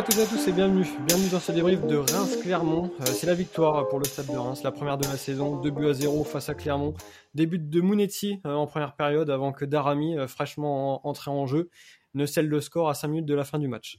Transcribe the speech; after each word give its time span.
à 0.00 0.02
toutes 0.02 0.16
et 0.16 0.22
à 0.22 0.26
tous 0.26 0.48
et 0.48 0.52
bienvenue. 0.52 0.86
Bienvenue 1.06 1.28
dans 1.28 1.40
ce 1.40 1.52
débrief 1.52 1.86
de 1.86 1.96
Reims-Clermont. 1.96 2.90
Euh, 3.02 3.04
c'est 3.04 3.26
la 3.26 3.34
victoire 3.34 3.86
pour 3.88 3.98
le 3.98 4.06
stade 4.06 4.28
de 4.28 4.36
Reims, 4.38 4.62
la 4.64 4.72
première 4.72 4.96
de 4.96 5.04
la 5.04 5.18
saison, 5.18 5.60
2 5.60 5.70
buts 5.70 5.88
à 5.88 5.92
0 5.92 6.24
face 6.24 6.48
à 6.48 6.54
Clermont. 6.54 6.94
Début 7.34 7.58
de 7.58 7.80
Mounetti 7.82 8.40
euh, 8.46 8.54
en 8.54 8.66
première 8.66 8.96
période 8.96 9.28
avant 9.28 9.52
que 9.52 9.66
Darami, 9.66 10.16
euh, 10.16 10.26
fraîchement 10.26 11.06
entré 11.06 11.30
en 11.30 11.46
jeu, 11.46 11.68
ne 12.14 12.24
scelle 12.24 12.48
le 12.48 12.62
score 12.62 12.88
à 12.88 12.94
5 12.94 13.08
minutes 13.08 13.26
de 13.26 13.34
la 13.34 13.44
fin 13.44 13.58
du 13.58 13.68
match. 13.68 13.98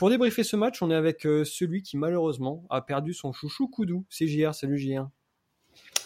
pour 0.00 0.10
débriefer 0.10 0.42
ce 0.42 0.56
match, 0.56 0.82
on 0.82 0.90
est 0.90 0.96
avec 0.96 1.20
celui 1.22 1.82
qui 1.82 1.96
malheureusement 1.96 2.64
a 2.68 2.80
perdu 2.80 3.14
son 3.14 3.32
chouchou 3.32 3.68
Koudou. 3.68 4.04
C'est 4.10 4.26
JR, 4.26 4.56
salut 4.56 4.76
JR. 4.76 5.08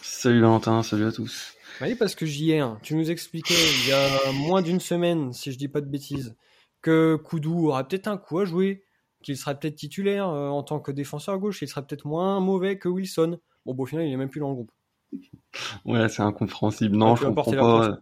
Salut 0.03 0.43
Valentin, 0.43 0.83
salut 0.83 1.07
à 1.07 1.13
tous. 1.13 1.55
Oui, 1.81 1.95
parce 1.95 2.15
que 2.15 2.27
JR, 2.27 2.77
tu 2.83 2.95
nous 2.95 3.11
expliquais 3.11 3.55
il 3.55 3.89
y 3.89 3.93
a 3.93 4.33
moins 4.33 4.61
d'une 4.61 4.81
semaine, 4.81 5.33
si 5.33 5.53
je 5.53 5.57
dis 5.57 5.69
pas 5.69 5.81
de 5.81 5.89
bêtises, 5.89 6.37
que 6.83 7.17
Koudou 7.17 7.69
aura 7.69 7.89
peut-être 7.89 8.09
un 8.09 8.19
coup 8.19 8.39
à 8.39 8.45
jouer, 8.45 8.85
qu'il 9.23 9.37
serait 9.37 9.59
peut-être 9.59 9.77
titulaire 9.77 10.29
euh, 10.29 10.49
en 10.49 10.63
tant 10.63 10.81
que 10.81 10.93
défenseur 10.93 11.35
à 11.35 11.39
gauche, 11.39 11.63
il 11.63 11.69
serait 11.69 11.85
peut-être 11.85 12.07
moins 12.07 12.41
mauvais 12.41 12.79
que 12.79 12.89
Wilson. 12.89 13.39
Bon, 13.65 13.75
au 13.77 13.87
final, 13.87 14.07
il 14.07 14.13
est 14.13 14.17
même 14.17 14.29
plus 14.29 14.41
dans 14.41 14.49
le 14.49 14.55
groupe. 14.55 14.73
Ouais, 15.85 16.09
c'est 16.09 16.23
incompréhensible. 16.23 16.97
Non, 16.97 17.17
je 17.17 17.27
comprends 17.27 17.53
pas. 17.53 17.99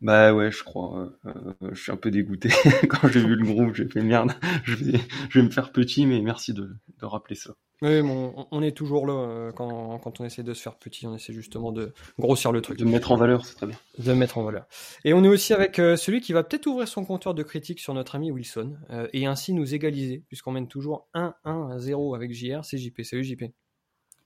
Bah 0.00 0.32
ouais, 0.32 0.52
je 0.52 0.62
crois. 0.62 1.10
Euh, 1.26 1.30
euh, 1.62 1.70
je 1.72 1.82
suis 1.82 1.92
un 1.92 1.96
peu 1.96 2.10
dégoûté. 2.10 2.50
Quand 2.88 3.08
j'ai 3.08 3.20
vu 3.20 3.34
le 3.34 3.44
groupe, 3.44 3.74
j'ai 3.74 3.88
fait 3.88 4.02
merde. 4.02 4.32
Je 4.62 4.76
vais, 4.76 5.00
je 5.28 5.40
vais 5.40 5.44
me 5.44 5.50
faire 5.50 5.72
petit, 5.72 6.06
mais 6.06 6.20
merci 6.20 6.54
de, 6.54 6.76
de 7.00 7.04
rappeler 7.06 7.34
ça. 7.34 7.54
Oui, 7.80 8.02
bon, 8.02 8.46
on 8.50 8.62
est 8.62 8.76
toujours 8.76 9.06
là 9.06 9.12
euh, 9.12 9.52
quand, 9.52 9.98
quand, 9.98 10.20
on 10.20 10.24
essaie 10.24 10.42
de 10.42 10.52
se 10.52 10.60
faire 10.60 10.74
petit, 10.76 11.06
on 11.06 11.14
essaie 11.14 11.32
justement 11.32 11.70
de 11.70 11.92
grossir 12.18 12.50
le 12.50 12.60
truc. 12.60 12.78
De 12.78 12.84
mettre 12.84 13.12
en 13.12 13.16
valeur, 13.16 13.44
c'est 13.46 13.54
très 13.54 13.66
bien. 13.66 13.76
De 13.98 14.12
mettre 14.12 14.38
en 14.38 14.42
valeur. 14.42 14.66
Et 15.04 15.14
on 15.14 15.22
est 15.22 15.28
aussi 15.28 15.52
avec 15.52 15.76
celui 15.76 16.20
qui 16.20 16.32
va 16.32 16.42
peut-être 16.42 16.66
ouvrir 16.66 16.88
son 16.88 17.04
compteur 17.04 17.34
de 17.34 17.42
critique 17.42 17.78
sur 17.78 17.94
notre 17.94 18.16
ami 18.16 18.32
Wilson 18.32 18.76
et 19.12 19.26
ainsi 19.26 19.52
nous 19.52 19.74
égaliser, 19.74 20.24
puisqu'on 20.26 20.52
mène 20.52 20.66
toujours 20.66 21.08
1-1-0 21.14 22.16
avec 22.16 22.32
JR, 22.32 22.64
c'est 22.64 22.78
JP. 22.78 23.02
Salut 23.02 23.24
JP. 23.24 23.44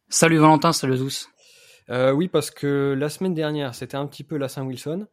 Salut 0.08 0.38
Valentin, 0.38 0.72
salut 0.72 0.96
tous. 0.96 1.28
oui, 1.90 2.28
parce 2.28 2.50
que 2.50 2.96
la 2.98 3.10
semaine 3.10 3.34
dernière, 3.34 3.74
c'était 3.74 3.96
un 3.96 4.06
petit 4.06 4.24
peu 4.24 4.38
la 4.38 4.48
Saint-Wilson. 4.48 5.06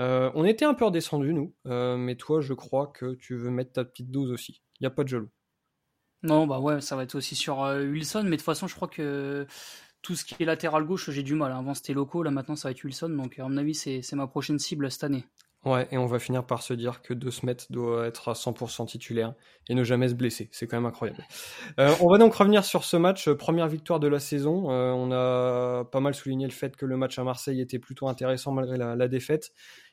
Euh, 0.00 0.30
on 0.34 0.44
était 0.44 0.64
un 0.64 0.74
peu 0.74 0.84
redescendu 0.84 1.32
nous, 1.32 1.54
euh, 1.66 1.96
mais 1.96 2.16
toi, 2.16 2.40
je 2.40 2.52
crois 2.52 2.88
que 2.88 3.14
tu 3.14 3.36
veux 3.36 3.50
mettre 3.50 3.72
ta 3.72 3.84
petite 3.84 4.10
dose 4.10 4.30
aussi. 4.30 4.62
Il 4.78 4.82
n'y 4.82 4.86
a 4.86 4.90
pas 4.90 5.04
de 5.04 5.08
jaloux. 5.08 5.30
Non, 6.22 6.46
bah 6.46 6.58
ouais, 6.58 6.80
ça 6.80 6.96
va 6.96 7.02
être 7.02 7.14
aussi 7.14 7.34
sur 7.34 7.62
euh, 7.62 7.84
Wilson, 7.84 8.22
mais 8.24 8.30
de 8.30 8.36
toute 8.36 8.42
façon, 8.42 8.66
je 8.66 8.74
crois 8.74 8.88
que 8.88 9.46
tout 10.02 10.14
ce 10.14 10.24
qui 10.24 10.42
est 10.42 10.46
latéral 10.46 10.84
gauche, 10.84 11.10
j'ai 11.10 11.22
du 11.22 11.34
mal. 11.34 11.52
Avant, 11.52 11.74
c'était 11.74 11.92
locaux, 11.92 12.22
là 12.22 12.30
maintenant, 12.30 12.56
ça 12.56 12.68
va 12.68 12.72
être 12.72 12.84
Wilson, 12.84 13.10
donc 13.10 13.38
à 13.38 13.48
mon 13.48 13.56
avis, 13.56 13.74
c'est 13.74 14.12
ma 14.14 14.26
prochaine 14.26 14.58
cible 14.58 14.90
cette 14.90 15.04
année. 15.04 15.24
Ouais, 15.64 15.88
et 15.90 15.98
on 15.98 16.06
va 16.06 16.20
finir 16.20 16.46
par 16.46 16.62
se 16.62 16.74
dire 16.74 17.02
que 17.02 17.12
De 17.12 17.28
Smet 17.28 17.56
doit 17.70 18.06
être 18.06 18.28
à 18.28 18.34
100% 18.34 18.86
titulaire 18.86 19.34
et 19.68 19.74
ne 19.74 19.82
jamais 19.82 20.08
se 20.08 20.14
blesser. 20.14 20.48
C'est 20.52 20.68
quand 20.68 20.76
même 20.76 20.86
incroyable. 20.86 21.18
on 22.00 22.08
va 22.08 22.18
donc 22.18 22.34
revenir 22.34 22.64
sur 22.64 22.84
ce 22.84 22.96
match, 22.96 23.28
première 23.30 23.66
victoire 23.66 23.98
de 23.98 24.06
la 24.06 24.20
saison. 24.20 24.70
on 24.70 25.10
a 25.10 25.84
pas 25.84 25.98
mal 25.98 26.14
souligné 26.14 26.46
le 26.46 26.52
fait 26.52 26.76
que 26.76 26.86
le 26.86 26.96
match 26.96 27.18
à 27.18 27.24
Marseille 27.24 27.60
était 27.60 27.80
plutôt 27.80 28.06
intéressant 28.06 28.52
malgré 28.52 28.76
la 28.76 29.08
défaite. 29.08 29.50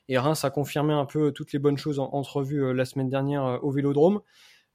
Et 0.08 0.18
Reims 0.18 0.44
a 0.44 0.50
confirmé 0.50 0.92
un 0.92 1.06
peu 1.06 1.32
toutes 1.32 1.52
les 1.52 1.58
bonnes 1.58 1.78
choses 1.78 1.98
entrevues 1.98 2.62
euh, 2.62 2.72
la 2.72 2.84
semaine 2.84 3.08
dernière 3.08 3.44
euh, 3.44 3.58
au 3.62 3.70
Vélodrome. 3.70 4.20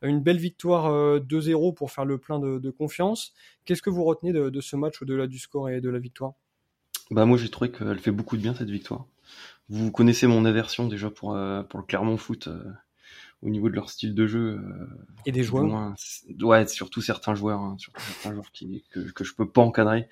Une 0.02 0.22
belle 0.22 0.38
victoire 0.38 1.20
2-0 1.20 1.70
euh, 1.70 1.72
pour 1.74 1.92
faire 1.92 2.06
le 2.06 2.18
plein 2.18 2.40
de, 2.40 2.70
confiance. 2.70 3.34
Qu'est-ce 3.66 3.82
que 3.82 3.90
vous 3.90 4.04
retenez 4.04 4.32
de, 4.32 4.62
ce 4.62 4.76
match 4.76 5.02
au-delà 5.02 5.28
du 5.28 5.40
score 5.40 5.70
et 5.70 5.82
de 5.82 5.90
la 5.90 6.00
victoire? 6.00 6.34
Bah 7.12 7.26
moi 7.26 7.38
j'ai 7.38 7.50
trouvé 7.50 7.72
qu'elle 7.72 7.98
fait 7.98 8.12
beaucoup 8.12 8.38
de 8.38 8.42
bien 8.42 8.54
cette 8.54 8.70
victoire. 8.70 9.06
Vous 9.68 9.92
connaissez 9.92 10.28
mon 10.28 10.46
aversion 10.46 10.88
déjà 10.88 11.10
pour 11.10 11.38
pour 11.70 11.80
le 11.80 11.86
Clermont 11.86 12.18
Foot 12.18 12.50
au 13.42 13.50
niveau 13.50 13.70
de 13.70 13.76
leur 13.76 13.90
style 13.90 14.14
de 14.14 14.28
jeu 14.28 14.62
et 15.26 15.32
des 15.32 15.44
joueurs. 15.44 15.96
ouais, 16.42 16.68
surtout 16.68 17.02
certains 17.02 17.34
joueurs, 17.34 17.60
hein, 17.60 17.76
surtout 17.80 18.02
certains 18.02 18.34
joueurs 18.34 18.52
qui 18.52 18.84
que, 18.92 19.00
que 19.00 19.24
je 19.24 19.34
peux 19.34 19.50
pas 19.50 19.62
encadrer. 19.62 20.08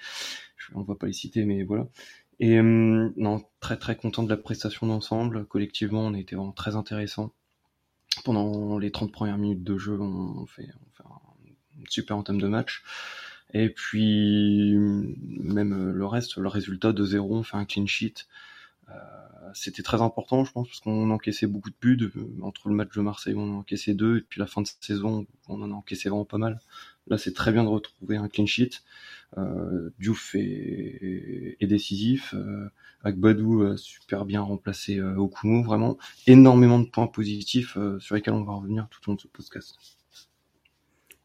on 0.74 0.82
va 0.82 0.96
pas 0.96 1.08
les 1.08 1.14
citer, 1.14 1.46
mais 1.46 1.64
voilà. 1.64 1.88
Et 2.40 2.58
euh, 2.58 3.10
non, 3.18 3.44
très 3.60 3.78
très 3.78 3.96
content 3.96 4.24
de 4.24 4.30
la 4.30 4.38
prestation 4.38 4.88
d'ensemble. 4.88 5.46
Collectivement, 5.46 6.02
on 6.02 6.14
a 6.14 6.20
été 6.20 6.36
vraiment 6.36 6.52
très 6.52 6.76
intéressant. 6.76 7.34
Pendant 8.24 8.78
les 8.78 8.92
30 8.92 9.12
premières 9.12 9.38
minutes 9.38 9.64
de 9.64 9.78
jeu, 9.78 10.00
on 10.00 10.46
fait, 10.46 10.68
on 10.68 10.96
fait 10.96 11.04
un 11.08 11.84
super 11.90 12.18
entame 12.18 12.40
de 12.40 12.48
match. 12.48 12.84
Et 13.54 13.70
puis, 13.70 14.76
même 14.78 15.92
le 15.92 16.06
reste, 16.06 16.38
le 16.38 16.48
résultat 16.48 16.92
de 16.92 17.06
0, 17.06 17.38
on 17.38 17.44
fait 17.44 17.58
un 17.58 17.66
clean 17.66 17.86
sheet. 17.86 18.28
Euh, 18.90 18.94
c'était 19.54 19.84
très 19.84 20.02
important, 20.02 20.44
je 20.44 20.52
pense, 20.52 20.68
parce 20.68 20.80
qu'on 20.82 21.10
encaissait 21.10 21.48
beaucoup 21.48 21.70
de 21.70 21.76
buts. 21.80 22.12
Entre 22.42 22.68
le 22.68 22.76
match 22.76 22.96
de 22.96 23.02
Marseille, 23.02 23.36
on 23.36 23.56
en 23.56 23.60
encaissé 23.60 23.94
deux, 23.94 24.18
et 24.18 24.22
puis 24.22 24.40
la 24.40 24.48
fin 24.48 24.62
de 24.62 24.68
saison, 24.82 25.26
on 25.48 25.62
en 25.62 25.72
a 25.72 25.74
encaissé 25.74 26.10
vraiment 26.10 26.26
pas 26.26 26.38
mal. 26.38 26.60
Là, 27.08 27.18
c'est 27.18 27.34
très 27.34 27.52
bien 27.52 27.64
de 27.64 27.70
retrouver 27.70 28.18
un 28.18 28.28
clean 28.28 28.46
sheet. 28.46 28.82
Euh, 29.38 29.90
Diouf 30.00 30.36
est, 30.36 31.58
décisif. 31.62 32.34
Euh, 32.34 32.70
Agbadou 33.04 33.64
a 33.64 33.78
super 33.78 34.26
bien 34.26 34.42
remplacé 34.42 35.00
euh. 35.00 35.16
Vraiment 35.64 35.98
énormément 36.26 36.80
de 36.80 36.86
points 36.86 37.08
positifs 37.08 37.78
euh, 37.78 38.00
sur 38.00 38.16
lesquels 38.16 38.34
on 38.34 38.44
va 38.44 38.54
revenir 38.54 38.88
tout 38.90 39.00
au 39.06 39.12
long 39.12 39.16
de 39.16 39.22
ce 39.22 39.28
podcast. 39.28 39.76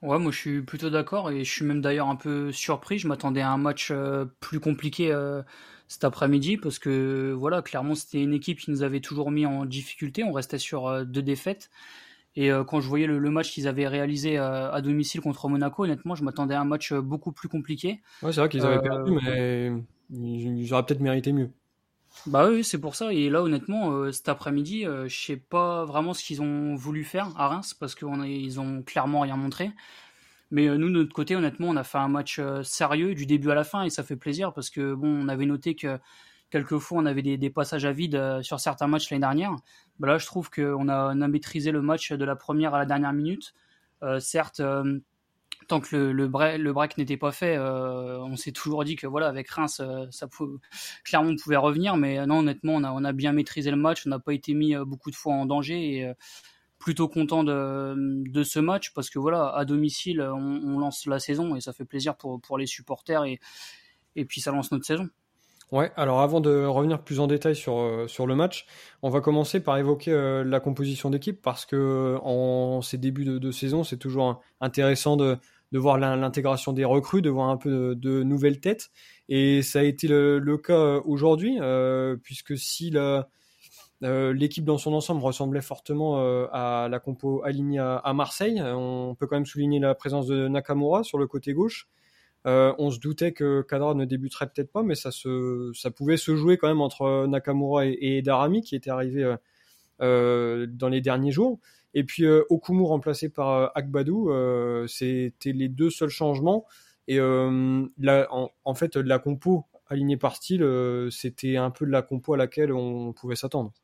Ouais, 0.02 0.18
moi 0.18 0.32
je 0.32 0.36
suis 0.36 0.62
plutôt 0.62 0.90
d'accord 0.90 1.30
et 1.30 1.44
je 1.44 1.50
suis 1.50 1.64
même 1.64 1.80
d'ailleurs 1.80 2.08
un 2.08 2.16
peu 2.16 2.50
surpris. 2.50 2.98
Je 2.98 3.06
m'attendais 3.06 3.40
à 3.40 3.50
un 3.50 3.56
match 3.56 3.90
euh, 3.92 4.24
plus 4.40 4.58
compliqué 4.58 5.16
cet 5.86 6.04
après-midi 6.04 6.56
parce 6.56 6.78
que 6.78 7.32
voilà, 7.38 7.62
clairement 7.62 7.94
c'était 7.94 8.22
une 8.22 8.34
équipe 8.34 8.58
qui 8.58 8.70
nous 8.72 8.82
avait 8.82 9.00
toujours 9.00 9.30
mis 9.30 9.46
en 9.46 9.64
difficulté. 9.64 10.24
On 10.24 10.32
restait 10.32 10.58
sur 10.58 11.06
deux 11.06 11.22
défaites 11.22 11.70
et 12.34 12.50
euh, 12.50 12.64
quand 12.64 12.80
je 12.80 12.88
voyais 12.88 13.06
le, 13.06 13.30
match 13.30 13.52
qu'ils 13.52 13.68
avaient 13.68 13.86
réalisé 13.86 14.38
euh, 14.38 14.72
à 14.72 14.80
domicile 14.80 15.20
contre 15.20 15.48
Monaco, 15.48 15.84
honnêtement, 15.84 16.14
je 16.14 16.24
m'attendais 16.24 16.54
à 16.54 16.60
un 16.60 16.64
match 16.64 16.92
euh, 16.92 17.02
beaucoup 17.02 17.32
plus 17.32 17.48
compliqué. 17.48 18.00
Ouais, 18.22 18.32
c'est 18.32 18.40
vrai 18.40 18.48
qu'ils 18.48 18.64
avaient 18.64 18.80
perdu, 18.80 19.12
mais 19.22 19.72
ils, 20.10 20.72
auraient 20.72 20.84
peut-être 20.84 21.00
mérité 21.00 21.32
mieux. 21.32 21.50
Bah 22.26 22.48
oui, 22.48 22.64
c'est 22.64 22.78
pour 22.78 22.94
ça. 22.94 23.12
Et 23.12 23.28
là, 23.28 23.42
honnêtement, 23.42 24.12
cet 24.12 24.28
après-midi, 24.28 24.84
je 24.84 25.14
sais 25.14 25.36
pas 25.36 25.86
vraiment 25.86 26.12
ce 26.12 26.22
qu'ils 26.22 26.42
ont 26.42 26.74
voulu 26.74 27.04
faire 27.04 27.28
à 27.38 27.48
Reims 27.48 27.72
parce 27.72 27.94
qu'ils 27.94 28.60
ont 28.60 28.82
clairement 28.82 29.20
rien 29.20 29.36
montré. 29.36 29.70
Mais 30.50 30.66
nous, 30.66 30.88
de 30.88 30.92
notre 30.92 31.14
côté, 31.14 31.36
honnêtement, 31.36 31.68
on 31.68 31.76
a 31.76 31.84
fait 31.84 31.96
un 31.96 32.08
match 32.08 32.38
sérieux 32.64 33.14
du 33.14 33.24
début 33.24 33.50
à 33.50 33.54
la 33.54 33.64
fin 33.64 33.84
et 33.84 33.88
ça 33.88 34.02
fait 34.02 34.16
plaisir 34.16 34.52
parce 34.52 34.68
que 34.68 34.92
bon, 34.92 35.08
on 35.08 35.28
avait 35.28 35.46
noté 35.46 35.74
que 35.74 35.98
quelquefois 36.52 36.98
on 36.98 37.06
avait 37.06 37.22
des, 37.22 37.50
passages 37.50 37.86
à 37.86 37.92
vide 37.92 38.14
euh, 38.14 38.42
sur 38.42 38.60
certains 38.60 38.86
matchs 38.86 39.10
l'année 39.10 39.22
dernière. 39.22 39.56
Bah 39.98 40.08
là, 40.08 40.18
je 40.18 40.26
trouve 40.26 40.50
qu'on 40.50 40.88
a, 40.88 41.10
a 41.10 41.14
maîtrisé 41.14 41.72
le 41.72 41.80
match 41.80 42.12
de 42.12 42.24
la 42.24 42.36
première 42.36 42.74
à 42.74 42.78
la 42.78 42.84
dernière 42.84 43.12
minute. 43.14 43.54
Euh, 44.02 44.20
certes, 44.20 44.60
euh, 44.60 45.00
tant 45.68 45.80
que 45.80 45.96
le, 45.96 46.28
break, 46.28 46.98
n'était 46.98 47.16
pas 47.16 47.32
fait, 47.32 47.58
on 47.58 48.36
s'est 48.36 48.52
toujours 48.52 48.84
dit 48.84 48.96
que 48.96 49.06
voilà, 49.06 49.28
avec 49.28 49.48
Reims, 49.48 49.80
ça 50.10 50.28
clairement 51.04 51.30
on 51.30 51.36
pouvait 51.36 51.56
revenir. 51.56 51.96
Mais 51.96 52.26
non, 52.26 52.40
honnêtement, 52.40 52.74
on 52.74 53.04
a, 53.04 53.12
bien 53.12 53.32
maîtrisé 53.32 53.70
le 53.70 53.76
match. 53.76 54.06
On 54.06 54.10
n'a 54.10 54.18
pas 54.18 54.34
été 54.34 54.54
mis 54.54 54.74
beaucoup 54.84 55.10
de 55.10 55.16
fois 55.16 55.34
en 55.34 55.46
danger 55.46 55.98
et 55.98 56.12
plutôt 56.78 57.08
content 57.08 57.44
de, 57.44 58.42
ce 58.42 58.58
match 58.58 58.92
parce 58.92 59.08
que 59.08 59.20
voilà, 59.20 59.54
à 59.54 59.64
domicile, 59.64 60.20
on, 60.20 60.78
lance 60.80 61.06
la 61.06 61.20
saison 61.20 61.54
et 61.54 61.60
ça 61.60 61.72
fait 61.72 61.84
plaisir 61.84 62.16
pour, 62.16 62.58
les 62.58 62.66
supporters 62.66 63.24
et 63.24 64.24
puis 64.24 64.40
ça 64.40 64.50
lance 64.50 64.72
notre 64.72 64.84
saison. 64.84 65.08
Ouais, 65.72 65.90
alors 65.96 66.20
avant 66.20 66.42
de 66.42 66.66
revenir 66.66 67.02
plus 67.02 67.18
en 67.18 67.26
détail 67.26 67.56
sur, 67.56 67.78
euh, 67.78 68.06
le 68.26 68.34
match, 68.34 68.66
on 69.00 69.08
va 69.08 69.22
commencer 69.22 69.58
par 69.58 69.78
évoquer 69.78 70.10
euh, 70.12 70.44
la 70.44 70.60
composition 70.60 71.08
d'équipe 71.08 71.40
parce 71.40 71.64
que 71.64 72.18
en 72.22 72.82
ces 72.82 72.98
débuts 72.98 73.24
de, 73.24 73.50
saison, 73.50 73.82
c'est 73.82 73.96
toujours 73.96 74.42
intéressant 74.60 75.16
de, 75.16 75.38
voir 75.72 75.96
l'intégration 75.96 76.74
des 76.74 76.84
recrues, 76.84 77.22
de 77.22 77.30
voir 77.30 77.48
un 77.48 77.56
peu 77.56 77.94
de, 77.94 78.22
nouvelles 78.22 78.60
têtes. 78.60 78.90
Et 79.30 79.62
ça 79.62 79.80
a 79.80 79.82
été 79.84 80.08
le, 80.08 80.58
cas 80.58 80.74
euh, 80.74 81.00
aujourd'hui, 81.06 81.58
puisque 82.22 82.58
si 82.58 82.92
l'équipe 84.02 84.64
dans 84.66 84.78
son 84.78 84.92
ensemble 84.92 85.22
ressemblait 85.22 85.62
fortement 85.62 86.18
à 86.52 86.88
la 86.90 86.98
compo 86.98 87.42
alignée 87.44 87.78
à, 87.78 88.12
Marseille, 88.12 88.60
on 88.62 89.16
peut 89.18 89.26
quand 89.26 89.36
même 89.36 89.46
souligner 89.46 89.78
la 89.80 89.94
présence 89.94 90.26
de 90.26 90.48
Nakamura 90.48 91.02
sur 91.02 91.16
le 91.16 91.26
côté 91.26 91.54
gauche. 91.54 91.88
Euh, 92.46 92.72
on 92.78 92.90
se 92.90 92.98
doutait 92.98 93.32
que 93.32 93.62
Kadra 93.62 93.94
ne 93.94 94.04
débuterait 94.04 94.46
peut-être 94.46 94.72
pas, 94.72 94.82
mais 94.82 94.94
ça, 94.94 95.10
se, 95.10 95.70
ça 95.74 95.90
pouvait 95.90 96.16
se 96.16 96.34
jouer 96.34 96.56
quand 96.56 96.68
même 96.68 96.80
entre 96.80 97.26
Nakamura 97.26 97.86
et, 97.86 98.20
Darami 98.22 98.62
qui 98.62 98.74
était 98.74 98.90
arrivé 98.90 99.22
euh, 99.22 99.36
euh, 100.00 100.66
dans 100.68 100.88
les 100.88 101.00
derniers 101.00 101.32
jours. 101.32 101.58
Et 101.94 102.04
puis 102.04 102.24
Okumu 102.48 102.84
remplacé 102.84 103.28
par 103.28 103.70
Akbadou, 103.74 104.30
c'était 104.88 105.52
les 105.52 105.68
deux 105.68 105.90
seuls 105.90 106.08
changements. 106.08 106.64
Et 107.06 107.18
la, 107.18 108.28
en, 108.30 108.74
fait, 108.74 108.96
la 108.96 109.18
compo 109.18 109.66
alignée 109.88 110.16
par 110.16 110.34
style, 110.36 110.66
c'était 111.10 111.58
un 111.58 111.70
peu 111.70 111.84
de 111.84 111.90
la 111.90 112.00
compo 112.00 112.32
à 112.32 112.38
laquelle 112.38 112.72
on 112.72 113.12
pouvait 113.12 113.36
s'attendre. 113.36 113.74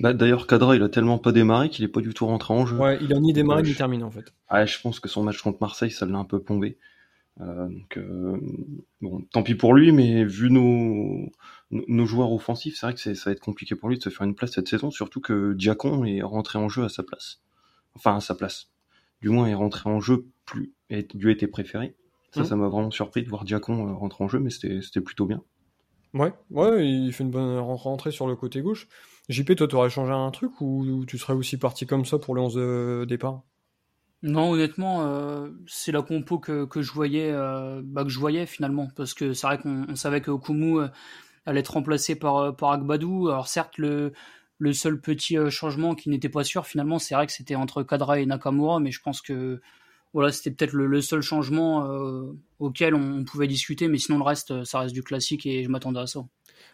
Bah, 0.00 0.12
D'ailleurs, 0.12 0.48
Kadra, 0.48 0.74
il 0.74 0.82
a 0.82 0.88
tellement 0.88 1.18
pas 1.18 1.30
démarré 1.30 1.68
qu'il 1.68 1.84
est 1.84 1.88
pas 1.88 2.00
du 2.00 2.12
tout 2.14 2.26
rentré 2.26 2.52
en 2.52 2.66
jeu. 2.66 2.76
Ouais, 2.76 2.98
il 3.00 3.14
a 3.14 3.20
ni 3.20 3.32
démarré 3.32 3.62
ni 3.62 3.74
terminé 3.74 4.02
en 4.02 4.10
fait. 4.10 4.32
Ah, 4.48 4.66
je 4.66 4.80
pense 4.80 4.98
que 4.98 5.08
son 5.08 5.22
match 5.22 5.40
contre 5.40 5.58
Marseille, 5.60 5.92
ça 5.92 6.04
l'a 6.04 6.18
un 6.18 6.24
peu 6.24 6.42
plombé. 6.42 6.78
Euh, 7.40 7.68
donc, 7.68 7.96
euh, 7.96 8.38
bon, 9.00 9.22
tant 9.32 9.42
pis 9.42 9.54
pour 9.54 9.74
lui, 9.74 9.90
mais 9.92 10.24
vu 10.24 10.50
nos, 10.50 11.30
nos 11.70 12.06
joueurs 12.06 12.30
offensifs, 12.32 12.76
c'est 12.76 12.86
vrai 12.86 12.94
que 12.94 13.00
ça 13.00 13.12
va 13.30 13.32
être 13.32 13.40
compliqué 13.40 13.74
pour 13.74 13.88
lui 13.88 13.98
de 13.98 14.02
se 14.02 14.10
faire 14.10 14.26
une 14.26 14.34
place 14.34 14.52
cette 14.52 14.68
saison, 14.68 14.90
surtout 14.90 15.20
que 15.20 15.54
Diacon 15.54 16.04
est 16.04 16.22
rentré 16.22 16.58
en 16.58 16.68
jeu 16.68 16.84
à 16.84 16.88
sa 16.88 17.02
place. 17.02 17.40
Enfin, 17.94 18.16
à 18.16 18.20
sa 18.20 18.34
place. 18.34 18.68
du 19.22 19.30
moins 19.30 19.46
est 19.48 19.54
rentré 19.54 19.88
en 19.90 20.00
jeu 20.00 20.26
plus, 20.46 20.74
et 20.90 21.06
lui 21.14 21.30
a 21.30 21.32
été 21.32 21.46
préféré. 21.46 21.94
Ça, 22.32 22.40
Mhm. 22.40 22.46
ça 22.46 22.56
m'a 22.56 22.68
vraiment 22.68 22.90
surpris 22.90 23.22
de 23.22 23.28
voir 23.30 23.44
Diacon 23.44 23.88
euh, 23.88 23.94
rentrer 23.94 24.24
en 24.24 24.28
jeu, 24.28 24.40
mais 24.40 24.50
c'était 24.50 25.00
plutôt 25.00 25.26
bien. 25.26 25.42
Ouais, 26.14 26.32
ouais, 26.50 26.86
il 26.86 27.12
fait 27.12 27.24
une 27.24 27.30
bonne 27.30 27.58
rentrée 27.58 28.10
sur 28.10 28.26
le 28.26 28.36
côté 28.36 28.60
gauche. 28.60 28.86
JP, 29.28 29.54
toi, 29.56 29.68
t'aurais 29.68 29.90
changé 29.90 30.12
un 30.12 30.30
truc 30.30 30.60
ou 30.60 31.04
tu 31.06 31.16
serais 31.18 31.32
aussi 31.34 31.56
parti 31.58 31.86
comme 31.86 32.04
ça 32.04 32.18
pour 32.18 32.34
le 32.34 32.42
11 32.42 32.54
de 32.56 33.06
départ? 33.08 33.42
Non, 34.22 34.52
honnêtement, 34.52 35.02
euh, 35.04 35.48
c'est 35.66 35.90
la 35.90 36.00
compo 36.02 36.38
que, 36.38 36.64
que 36.64 36.80
je 36.80 36.92
voyais, 36.92 37.32
euh, 37.32 37.80
bah, 37.84 38.04
que 38.04 38.08
je 38.10 38.18
voyais 38.20 38.46
finalement, 38.46 38.88
parce 38.94 39.14
que 39.14 39.32
c'est 39.32 39.46
vrai 39.48 39.58
qu'on 39.58 39.84
on 39.88 39.96
savait 39.96 40.20
que 40.20 40.30
Okumu 40.30 40.78
euh, 40.80 40.88
allait 41.46 41.60
être 41.60 41.74
remplacé 41.74 42.16
par 42.16 42.56
par 42.56 42.72
Agbadou. 42.72 43.28
Alors 43.30 43.48
certes, 43.48 43.78
le 43.78 44.12
le 44.58 44.72
seul 44.74 45.00
petit 45.00 45.38
euh, 45.38 45.50
changement 45.50 45.94
qui 45.96 46.10
n'était 46.10 46.28
pas 46.30 46.44
sûr 46.44 46.66
finalement, 46.66 46.98
c'est 47.00 47.14
vrai 47.16 47.26
que 47.26 47.32
c'était 47.32 47.56
entre 47.56 47.82
Kadra 47.84 48.20
et 48.20 48.26
Nakamura, 48.26 48.80
mais 48.80 48.92
je 48.92 49.00
pense 49.02 49.22
que 49.22 49.60
voilà, 50.14 50.32
c'était 50.32 50.52
peut-être 50.52 50.72
le, 50.74 50.86
le 50.88 51.02
seul 51.02 51.22
changement 51.22 51.86
euh, 51.90 52.32
auquel 52.60 52.94
on, 52.96 53.20
on 53.20 53.24
pouvait 53.24 53.48
discuter, 53.48 53.88
mais 53.88 53.98
sinon 53.98 54.18
le 54.18 54.24
reste, 54.24 54.64
ça 54.64 54.80
reste 54.80 54.94
du 54.94 55.02
classique 55.04 55.46
et 55.46 55.64
je 55.64 55.70
m'attendais 55.70 56.00
à 56.00 56.06
ça. 56.08 56.20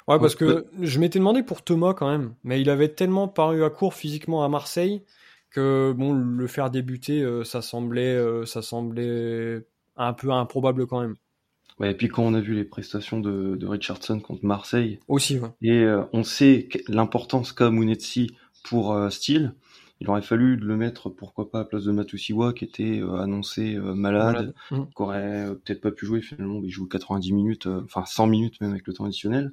Ouais, 0.09 0.19
parce 0.19 0.35
Ouais, 0.45 0.55
que 0.55 0.67
je 0.81 0.99
m'étais 0.99 1.19
demandé 1.19 1.43
pour 1.43 1.63
Thomas 1.63 1.93
quand 1.95 2.11
même, 2.11 2.35
mais 2.43 2.61
il 2.61 2.71
avait 2.71 2.89
tellement 2.89 3.29
paru 3.29 3.63
à 3.65 3.71
court 3.71 3.95
physiquement 3.95 4.43
à 4.45 4.49
Marseille 4.49 5.03
que 5.51 5.93
bon, 5.97 6.13
le 6.15 6.47
faire 6.47 6.71
débuter, 6.71 7.23
euh, 7.23 7.45
ça 7.45 7.63
semblait, 7.63 8.15
euh, 8.17 8.45
ça 8.45 8.63
semblait 8.63 9.67
un 9.97 10.13
peu 10.13 10.31
improbable 10.31 10.87
quand 10.87 11.01
même. 11.01 11.17
Ouais, 11.79 11.93
et 11.93 11.95
puis 11.95 12.09
quand 12.09 12.25
on 12.25 12.35
a 12.35 12.41
vu 12.41 12.55
les 12.55 12.65
prestations 12.65 13.21
de, 13.21 13.55
de 13.57 13.67
Richardson 13.67 14.19
contre 14.21 14.45
Marseille, 14.45 14.99
Aussi, 15.07 15.39
ouais. 15.39 15.49
et 15.63 15.83
euh, 15.85 16.03
on 16.13 16.25
sait 16.25 16.69
l'importance 16.89 17.53
qu'a 17.53 17.71
Munetsi 17.71 18.33
pour 18.65 18.97
Steele, 19.11 19.55
il 20.01 20.11
aurait 20.11 20.23
fallu 20.23 20.57
le 20.57 20.77
mettre, 20.77 21.09
pourquoi 21.09 21.51
pas, 21.51 21.59
à 21.59 21.63
la 21.63 21.69
place 21.69 21.85
de 21.85 21.93
Matusiwa, 21.93 22.53
qui 22.53 22.65
était 22.65 23.01
annoncé 23.19 23.77
malade, 23.77 24.33
Malade. 24.35 24.55
Mhm. 24.73 24.87
qui 24.87 25.03
aurait 25.03 25.47
peut-être 25.65 25.81
pas 25.81 25.91
pu 25.93 26.05
jouer 26.07 26.21
finalement, 26.21 26.61
il 26.63 26.71
joue 26.71 26.87
90 26.87 27.33
minutes, 27.33 27.67
enfin 27.67 28.05
100 28.05 28.27
minutes 28.27 28.61
même 28.61 28.73
avec 28.73 28.87
le 28.87 28.93
temps 28.93 29.05
additionnel, 29.05 29.53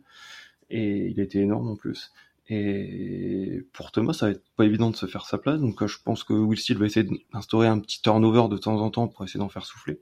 et 0.72 1.08
il 1.08 1.20
était 1.20 1.40
énorme 1.40 1.68
en 1.70 1.76
plus. 1.76 2.12
Et 2.48 3.66
pour 3.74 3.92
Thomas, 3.92 4.14
ça 4.14 4.28
va 4.28 4.34
être 4.34 4.44
pas 4.56 4.66
évident 4.66 4.92
de 4.92 4.96
se 4.96 5.08
faire 5.08 5.26
sa 5.26 5.38
place, 5.38 5.60
donc 5.60 5.82
euh, 5.82 5.88
je 5.88 5.98
pense 6.04 6.24
que 6.24 6.34
Will 6.34 6.60
Steele 6.60 6.78
va 6.78 6.86
essayer 6.86 7.08
d'instaurer 7.34 7.68
un 7.68 7.80
petit 7.80 8.02
turnover 8.02 8.48
de 8.50 8.58
temps 8.58 8.80
en 8.80 8.92
temps 8.92 9.08
pour 9.08 9.24
essayer 9.24 9.40
d'en 9.40 9.50
faire 9.50 9.66
souffler. 9.66 10.00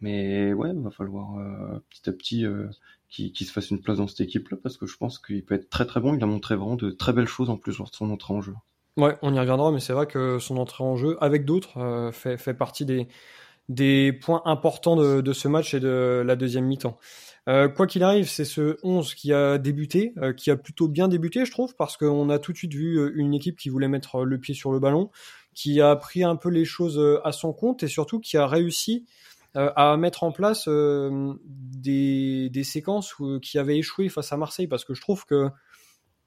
Mais 0.00 0.52
ouais, 0.52 0.72
va 0.74 0.90
falloir 0.90 1.38
euh, 1.38 1.78
petit 1.90 2.08
à 2.08 2.12
petit 2.12 2.44
euh, 2.44 2.66
qu'il 3.08 3.34
se 3.36 3.52
fasse 3.52 3.70
une 3.70 3.80
place 3.80 3.98
dans 3.98 4.08
cette 4.08 4.22
équipe-là, 4.22 4.58
parce 4.60 4.76
que 4.76 4.86
je 4.86 4.96
pense 4.96 5.18
qu'il 5.18 5.44
peut 5.44 5.54
être 5.54 5.70
très 5.70 5.86
très 5.86 6.00
bon. 6.00 6.14
Il 6.14 6.22
a 6.22 6.26
montré 6.26 6.56
vraiment 6.56 6.76
de 6.76 6.90
très 6.90 7.12
belles 7.12 7.28
choses 7.28 7.50
en 7.50 7.56
plus 7.56 7.78
lors 7.78 7.90
de 7.90 7.94
son 7.94 8.10
entrée 8.10 8.34
en 8.34 8.40
jeu. 8.40 8.54
Ouais, 8.96 9.16
on 9.22 9.32
y 9.32 9.38
reviendra, 9.38 9.70
mais 9.70 9.80
c'est 9.80 9.92
vrai 9.92 10.06
que 10.06 10.38
son 10.40 10.56
entrée 10.56 10.82
en 10.82 10.96
jeu, 10.96 11.16
avec 11.20 11.44
d'autres, 11.44 12.10
fait, 12.12 12.36
fait 12.36 12.54
partie 12.54 12.84
des, 12.84 13.06
des 13.70 14.12
points 14.12 14.42
importants 14.46 14.96
de, 14.96 15.32
ce 15.32 15.46
match 15.46 15.74
et 15.74 15.80
de 15.80 16.24
la 16.26 16.34
deuxième 16.34 16.66
mi-temps. 16.66 16.98
Euh, 17.48 17.68
quoi 17.68 17.86
qu'il 17.86 18.02
arrive, 18.02 18.28
c'est 18.28 18.44
ce 18.44 18.76
11 18.82 19.14
qui 19.14 19.32
a 19.32 19.58
débuté, 19.58 20.12
euh, 20.18 20.32
qui 20.32 20.50
a 20.50 20.56
plutôt 20.56 20.88
bien 20.88 21.06
débuté, 21.06 21.44
je 21.44 21.52
trouve, 21.52 21.76
parce 21.76 21.96
qu'on 21.96 22.28
a 22.30 22.40
tout 22.40 22.52
de 22.52 22.58
suite 22.58 22.74
vu 22.74 22.98
euh, 22.98 23.12
une 23.14 23.32
équipe 23.32 23.56
qui 23.56 23.68
voulait 23.68 23.88
mettre 23.88 24.24
le 24.24 24.38
pied 24.38 24.54
sur 24.54 24.72
le 24.72 24.80
ballon, 24.80 25.10
qui 25.54 25.80
a 25.80 25.94
pris 25.94 26.24
un 26.24 26.34
peu 26.34 26.50
les 26.50 26.64
choses 26.64 27.00
à 27.24 27.30
son 27.30 27.52
compte 27.52 27.84
et 27.84 27.88
surtout 27.88 28.18
qui 28.18 28.36
a 28.36 28.46
réussi 28.46 29.06
à 29.54 29.96
mettre 29.96 30.22
en 30.22 30.30
place 30.30 30.68
des, 30.68 32.62
séquences 32.62 33.16
qui 33.42 33.58
avaient 33.58 33.78
échoué 33.78 34.08
face 34.08 34.32
à 34.32 34.36
Marseille, 34.36 34.68
parce 34.68 34.84
que 34.84 34.94
je 34.94 35.00
trouve 35.00 35.26
que 35.26 35.48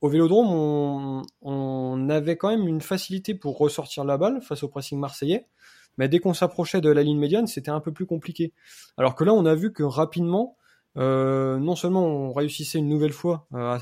au 0.02 0.10
Vélodrome, 0.10 1.24
on 1.42 2.10
avait 2.10 2.36
quand 2.36 2.50
même 2.50 2.68
une 2.68 2.82
facilité 2.82 3.34
pour 3.34 3.58
ressortir 3.58 4.04
la 4.04 4.18
balle 4.18 4.42
face 4.42 4.64
au 4.64 4.68
pressing 4.68 5.00
marseillais, 5.00 5.48
mais 5.98 6.10
dès 6.10 6.20
qu'on 6.20 6.34
s'approchait 6.34 6.82
de 6.82 6.90
la 6.90 7.04
ligne 7.04 7.20
médiane, 7.20 7.48
c'était 7.48 7.72
un 7.72 7.80
peu 7.80 7.92
plus 7.92 8.06
compliqué. 8.06 8.54
Alors 8.98 9.16
que 9.16 9.24
là, 9.24 9.34
on 9.34 9.46
a 9.46 9.56
vu 9.56 9.74
que 9.74 9.84
rapidement, 9.84 10.58
euh, 10.98 11.58
non 11.58 11.76
seulement 11.76 12.06
on 12.06 12.34
réussissait 12.34 12.78
une 12.78 12.88
nouvelle 12.88 13.14
fois 13.14 13.48
euh, 13.54 13.78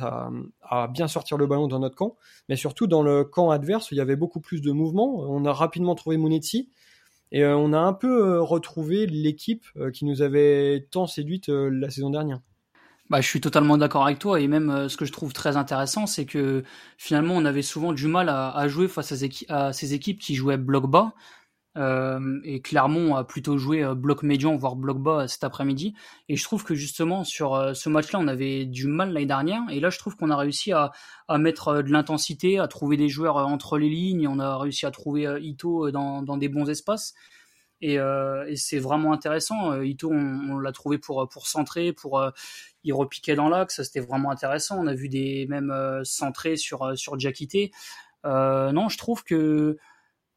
à, 0.61 0.87
bien 0.87 1.07
sortir 1.07 1.37
le 1.37 1.45
ballon 1.45 1.67
dans 1.67 1.79
notre 1.79 1.95
camp, 1.95 2.15
mais 2.47 2.55
surtout 2.55 2.87
dans 2.87 3.03
le 3.03 3.25
camp 3.25 3.51
adverse, 3.51 3.91
il 3.91 3.97
y 3.97 4.01
avait 4.01 4.15
beaucoup 4.15 4.39
plus 4.39 4.61
de 4.61 4.71
mouvements. 4.71 5.19
On 5.19 5.45
a 5.45 5.53
rapidement 5.53 5.95
trouvé 5.95 6.17
Monetti. 6.17 6.69
Et 7.33 7.43
euh, 7.43 7.55
on 7.55 7.71
a 7.71 7.79
un 7.79 7.93
peu 7.93 8.41
retrouvé 8.41 9.05
l'équipe 9.07 9.65
qui 9.93 10.03
nous 10.03 10.21
avait 10.21 10.87
tant 10.91 11.07
séduite 11.07 11.47
la 11.47 11.89
saison 11.89 12.09
dernière. 12.09 12.41
Bah, 13.09 13.19
je 13.19 13.27
suis 13.27 13.41
totalement 13.41 13.77
d'accord 13.77 14.05
avec 14.05 14.19
toi 14.19 14.39
et 14.39 14.47
même 14.47 14.87
ce 14.87 14.95
que 14.95 15.03
je 15.03 15.11
trouve 15.11 15.33
très 15.33 15.57
intéressant, 15.57 16.07
c'est 16.07 16.25
que 16.25 16.63
finalement 16.97 17.33
on 17.35 17.43
avait 17.43 17.61
souvent 17.61 17.91
du 17.91 18.07
mal 18.07 18.29
à, 18.29 18.67
jouer 18.69 18.87
face 18.87 19.13
à 19.49 19.73
ces 19.73 19.93
équipes 19.93 20.19
qui 20.19 20.35
jouaient 20.35 20.57
bloc 20.57 20.89
bas. 20.89 21.13
Euh, 21.77 22.39
et 22.43 22.61
Clermont 22.61 23.15
a 23.15 23.23
plutôt 23.23 23.57
joué 23.57 23.83
euh, 23.83 23.95
bloc 23.95 24.23
médian, 24.23 24.57
voire 24.57 24.75
bloc 24.75 24.99
bas 24.99 25.21
euh, 25.21 25.27
cet 25.27 25.43
après-midi. 25.43 25.93
Et 26.27 26.35
je 26.35 26.43
trouve 26.43 26.63
que 26.63 26.75
justement 26.75 27.23
sur 27.23 27.75
ce 27.75 27.89
match-là, 27.89 28.19
on 28.19 28.27
avait 28.27 28.65
du 28.65 28.87
mal 28.87 29.13
l'année 29.13 29.25
dernière. 29.25 29.61
Et 29.69 29.79
là, 29.79 29.89
je 29.89 29.97
trouve 29.97 30.15
qu'on 30.15 30.29
a 30.29 30.37
réussi 30.37 30.71
à, 30.73 30.91
mettre 31.37 31.81
de 31.81 31.91
l'intensité, 31.91 32.59
à 32.59 32.67
trouver 32.67 32.97
des 32.97 33.07
joueurs 33.09 33.37
entre 33.37 33.77
les 33.77 33.89
lignes. 33.89 34.27
On 34.27 34.39
a 34.39 34.57
réussi 34.57 34.85
à 34.85 34.91
trouver 34.91 35.23
Ito 35.41 35.91
dans, 35.91 36.37
des 36.37 36.49
bons 36.49 36.69
espaces. 36.69 37.13
Et, 37.81 37.97
c'est 38.55 38.79
vraiment 38.79 39.13
intéressant. 39.13 39.81
Ito, 39.81 40.11
on, 40.11 40.59
l'a 40.59 40.71
trouvé 40.71 40.97
pour, 40.97 41.27
centrer, 41.47 41.93
pour 41.93 42.19
euh, 42.19 42.31
il 42.83 42.93
repiquait 42.93 43.35
dans 43.35 43.49
l'axe. 43.49 43.81
C'était 43.83 43.99
vraiment 43.99 44.31
intéressant. 44.31 44.77
On 44.79 44.87
a 44.87 44.93
vu 44.93 45.09
des 45.09 45.45
même 45.49 45.71
euh, 45.71 46.03
centrés 46.03 46.57
sur 46.57 46.97
sur. 46.97 47.15
Euh, 48.25 48.71
non, 48.71 48.89
je 48.89 48.97
trouve 48.97 49.23
que 49.23 49.77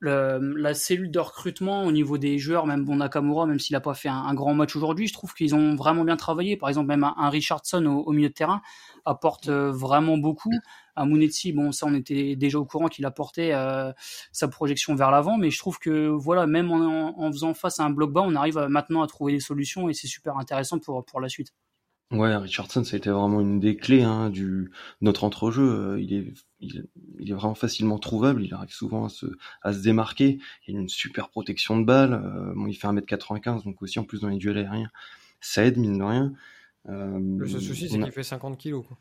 la 0.00 0.74
cellule 0.74 1.10
de 1.10 1.18
recrutement 1.18 1.84
au 1.84 1.92
niveau 1.92 2.18
des 2.18 2.38
joueurs, 2.38 2.66
même 2.66 2.84
bon 2.84 2.96
Nakamura, 2.96 3.46
même 3.46 3.58
s'il 3.58 3.74
n'a 3.74 3.80
pas 3.80 3.94
fait 3.94 4.08
un, 4.08 4.34
grand 4.34 4.54
match 4.54 4.76
aujourd'hui, 4.76 5.06
je 5.06 5.12
trouve 5.12 5.34
qu'ils 5.34 5.54
ont 5.54 5.76
vraiment 5.76 6.04
bien 6.04 6.16
travaillé. 6.16 6.56
Par 6.56 6.68
exemple, 6.68 6.88
même 6.88 7.04
un, 7.04 7.30
Richardson 7.30 7.84
au, 7.86 8.12
milieu 8.12 8.28
de 8.28 8.34
terrain 8.34 8.60
apporte 9.04 9.48
euh, 9.48 9.70
vraiment 9.70 10.18
beaucoup. 10.18 10.52
Un 10.96 11.06
Munetsi, 11.06 11.52
bon, 11.52 11.72
ça 11.72 11.86
on 11.86 11.94
était 11.94 12.36
déjà 12.36 12.58
au 12.58 12.64
courant 12.64 12.88
qu'il 12.88 13.04
apportait 13.06 13.52
euh, 13.52 13.92
sa 14.32 14.48
projection 14.48 14.94
vers 14.94 15.10
l'avant, 15.10 15.38
mais 15.38 15.50
je 15.50 15.58
trouve 15.58 15.78
que 15.78 16.08
voilà, 16.08 16.46
même 16.46 16.70
en, 16.70 17.32
faisant 17.32 17.54
face 17.54 17.80
à 17.80 17.84
un 17.84 17.90
bloc 17.90 18.12
bas, 18.12 18.22
on 18.22 18.34
arrive 18.34 18.58
à- 18.58 18.68
maintenant 18.68 19.02
à 19.02 19.06
trouver 19.06 19.32
des 19.32 19.40
solutions 19.40 19.88
et 19.88 19.94
c'est 19.94 20.06
super 20.06 20.36
intéressant 20.36 20.78
pour 20.78 21.04
pour 21.04 21.20
la 21.20 21.28
suite. 21.28 21.52
Ouais, 22.10 22.36
Richardson, 22.36 22.84
ça 22.84 22.94
a 22.94 22.98
été 22.98 23.10
vraiment 23.10 23.40
une 23.40 23.58
des 23.58 23.76
clés 23.76 24.02
hein, 24.02 24.30
du 24.30 24.70
notre 25.00 25.24
entrejeu. 25.24 25.64
Euh, 25.94 26.00
Il 26.00 26.12
est, 26.12 26.32
il, 26.64 26.86
il 27.20 27.30
est 27.30 27.34
vraiment 27.34 27.54
facilement 27.54 27.98
trouvable. 27.98 28.42
Il 28.44 28.54
arrive 28.54 28.70
souvent 28.72 29.04
à 29.06 29.08
se, 29.08 29.26
à 29.62 29.72
se 29.72 29.80
démarquer. 29.82 30.38
Il 30.68 30.76
a 30.76 30.80
une 30.80 30.88
super 30.88 31.28
protection 31.30 31.78
de 31.78 31.84
balle. 31.84 32.14
Euh, 32.14 32.52
bon, 32.54 32.66
il 32.66 32.74
fait 32.74 32.86
1m95, 32.86 33.64
donc 33.64 33.82
aussi 33.82 33.98
en 33.98 34.04
plus 34.04 34.20
dans 34.22 34.28
les 34.28 34.38
duels 34.38 34.58
aériens, 34.58 34.90
ça 35.40 35.64
aide 35.64 35.78
mine 35.78 35.98
de 35.98 36.04
rien. 36.04 36.32
Euh, 36.88 37.18
Le 37.36 37.46
seul 37.46 37.62
souci, 37.62 37.88
c'est 37.88 38.00
a- 38.02 38.06
qu'il 38.06 38.10
fait 38.12 38.24
50 38.24 38.58
kilos. 38.58 38.84
Quoi. 38.88 38.98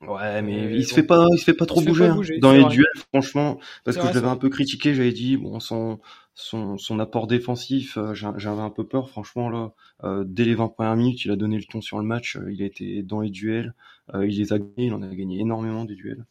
Ouais, 0.00 0.40
mais 0.40 0.70
il 0.74 0.86
se 0.86 0.94
bon. 0.94 0.94
fait 0.94 1.02
pas, 1.02 1.26
il 1.34 1.38
se 1.38 1.44
fait 1.44 1.52
pas 1.54 1.66
trop 1.66 1.82
bouger, 1.82 2.06
hein. 2.06 2.16
bouger, 2.16 2.38
dans 2.38 2.52
les 2.52 2.64
duels, 2.64 2.86
franchement. 3.12 3.60
Parce 3.84 3.98
que 3.98 4.06
je 4.06 4.14
l'avais 4.14 4.28
un 4.28 4.36
peu 4.38 4.48
critiqué, 4.48 4.94
j'avais 4.94 5.12
dit 5.12 5.36
bon 5.36 5.60
son 5.60 6.00
son 6.34 6.78
son 6.78 6.98
apport 7.00 7.26
défensif, 7.26 7.98
euh, 7.98 8.14
j'a- 8.14 8.32
j'avais 8.38 8.62
un 8.62 8.70
peu 8.70 8.86
peur, 8.86 9.10
franchement 9.10 9.50
là. 9.50 9.72
euh, 10.04 10.24
dès 10.26 10.44
les 10.46 10.54
20 10.54 10.68
premières 10.68 10.96
minutes, 10.96 11.26
il 11.26 11.30
a 11.30 11.36
donné 11.36 11.58
le 11.58 11.64
ton 11.64 11.82
sur 11.82 11.98
le 11.98 12.04
match. 12.04 12.36
euh, 12.36 12.50
il 12.50 12.62
a 12.62 12.64
été 12.66 13.02
dans 13.02 13.20
les 13.20 13.28
duels, 13.30 13.74
il 14.14 14.38
les 14.38 14.52
a 14.54 14.58
gagnés, 14.58 14.72
il 14.86 14.94
en 14.94 15.02
a 15.02 15.14
gagné 15.14 15.38
énormément 15.40 15.84
des 15.84 15.94
duels. 15.96 16.24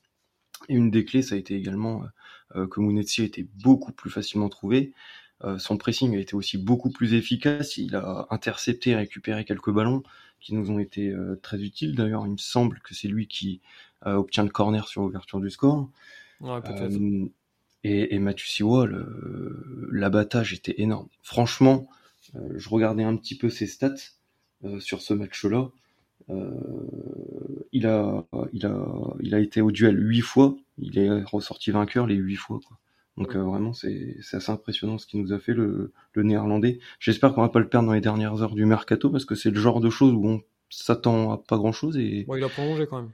Et 0.67 0.75
une 0.75 0.91
des 0.91 1.05
clés, 1.05 1.21
ça 1.21 1.35
a 1.35 1.37
été 1.37 1.55
également 1.55 2.03
euh, 2.03 2.07
euh, 2.61 2.67
que 2.67 2.79
Munetsi 2.79 3.21
a 3.21 3.25
été 3.25 3.47
beaucoup 3.63 3.91
plus 3.91 4.09
facilement 4.09 4.49
trouvé. 4.49 4.93
Euh, 5.43 5.57
son 5.57 5.77
pressing 5.77 6.15
a 6.15 6.19
été 6.19 6.35
aussi 6.35 6.57
beaucoup 6.57 6.89
plus 6.91 7.13
efficace. 7.13 7.77
Il 7.77 7.95
a 7.95 8.27
intercepté 8.29 8.91
et 8.91 8.95
récupéré 8.95 9.45
quelques 9.45 9.71
ballons 9.71 10.03
qui 10.41 10.53
nous 10.53 10.69
ont 10.71 10.79
été 10.79 11.09
euh, 11.09 11.39
très 11.41 11.61
utiles. 11.61 11.95
D'ailleurs, 11.95 12.25
il 12.25 12.31
me 12.33 12.37
semble 12.37 12.79
que 12.81 12.93
c'est 12.93 13.07
lui 13.07 13.27
qui 13.27 13.61
euh, 14.05 14.15
obtient 14.15 14.43
le 14.43 14.49
corner 14.49 14.87
sur 14.87 15.01
l'ouverture 15.03 15.39
du 15.39 15.49
score. 15.49 15.89
Ouais. 16.41 16.61
Euh, 16.65 17.27
et, 17.83 18.15
et 18.15 18.19
Mathieu 18.19 18.47
Siwa, 18.47 18.85
le- 18.85 19.89
l'abattage 19.91 20.53
était 20.53 20.81
énorme. 20.81 21.07
Franchement, 21.23 21.89
euh, 22.35 22.39
je 22.57 22.69
regardais 22.69 23.03
un 23.03 23.15
petit 23.15 23.37
peu 23.37 23.49
ses 23.49 23.67
stats 23.67 23.95
euh, 24.65 24.79
sur 24.79 25.01
ce 25.01 25.13
match-là. 25.13 25.69
Euh, 26.29 26.51
il 27.71 27.87
a, 27.87 28.25
il 28.53 28.65
a, 28.65 28.85
il 29.21 29.35
a 29.35 29.39
été 29.39 29.61
au 29.61 29.71
duel 29.71 29.97
huit 29.99 30.21
fois. 30.21 30.55
Il 30.77 30.97
est 30.97 31.23
ressorti 31.23 31.71
vainqueur 31.71 32.07
les 32.07 32.15
huit 32.15 32.35
fois. 32.35 32.59
Quoi. 32.67 32.77
Donc 33.17 33.35
euh, 33.35 33.41
vraiment, 33.43 33.73
c'est 33.73 34.15
assez 34.33 34.51
impressionnant 34.51 34.97
ce 34.97 35.05
qu'il 35.07 35.21
nous 35.21 35.33
a 35.33 35.39
fait 35.39 35.53
le, 35.53 35.91
le 36.13 36.23
néerlandais. 36.23 36.79
J'espère 36.99 37.33
qu'on 37.33 37.41
va 37.41 37.49
pas 37.49 37.59
le 37.59 37.67
perdre 37.67 37.87
dans 37.87 37.93
les 37.93 38.01
dernières 38.01 38.41
heures 38.41 38.55
du 38.55 38.65
mercato 38.65 39.09
parce 39.09 39.25
que 39.25 39.35
c'est 39.35 39.49
le 39.51 39.59
genre 39.59 39.81
de 39.81 39.89
choses 39.89 40.13
où 40.13 40.25
on 40.25 40.41
s'attend 40.69 41.31
à 41.31 41.37
pas 41.37 41.57
grand-chose 41.57 41.97
et 41.97 42.23
Bon, 42.27 42.35
il 42.35 42.43
a 42.43 42.49
prolongé 42.49 42.85
quand 42.87 43.01
même. 43.01 43.11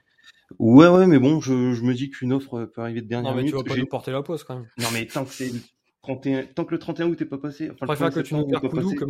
ouais 0.59 0.88
ouais 0.89 1.07
mais 1.07 1.19
bon 1.19 1.39
je, 1.41 1.74
je 1.74 1.81
me 1.83 1.93
dis 1.93 2.09
qu'une 2.09 2.33
offre 2.33 2.65
peut 2.65 2.81
arriver 2.81 3.01
de 3.01 3.07
dernière 3.07 3.31
Non, 3.31 3.38
mais 3.38 3.45
tu 3.45 3.53
minute. 3.53 3.67
vas 3.67 3.74
pas 3.75 3.79
nous 3.79 3.88
porter 3.88 4.12
la 4.12 4.21
pause 4.21 4.43
quand 4.43 4.55
même. 4.55 4.67
non 4.77 4.88
mais 4.93 5.05
tant 5.07 5.24
que 5.25 5.31
c'est 5.31 5.50
le 5.53 5.59
31 6.03 6.43
tant 6.53 6.65
que 6.65 6.71
le 6.71 6.79
31 6.79 7.07
août 7.07 7.21
est 7.21 7.25
pas 7.25 7.38
passé, 7.38 7.69
enfin 7.71 7.77
Je 7.81 7.85
préfère 7.85 8.09
1er 8.09 8.13
que 8.13 8.19
tu 8.19 8.35
nous 8.35 8.45
perds 8.47 8.62
Koudou 8.62 8.93
que 8.93 9.05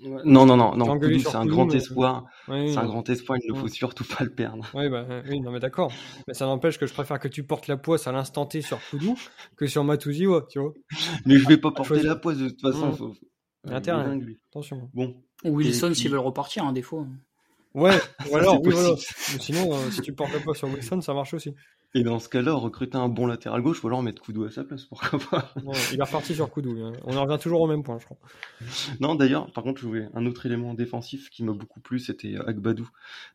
Non, 0.00 0.46
non, 0.46 0.56
non, 0.56 0.76
non. 0.76 1.00
c'est 1.18 1.34
un 1.34 1.46
grand 1.46 1.72
espoir. 1.74 2.24
c'est 2.46 2.76
un 2.76 2.86
grand 2.86 3.08
espoir. 3.08 3.38
Il 3.42 3.52
ne 3.52 3.58
faut 3.58 3.68
surtout 3.68 4.04
pas 4.04 4.24
le 4.24 4.30
perdre. 4.30 4.64
Oui, 4.74 4.88
bah, 4.88 5.04
oui, 5.28 5.40
non, 5.40 5.50
mais 5.50 5.60
d'accord. 5.60 5.92
Mais 6.26 6.34
ça 6.34 6.46
n'empêche 6.46 6.78
que 6.78 6.86
je 6.86 6.92
préfère 6.92 7.18
que 7.18 7.28
tu 7.28 7.42
portes 7.44 7.66
la 7.66 7.76
poisse 7.76 8.06
à 8.06 8.12
l'instant 8.12 8.46
T 8.46 8.60
sur 8.62 8.78
Koudou 8.90 9.16
que 9.56 9.66
sur 9.66 9.82
Matuziwa, 9.84 10.46
tu 10.48 10.60
vois. 10.60 10.72
Mais 11.26 11.36
je 11.36 11.48
vais 11.48 11.56
pas 11.56 11.72
porter 11.72 12.02
la 12.02 12.16
poisse 12.16 12.38
de 12.38 12.48
toute 12.48 12.60
façon. 12.60 12.88
Mm. 12.88 12.94
Faut... 12.94 13.14
Intérêt. 13.64 14.18
Attention. 14.50 14.88
Bon. 14.94 15.16
Wilson, 15.44 15.94
s'il 15.94 16.10
veut 16.10 16.18
repartir, 16.18 16.64
hein, 16.64 16.72
des 16.72 16.82
fois. 16.82 17.06
Ouais, 17.74 17.98
ou 18.30 18.36
alors, 18.36 18.60
oui, 18.62 18.72
voilà. 18.72 18.96
sinon, 19.40 19.74
euh, 19.74 19.90
si 19.90 20.00
tu 20.00 20.12
portes 20.12 20.32
la 20.32 20.40
poisse 20.40 20.58
sur 20.58 20.68
Wilson, 20.68 21.00
ça 21.00 21.14
marche 21.14 21.34
aussi. 21.34 21.54
Et 21.94 22.02
dans 22.02 22.18
ce 22.18 22.28
cas-là, 22.28 22.52
recruter 22.52 22.98
un 22.98 23.08
bon 23.08 23.26
latéral 23.26 23.62
gauche, 23.62 23.82
ou 23.82 23.86
alors 23.86 24.02
mettre 24.02 24.20
Koudou 24.20 24.44
à 24.44 24.50
sa 24.50 24.62
place, 24.62 24.84
pourquoi 24.84 25.18
pas. 25.30 25.54
il 25.92 25.98
est 25.98 26.02
reparti 26.02 26.34
sur 26.34 26.50
Koudou. 26.50 26.78
Hein. 26.84 26.92
On 27.04 27.16
en 27.16 27.24
revient 27.24 27.40
toujours 27.40 27.62
au 27.62 27.66
même 27.66 27.82
point, 27.82 27.98
je 27.98 28.04
crois. 28.04 28.18
Non, 29.00 29.14
d'ailleurs, 29.14 29.50
par 29.52 29.64
contre, 29.64 29.80
je 29.80 29.86
voulais 29.86 30.08
un 30.12 30.26
autre 30.26 30.44
élément 30.44 30.74
défensif 30.74 31.30
qui 31.30 31.44
m'a 31.44 31.52
beaucoup 31.52 31.80
plu, 31.80 31.98
c'était 31.98 32.36
Agbadou. 32.46 32.88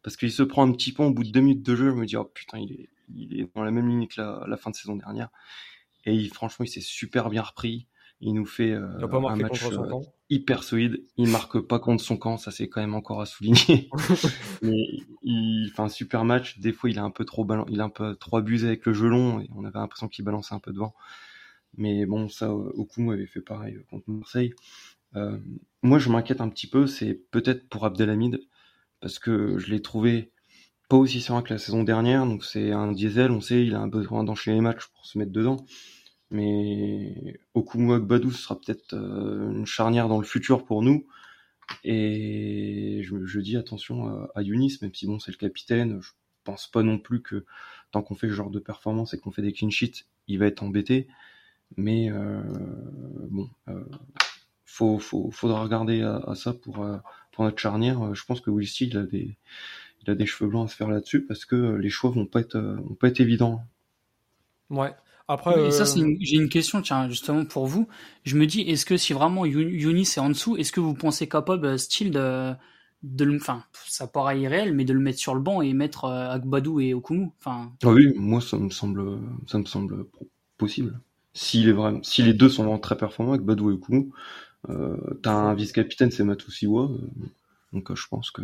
Parce 0.04 0.18
qu'il 0.18 0.32
se 0.32 0.44
prend 0.44 0.68
un 0.68 0.72
petit 0.72 0.92
pont 0.92 1.08
au 1.08 1.12
bout 1.12 1.24
de 1.24 1.32
deux 1.32 1.42
minutes 1.42 1.64
de 1.64 1.76
jeu, 1.76 1.90
je 1.90 1.96
me 1.96 2.06
dis, 2.06 2.16
oh 2.16 2.26
putain, 2.26 2.60
il 2.60 2.72
est, 2.74 2.90
il 3.16 3.40
est 3.40 3.50
dans 3.56 3.64
la 3.64 3.72
même 3.72 3.90
ligne 3.90 4.08
que 4.08 4.22
la, 4.22 4.58
fin 4.58 4.70
de 4.70 4.76
saison 4.76 4.96
dernière. 4.96 5.30
Et 6.06 6.14
il, 6.14 6.30
franchement, 6.30 6.66
il 6.66 6.70
s'est 6.70 6.82
super 6.82 7.30
bien 7.30 7.42
repris. 7.42 7.88
Il 8.22 8.34
nous 8.34 8.46
fait 8.46 8.72
euh, 8.72 8.88
un 9.02 9.36
match 9.36 9.66
euh, 9.66 9.90
hyper 10.34 10.64
solide. 10.64 11.04
Il 11.18 11.30
marque 11.30 11.60
pas 11.60 11.80
contre 11.80 12.04
son 12.04 12.18
camp, 12.18 12.38
ça 12.38 12.52
c'est 12.52 12.68
quand 12.68 12.82
même 12.82 12.96
encore 12.96 13.22
à 13.22 13.26
souligner. 13.26 13.90
Mais 14.62 14.88
il 15.22 15.72
fait 15.76 15.82
un 15.82 15.90
super 15.90 16.26
match. 16.26 16.60
Des 16.60 16.74
fois, 16.74 16.90
il 16.90 17.00
a 17.00 17.04
un 17.04 17.12
peu 17.12 17.26
trop 17.26 17.48
il 17.70 17.82
a 17.82 17.84
un 17.86 17.90
peu 17.90 18.16
trop 18.16 18.38
abusé 18.38 18.68
avec 18.68 18.86
le 18.86 18.94
gelon 18.94 19.40
et 19.40 19.50
on 19.56 19.66
avait 19.66 19.80
l'impression 19.80 20.08
qu'il 20.08 20.26
balançait 20.26 20.56
un 20.56 20.60
peu 20.60 20.74
devant. 20.74 20.94
Mais 21.78 22.06
bon, 22.06 22.30
ça, 22.30 22.54
Okum 22.54 23.10
avait 23.10 23.26
fait 23.26 23.42
pareil 23.42 23.78
contre 23.90 24.10
Marseille. 24.10 24.54
Euh, 25.16 25.38
moi, 25.82 26.00
je 26.00 26.10
m'inquiète 26.10 26.42
un 26.42 26.50
petit 26.50 26.68
peu, 26.68 26.88
c'est 26.88 27.14
peut-être 27.32 27.68
pour 27.70 27.86
Abdelhamid, 27.86 28.40
parce 29.00 29.20
que 29.20 29.58
je 29.58 29.72
l'ai 29.72 29.82
trouvé 29.82 30.32
pas 30.90 30.98
aussi 30.98 31.22
serein 31.22 31.42
que 31.42 31.54
la 31.54 31.60
saison 31.60 31.84
dernière. 31.84 32.26
Donc 32.26 32.44
c'est 32.46 32.72
un 32.72 32.92
diesel, 32.92 33.32
on 33.32 33.42
sait, 33.42 33.66
il 33.66 33.76
a 33.76 33.80
un 33.80 33.88
besoin 33.88 34.24
d'enchaîner 34.24 34.58
les 34.58 34.62
matchs 34.62 34.88
pour 34.94 35.06
se 35.06 35.18
mettre 35.18 35.32
dedans. 35.32 35.66
Mais 36.34 37.40
Okumu 37.54 38.00
Badou 38.00 38.32
sera 38.32 38.60
peut-être 38.60 38.96
euh, 38.96 39.52
une 39.52 39.68
charnière 39.68 40.10
dans 40.10 40.18
le 40.18 40.26
futur 40.26 40.66
pour 40.66 40.82
nous. 40.82 41.06
Et 41.84 43.04
je, 43.04 43.40
dis 43.40 43.56
attention 43.56 44.28
à, 44.36 44.42
Yunis, 44.42 44.80
même 44.82 44.94
si 44.94 45.06
bon 45.06 45.20
c'est 45.20 45.32
le 45.32 45.38
capitaine, 45.38 46.02
je 46.02 46.10
pense 46.44 46.68
pas 46.68 46.82
non 46.82 46.98
plus 46.98 47.22
que 47.22 47.46
tant 47.92 48.02
qu'on 48.02 48.16
fait 48.16 48.28
ce 48.28 48.34
genre 48.34 48.50
de 48.50 48.60
performance 48.60 49.14
et 49.14 49.20
qu'on 49.20 49.32
fait 49.32 49.44
des 49.44 49.54
clean 49.54 49.70
sheets, 49.70 50.06
il 50.28 50.40
va 50.40 50.48
être 50.48 50.64
embêté. 50.64 51.08
Mais 51.78 52.12
euh, 52.12 52.42
bon, 53.30 53.50
euh, 53.70 53.86
faut, 54.66 55.00
faudra 55.00 55.62
regarder 55.62 56.02
à, 56.02 56.34
ça 56.36 56.54
pour, 56.54 56.86
pour 57.32 57.44
notre 57.44 57.60
charnière. 57.60 58.16
Je 58.16 58.26
pense 58.26 58.42
que 58.42 58.50
Will 58.50 58.68
il 58.82 58.98
a 58.98 59.04
des, 59.04 59.38
il 60.02 60.10
a 60.10 60.16
des 60.16 60.26
cheveux 60.26 60.50
blancs 60.50 60.68
à 60.68 60.72
se 60.72 60.76
faire 60.76 60.90
là-dessus 60.90 61.22
parce 61.22 61.46
que 61.46 61.76
les 61.76 61.90
choix 61.90 62.10
vont 62.10 62.26
pas 62.26 62.40
être, 62.40 62.60
vont 62.60 62.96
pas 62.96 63.10
être 63.10 63.20
évidents. 63.20 63.64
Ouais. 64.72 64.94
Après, 65.28 65.72
ça, 65.72 65.84
euh, 65.84 66.16
j'ai 66.20 66.36
une 66.36 66.50
question, 66.50 66.82
tiens, 66.82 67.08
justement 67.10 67.46
pour 67.46 67.66
vous. 67.68 67.88
Je 68.24 68.36
me 68.36 68.46
dis, 68.46 68.62
est-ce 68.62 68.86
que 68.86 68.98
si 68.98 69.14
vraiment 69.14 69.46
Yunis 69.46 70.02
est 70.02 70.20
en 70.20 70.30
dessous, 70.30 70.58
est-ce 70.58 70.72
que 70.72 70.82
vous 70.82 70.94
pensez 70.94 71.28
capable, 71.30 71.66
euh, 71.66 71.78
style, 71.78 72.12
de, 72.12 72.54
de 73.04 73.24
le, 73.24 73.36
enfin, 73.38 73.64
ça 73.86 74.08
paraît 74.08 74.42
irréel, 74.42 74.74
mais 74.74 74.86
de 74.86 74.94
le 74.94 75.00
mettre 75.00 75.20
sur 75.20 75.34
le 75.34 75.42
banc 75.42 75.62
et 75.62 75.74
mettre 75.74 76.06
euh, 76.06 76.30
Agbadou 76.30 76.80
et 76.82 76.94
Okumu, 76.94 77.30
enfin? 77.40 77.72
Ah 77.84 77.90
oui, 77.90 78.14
moi, 78.18 78.42
ça 78.42 78.58
me 78.58 78.70
semble, 78.70 79.20
ça 79.48 79.60
me 79.60 79.66
semble 79.66 80.06
possible. 80.58 81.00
Si 81.34 81.64
les, 81.64 81.76
si 82.04 82.22
les 82.22 82.34
deux 82.34 82.50
sont 82.50 82.64
vraiment 82.64 82.80
très 82.80 82.98
performants, 82.98 83.34
Agbadou 83.34 83.72
et 83.72 83.74
Okumu, 83.74 84.12
euh, 84.70 84.98
t'as 85.22 85.34
un 85.34 85.54
vice-capitaine, 85.54 86.12
c'est 86.12 86.24
Matusiwa, 86.24 86.90
donc 87.72 87.94
je 87.96 88.08
pense 88.08 88.30
que 88.30 88.42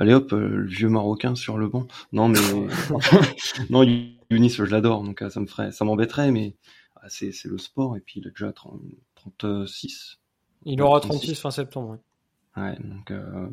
allez 0.00 0.14
hop, 0.14 0.32
le 0.32 0.66
vieux 0.66 0.88
marocain 0.88 1.36
sur 1.36 1.56
le 1.56 1.68
banc. 1.68 1.86
Non 2.12 2.28
mais 2.28 2.40
non, 3.70 3.84
Yunis, 4.30 4.50
je 4.50 4.64
l'adore, 4.64 5.04
donc 5.04 5.22
euh, 5.22 5.30
ça 5.30 5.40
me 5.40 5.46
ferait, 5.46 5.70
ça 5.70 5.84
m'embêterait, 5.84 6.32
mais 6.32 6.56
ah, 6.96 7.08
c'est, 7.08 7.32
le 7.44 7.58
sport, 7.58 7.96
et 7.96 8.00
puis 8.00 8.20
il 8.20 8.26
a 8.26 8.30
déjà 8.30 8.52
36. 8.52 10.18
Il 10.64 10.82
aura 10.82 11.00
36 11.00 11.40
fin 11.40 11.50
septembre. 11.50 11.98
Ouais, 12.56 12.76
donc 12.82 13.10
euh, 13.10 13.48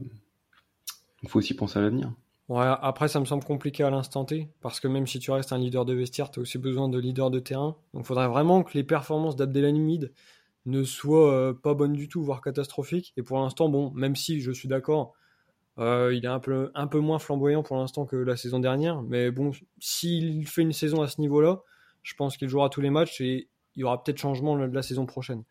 il 1.22 1.30
faut 1.30 1.40
aussi 1.40 1.54
penser 1.54 1.80
à 1.80 1.82
l'avenir. 1.82 2.12
Ouais, 2.50 2.66
après 2.82 3.10
ça 3.10 3.20
me 3.20 3.26
semble 3.26 3.44
compliqué 3.44 3.84
à 3.84 3.90
l'instant 3.90 4.24
T, 4.24 4.50
parce 4.62 4.80
que 4.80 4.88
même 4.88 5.06
si 5.06 5.20
tu 5.20 5.32
restes 5.32 5.52
un 5.52 5.58
leader 5.58 5.84
de 5.84 5.94
vestiaire, 5.94 6.32
tu 6.32 6.40
as 6.40 6.42
aussi 6.42 6.58
besoin 6.58 6.88
de 6.88 6.98
leader 6.98 7.30
de 7.30 7.40
terrain. 7.40 7.76
Donc 7.94 8.04
il 8.04 8.08
faudrait 8.08 8.30
vraiment 8.30 8.64
que 8.64 8.74
les 8.74 8.84
performances 8.84 9.36
d'Abdelhamid 9.36 10.14
ne 10.66 10.84
soient 10.84 11.32
euh, 11.34 11.54
pas 11.54 11.74
bonnes 11.74 11.94
du 11.94 12.08
tout, 12.08 12.24
voire 12.24 12.42
catastrophiques. 12.42 13.14
Et 13.18 13.24
pour 13.24 13.40
l'instant, 13.40 13.70
bon, 13.70 13.92
même 13.92 14.16
si 14.16 14.40
je 14.40 14.52
suis 14.52 14.68
d'accord, 14.68 15.14
euh, 15.80 16.14
il 16.14 16.26
est 16.26 16.30
un 16.30 16.40
peu, 16.40 16.72
un 16.74 16.88
peu 16.88 17.00
moins 17.00 17.20
flamboyant 17.20 17.64
pour 17.64 17.78
l'instant 17.78 18.06
que 18.06 18.16
la 18.16 18.36
saison 18.36 18.60
dernière. 18.60 19.02
Mais 19.04 19.32
bon, 19.32 19.52
s'il 19.80 20.48
fait 20.48 20.64
une 20.64 20.74
saison 20.74 21.02
à 21.02 21.08
ce 21.08 21.22
niveau-là, 21.22 21.62
je 22.04 22.16
pense 22.16 22.38
qu'il 22.38 22.50
jouera 22.50 22.70
tous 22.70 22.82
les 22.82 22.90
matchs 22.90 23.22
et 23.22 23.48
il 23.76 23.82
y 23.82 23.84
aura 23.84 24.04
peut-être 24.04 24.18
changement 24.18 24.58
de 24.58 24.74
la 24.74 24.82
saison 24.82 25.06
prochaine. 25.06 25.44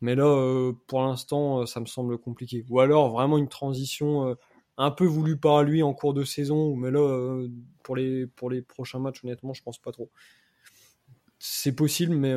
Mais 0.00 0.14
là, 0.14 0.26
euh, 0.26 0.72
pour 0.86 1.00
l'instant, 1.02 1.60
euh, 1.60 1.66
ça 1.66 1.80
me 1.80 1.86
semble 1.86 2.18
compliqué. 2.18 2.64
Ou 2.68 2.80
alors 2.80 3.10
vraiment 3.10 3.38
une 3.38 3.48
transition 3.48 4.36
un 4.76 4.90
peu 4.90 5.06
voulue 5.06 5.36
par 5.36 5.62
lui 5.62 5.82
en 5.82 5.92
cours 5.92 6.14
de 6.14 6.24
saison. 6.24 6.76
Mais 6.76 6.90
là, 6.90 7.44
pour, 7.82 7.96
les, 7.96 8.26
pour 8.26 8.50
les 8.50 8.62
prochains 8.62 9.00
matchs, 9.00 9.24
honnêtement, 9.24 9.54
je 9.54 9.62
pense 9.62 9.78
pas 9.78 9.92
trop. 9.92 10.10
C'est 11.38 11.74
possible, 11.74 12.14
mais 12.14 12.32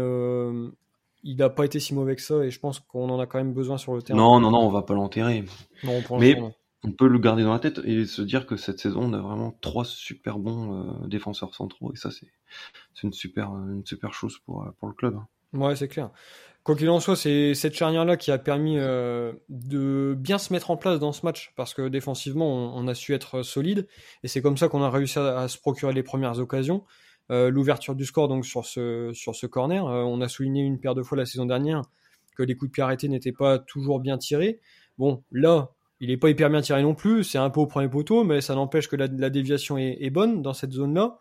il 1.23 1.35
n'a 1.35 1.49
pas 1.49 1.65
été 1.65 1.79
si 1.79 1.93
mauvais 1.93 2.15
que 2.15 2.21
ça 2.21 2.43
et 2.43 2.51
je 2.51 2.59
pense 2.59 2.79
qu'on 2.79 3.09
en 3.09 3.19
a 3.19 3.25
quand 3.25 3.37
même 3.37 3.53
besoin 3.53 3.77
sur 3.77 3.93
le 3.93 4.01
terrain. 4.01 4.17
Non, 4.17 4.39
non, 4.39 4.51
non, 4.51 4.59
on 4.59 4.69
va 4.69 4.81
pas 4.81 4.93
l'enterrer. 4.93 5.43
Non, 5.83 6.01
pour 6.01 6.19
mais 6.19 6.35
on 6.83 6.91
peut 6.91 7.07
le 7.07 7.19
garder 7.19 7.43
dans 7.43 7.53
la 7.53 7.59
tête 7.59 7.79
et 7.83 8.05
se 8.05 8.21
dire 8.21 8.45
que 8.45 8.55
cette 8.55 8.79
saison, 8.79 9.01
on 9.03 9.13
a 9.13 9.19
vraiment 9.19 9.57
trois 9.61 9.85
super 9.85 10.37
bons 10.37 11.03
euh, 11.03 11.07
défenseurs 11.07 11.55
centraux. 11.55 11.91
Et 11.93 11.97
ça, 11.97 12.11
c'est 12.11 12.27
une 13.03 13.13
super, 13.13 13.49
une 13.49 13.85
super 13.85 14.13
chose 14.13 14.37
pour, 14.45 14.63
euh, 14.63 14.69
pour 14.79 14.87
le 14.87 14.93
club. 14.93 15.17
Ouais, 15.53 15.75
c'est 15.75 15.87
clair. 15.87 16.11
Quoi 16.63 16.75
qu'il 16.75 16.89
en 16.89 16.99
soit, 16.99 17.15
c'est 17.15 17.53
cette 17.53 17.75
charnière-là 17.75 18.17
qui 18.17 18.29
a 18.29 18.37
permis 18.37 18.77
euh, 18.77 19.33
de 19.49 20.15
bien 20.17 20.37
se 20.37 20.51
mettre 20.51 20.69
en 20.69 20.77
place 20.77 20.99
dans 20.99 21.13
ce 21.13 21.25
match 21.25 21.53
parce 21.55 21.73
que 21.73 21.87
défensivement, 21.87 22.75
on, 22.75 22.87
a 22.87 22.93
su 22.93 23.13
être 23.13 23.41
solide 23.41 23.87
et 24.23 24.27
c'est 24.27 24.41
comme 24.41 24.57
ça 24.57 24.67
qu'on 24.67 24.83
a 24.83 24.89
réussi 24.89 25.17
à, 25.17 25.47
se 25.47 25.57
procurer 25.57 25.93
les 25.93 26.03
premières 26.03 26.39
occasions. 26.39 26.83
L'ouverture 27.29 27.95
du 27.95 28.05
score 28.05 28.29
donc 28.29 28.45
sur 28.45 28.65
ce, 28.65 29.11
sur 29.13 29.35
ce 29.35 29.47
corner, 29.47 29.85
on 29.85 30.21
a 30.21 30.29
souligné 30.29 30.61
une 30.61 30.79
paire 30.79 30.95
de 30.95 31.03
fois 31.03 31.17
la 31.17 31.25
saison 31.25 31.45
dernière 31.45 31.83
que 32.37 32.43
les 32.43 32.55
coups 32.55 32.69
de 32.69 32.73
pied 32.73 32.83
arrêtés 32.83 33.09
n'étaient 33.09 33.31
pas 33.31 33.59
toujours 33.59 33.99
bien 33.99 34.17
tirés. 34.17 34.59
Bon, 34.97 35.23
là, 35.31 35.71
il 35.99 36.11
est 36.11 36.17
pas 36.17 36.29
hyper 36.29 36.49
bien 36.49 36.61
tiré 36.61 36.81
non 36.81 36.95
plus, 36.95 37.23
c'est 37.23 37.37
un 37.37 37.49
peu 37.49 37.59
au 37.59 37.67
premier 37.67 37.89
poteau, 37.89 38.23
mais 38.23 38.41
ça 38.41 38.55
n'empêche 38.55 38.87
que 38.87 38.95
la, 38.95 39.07
déviation 39.07 39.77
est, 39.77 40.09
bonne 40.09 40.41
dans 40.41 40.53
cette 40.53 40.71
zone-là. 40.71 41.17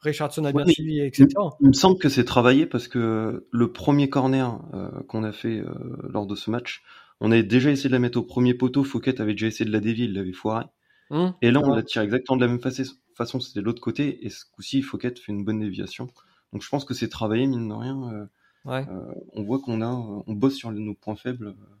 Richardson 0.00 0.44
a 0.44 0.52
bien 0.52 0.66
suivi, 0.66 1.00
etc. 1.00 1.28
Il, 1.60 1.68
me 1.68 1.72
semble 1.72 1.98
que 1.98 2.08
c'est 2.08 2.24
travaillé 2.24 2.66
parce 2.66 2.86
que 2.86 3.46
le 3.50 3.72
premier 3.72 4.10
corner 4.10 4.60
euh, 4.74 4.90
qu'on 5.08 5.24
a 5.24 5.32
fait 5.32 5.58
euh, 5.58 5.72
lors 6.10 6.26
de 6.26 6.34
ce 6.34 6.50
match, 6.50 6.82
on 7.20 7.32
avait 7.32 7.42
déjà 7.42 7.70
essayé 7.70 7.88
de 7.88 7.94
la 7.94 7.98
mettre 7.98 8.18
au 8.18 8.22
premier 8.22 8.52
poteau. 8.52 8.84
Fouquet 8.84 9.20
avait 9.20 9.32
déjà 9.32 9.46
essayé 9.46 9.64
de 9.64 9.72
la 9.72 9.80
dévier, 9.80 10.04
il 10.04 10.12
l'avait 10.12 10.32
foiré. 10.32 10.64
Hum, 11.10 11.32
et 11.40 11.50
là, 11.50 11.60
on 11.64 11.74
la 11.74 11.82
tire 11.82 12.02
exactement 12.02 12.36
de 12.36 12.44
la 12.44 12.48
même 12.48 12.60
façon, 12.60 13.40
c'était 13.40 13.60
de 13.60 13.64
l'autre 13.64 13.80
côté. 13.80 14.24
Et 14.26 14.28
ce 14.28 14.44
coup-ci, 14.44 14.82
Fouquet 14.82 15.14
fait 15.14 15.32
une 15.32 15.44
bonne 15.44 15.60
déviation. 15.60 16.08
Donc 16.52 16.62
je 16.62 16.68
pense 16.68 16.84
que 16.84 16.94
c'est 16.94 17.08
travaillé, 17.08 17.46
mine 17.46 17.68
de 17.68 17.74
rien. 17.74 18.12
Euh, 18.12 18.26
on 19.32 19.42
voit 19.42 19.60
qu'on 19.60 19.80
a, 19.80 19.88
on 19.88 20.32
bosse 20.32 20.56
sur 20.56 20.72
nos 20.72 20.94
points 20.94 21.16
faibles 21.16 21.48
euh, 21.48 21.75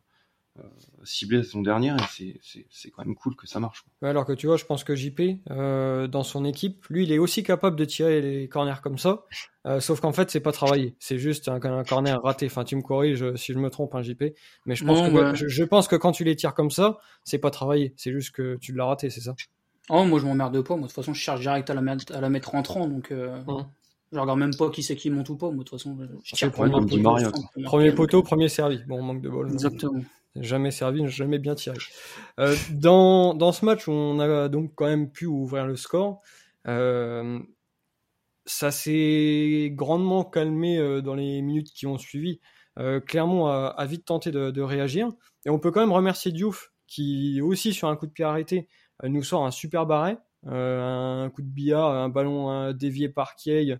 ciblé 1.06 1.38
la 1.38 1.44
saison 1.44 1.62
dernière 1.62 1.96
et 2.20 2.40
c'est 2.70 2.90
quand 2.90 3.04
même 3.04 3.14
cool 3.14 3.36
que 3.36 3.46
ça 3.46 3.60
marche. 3.60 3.84
alors 4.02 4.24
que 4.24 4.32
tu 4.32 4.46
vois, 4.46 4.56
je 4.56 4.64
pense 4.64 4.84
que 4.84 4.94
JP, 4.94 5.20
euh, 5.50 6.06
dans 6.06 6.22
son 6.22 6.44
équipe, 6.44 6.84
lui, 6.88 7.04
il 7.04 7.12
est 7.12 7.18
aussi 7.18 7.42
capable 7.42 7.76
de 7.76 7.84
tirer 7.84 8.20
les 8.20 8.48
corners 8.48 8.80
comme 8.82 8.98
ça, 8.98 9.24
euh, 9.66 9.80
sauf 9.80 10.00
qu'en 10.00 10.12
fait, 10.12 10.30
c'est 10.30 10.40
pas 10.40 10.52
travaillé. 10.52 10.96
C'est 10.98 11.18
juste 11.18 11.48
un, 11.48 11.60
corner 11.84 12.20
raté. 12.22 12.46
Enfin, 12.46 12.64
tu 12.64 12.76
me 12.76 12.82
corriges 12.82 13.34
si 13.36 13.52
je 13.52 13.58
me 13.58 13.70
trompe, 13.70 13.94
un 13.94 13.98
hein, 13.98 14.02
JP. 14.02 14.24
Mais 14.66 14.74
je 14.74 14.84
pense, 14.84 15.10
que, 15.10 15.48
je, 15.48 15.64
pense 15.64 15.88
que 15.88 15.96
quand 15.96 16.12
tu 16.12 16.24
les 16.24 16.36
tires 16.36 16.54
comme 16.54 16.70
ça, 16.70 16.98
c'est 17.24 17.38
pas 17.38 17.50
travaillé. 17.50 17.94
C'est 17.96 18.12
juste 18.12 18.32
que 18.32 18.56
tu 18.56 18.72
l'as 18.72 18.86
raté, 18.86 19.10
c'est 19.10 19.22
ça 19.22 19.34
Oh, 19.88 20.04
moi, 20.04 20.18
je 20.18 20.26
m'emmerde 20.26 20.60
pas. 20.62 20.74
Moi, 20.74 20.82
de 20.82 20.86
toute 20.86 20.96
façon, 20.96 21.14
je 21.14 21.20
cherche 21.20 21.40
direct 21.40 21.70
à 21.70 21.74
la, 21.74 21.80
mettre, 21.80 22.14
à 22.14 22.20
la 22.20 22.28
mettre 22.28 22.50
rentrant, 22.50 22.88
donc. 22.88 23.12
Hum. 23.12 23.66
Je 24.12 24.20
regarde 24.20 24.38
même 24.38 24.54
pas 24.54 24.70
qui 24.70 24.84
c'est 24.84 24.94
qui 24.94 25.10
monte 25.10 25.28
ou 25.30 25.36
pas. 25.36 25.50
Moi, 25.50 25.64
de 25.64 25.68
toute 25.68 25.80
façon, 25.80 25.98
je 26.22 26.34
tire 26.34 26.52
premier, 26.52 26.72
premier 27.64 27.92
poteau, 27.92 28.22
premier 28.22 28.48
servi. 28.48 28.80
Bon, 28.86 29.02
manque 29.02 29.20
de 29.20 29.28
bol. 29.28 29.50
Exactement 29.52 30.00
jamais 30.40 30.70
servi, 30.70 31.08
jamais 31.08 31.38
bien 31.38 31.54
tiré. 31.54 31.76
Euh, 32.38 32.54
dans, 32.70 33.34
dans 33.34 33.52
ce 33.52 33.64
match 33.64 33.88
on 33.88 34.18
a 34.20 34.48
donc 34.48 34.72
quand 34.74 34.86
même 34.86 35.10
pu 35.10 35.26
ouvrir 35.26 35.66
le 35.66 35.76
score, 35.76 36.20
euh, 36.66 37.38
ça 38.44 38.70
s'est 38.70 39.70
grandement 39.72 40.24
calmé 40.24 40.78
euh, 40.78 41.00
dans 41.00 41.14
les 41.14 41.42
minutes 41.42 41.72
qui 41.72 41.86
ont 41.86 41.98
suivi. 41.98 42.40
Clermont 43.06 43.46
a, 43.46 43.86
vite 43.86 44.04
tenté 44.04 44.30
de, 44.30 44.60
réagir 44.60 45.08
et 45.46 45.50
on 45.50 45.58
peut 45.58 45.70
quand 45.70 45.80
même 45.80 45.94
remercier 45.94 46.30
Diouf 46.30 46.74
qui 46.86 47.40
aussi 47.40 47.72
sur 47.72 47.88
un 47.88 47.96
coup 47.96 48.06
de 48.06 48.12
pied 48.12 48.22
arrêté 48.22 48.68
nous 49.02 49.22
sort 49.22 49.46
un 49.46 49.50
super 49.50 49.86
barret, 49.86 50.18
un 50.44 51.30
coup 51.34 51.40
de 51.40 51.48
billard, 51.48 51.90
un 51.90 52.10
ballon 52.10 52.74
dévié 52.74 53.08
par 53.08 53.34
Kiei. 53.34 53.78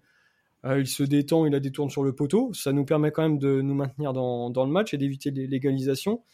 il 0.64 0.86
se 0.86 1.02
détend, 1.02 1.44
il 1.44 1.54
a 1.54 1.60
des 1.60 1.72
tournes 1.72 1.90
sur 1.90 2.02
le 2.02 2.14
poteau. 2.14 2.54
Ça 2.54 2.72
nous 2.72 2.86
permet 2.86 3.10
quand 3.10 3.20
même 3.20 3.38
de 3.38 3.60
nous 3.60 3.74
maintenir 3.74 4.14
dans, 4.14 4.48
dans 4.48 4.64
le 4.64 4.72
match 4.72 4.94
et 4.94 4.96
d'éviter 4.96 5.30
l'égalisation. 5.30 6.24